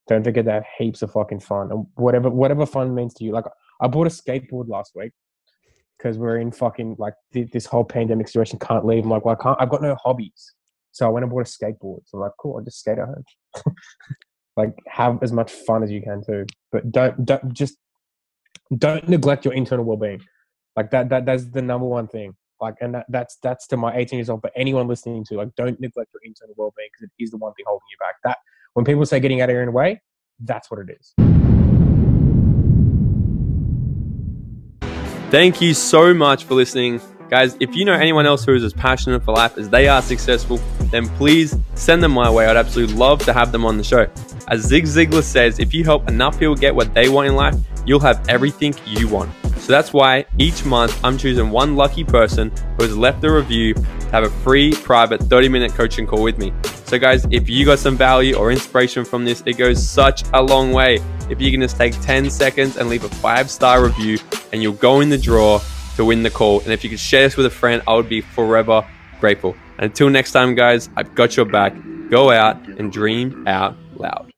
Don't 0.08 0.24
forget 0.24 0.46
to 0.46 0.52
have 0.52 0.66
heaps 0.78 1.02
of 1.02 1.12
fucking 1.12 1.40
fun 1.40 1.72
and 1.72 1.86
whatever 1.96 2.30
whatever 2.30 2.66
fun 2.66 2.94
means 2.94 3.14
to 3.16 3.24
you. 3.24 3.32
Like 3.32 3.46
I 3.82 3.88
bought 3.88 4.08
a 4.08 4.10
skateboard 4.12 4.70
last 4.70 4.92
week 4.96 5.12
because 5.98 6.18
we're 6.18 6.38
in 6.38 6.52
fucking 6.52 6.96
like 7.00 7.16
this 7.32 7.66
whole 7.66 7.84
pandemic 7.84 8.28
situation. 8.28 8.60
Can't 8.60 8.86
leave. 8.86 9.04
I'm 9.04 9.10
like, 9.10 9.26
well, 9.26 9.36
I 9.38 9.44
can't. 9.44 9.58
I've 9.60 9.70
got 9.70 9.82
no 9.82 9.96
hobbies, 9.96 10.54
so 10.96 11.06
I 11.06 11.10
went 11.10 11.26
and 11.26 11.30
bought 11.30 11.42
a 11.42 11.44
skateboard. 11.44 12.00
So 12.06 12.18
I'm 12.18 12.22
like, 12.22 12.32
cool. 12.40 12.56
I'll 12.56 12.64
just 12.64 12.80
skate 12.80 13.00
at 13.00 13.06
home. 13.06 13.26
like 14.56 14.74
have 14.88 15.22
as 15.22 15.34
much 15.34 15.52
fun 15.52 15.84
as 15.84 15.92
you 15.92 16.02
can 16.02 16.24
too, 16.26 16.46
but 16.72 16.90
don't 16.90 17.26
don't 17.26 17.52
just 17.54 17.76
don't 18.78 19.10
neglect 19.10 19.44
your 19.44 19.54
internal 19.54 19.84
well 19.84 19.98
being. 19.98 20.22
Like 20.78 20.92
that 20.92 21.10
that 21.10 21.26
that's 21.26 21.52
the 21.52 21.62
number 21.62 21.86
one 21.86 22.08
thing. 22.08 22.34
Like, 22.62 22.76
and 22.80 22.96
that, 22.96 23.08
that's 23.10 23.38
that's 23.44 23.68
to 23.68 23.78
my 23.78 23.94
18 23.94 24.20
years 24.20 24.30
old. 24.30 24.42
But 24.42 24.54
anyone 24.56 24.88
listening 24.88 25.26
to, 25.26 25.36
like, 25.36 25.54
don't 25.58 25.78
neglect 25.82 26.12
your 26.14 26.22
internal 26.24 26.56
well-being 26.58 26.88
because 26.94 27.10
it 27.10 27.22
is 27.22 27.32
the 27.32 27.38
one 27.38 27.54
thing 27.56 27.66
holding 27.68 27.84
you 27.92 27.98
back. 28.00 28.16
That 28.24 28.38
when 28.74 28.86
people 28.86 29.06
say 29.06 29.20
getting 29.20 29.42
out 29.42 29.50
of 29.50 29.54
your 29.54 29.64
own 29.64 29.74
way, 29.74 30.02
that's 30.40 30.72
what 30.72 30.80
it 30.80 30.98
is. 30.98 31.14
Thank 35.30 35.60
you 35.60 35.74
so 35.74 36.14
much 36.14 36.46
for 36.46 36.54
listening. 36.54 37.02
Guys, 37.30 37.58
if 37.60 37.76
you 37.76 37.86
know 37.86 37.94
anyone 37.94 38.28
else 38.28 38.46
who 38.46 38.54
is 38.54 38.64
as 38.64 38.74
passionate 38.74 39.24
for 39.24 39.34
life 39.34 39.58
as 39.58 39.68
they 39.68 39.88
are 39.88 40.02
successful, 40.02 40.60
then 40.92 41.08
please 41.18 41.58
send 41.74 42.04
them 42.04 42.12
my 42.12 42.30
way. 42.30 42.46
I'd 42.46 42.56
absolutely 42.56 42.96
love 42.96 43.20
to 43.26 43.34
have 43.34 43.52
them 43.52 43.66
on 43.66 43.78
the 43.78 43.84
show. 43.84 44.08
As 44.48 44.62
Zig 44.62 44.84
Ziglar 44.84 45.24
says, 45.24 45.58
if 45.58 45.74
you 45.74 45.84
help 45.84 46.08
enough 46.08 46.38
people 46.38 46.54
get 46.54 46.76
what 46.76 46.94
they 46.94 47.10
want 47.10 47.28
in 47.28 47.36
life, 47.36 47.56
you'll 47.86 48.00
have 48.00 48.28
everything 48.30 48.76
you 48.86 49.08
want. 49.08 49.32
So 49.58 49.72
that's 49.72 49.92
why 49.92 50.26
each 50.38 50.66
month 50.66 51.04
I'm 51.04 51.18
choosing 51.18 51.50
one 51.50 51.76
lucky 51.76 52.04
person 52.04 52.52
who 52.78 52.84
has 52.84 52.96
left 52.96 53.24
a 53.24 53.32
review 53.32 53.74
to 53.74 54.10
have 54.12 54.24
a 54.24 54.30
free 54.30 54.72
private 54.72 55.22
30 55.24 55.50
minute 55.50 55.74
coaching 55.74 56.06
call 56.06 56.22
with 56.22 56.38
me. 56.38 56.54
So, 56.86 57.00
guys, 57.00 57.26
if 57.32 57.50
you 57.50 57.66
got 57.66 57.80
some 57.80 57.98
value 57.98 58.36
or 58.36 58.52
inspiration 58.52 59.04
from 59.04 59.26
this, 59.26 59.42
it 59.48 59.58
goes 59.58 59.84
such 59.84 60.24
a 60.34 60.44
long 60.44 60.72
way. 60.72 61.00
If 61.32 61.42
you 61.42 61.50
can 61.50 61.62
just 61.62 61.78
take 61.78 62.00
10 62.02 62.30
seconds 62.30 62.78
and 62.78 62.90
leave 62.90 63.04
a 63.04 63.10
five 63.10 63.50
star 63.50 63.84
review, 63.84 64.20
and 64.54 64.62
you'll 64.62 64.74
go 64.74 65.02
in 65.02 65.10
the 65.10 65.18
draw 65.18 65.60
to 65.96 66.06
win 66.06 66.24
the 66.24 66.30
call. 66.30 66.62
And 66.62 66.72
if 66.72 66.84
you 66.84 66.90
could 66.90 67.00
share 67.00 67.24
this 67.24 67.38
with 67.38 67.46
a 67.46 67.50
friend, 67.52 67.82
I 67.88 67.96
would 67.96 68.10
be 68.10 68.22
forever 68.22 68.86
grateful. 69.20 69.56
And 69.78 69.86
until 69.86 70.10
next 70.10 70.32
time, 70.32 70.56
guys, 70.56 70.90
I've 70.96 71.16
got 71.16 71.36
your 71.36 71.46
back. 71.46 71.74
Go 72.10 72.32
out 72.32 72.58
and 72.68 72.92
dream 72.92 73.48
out 73.48 73.76
loud. 73.96 74.32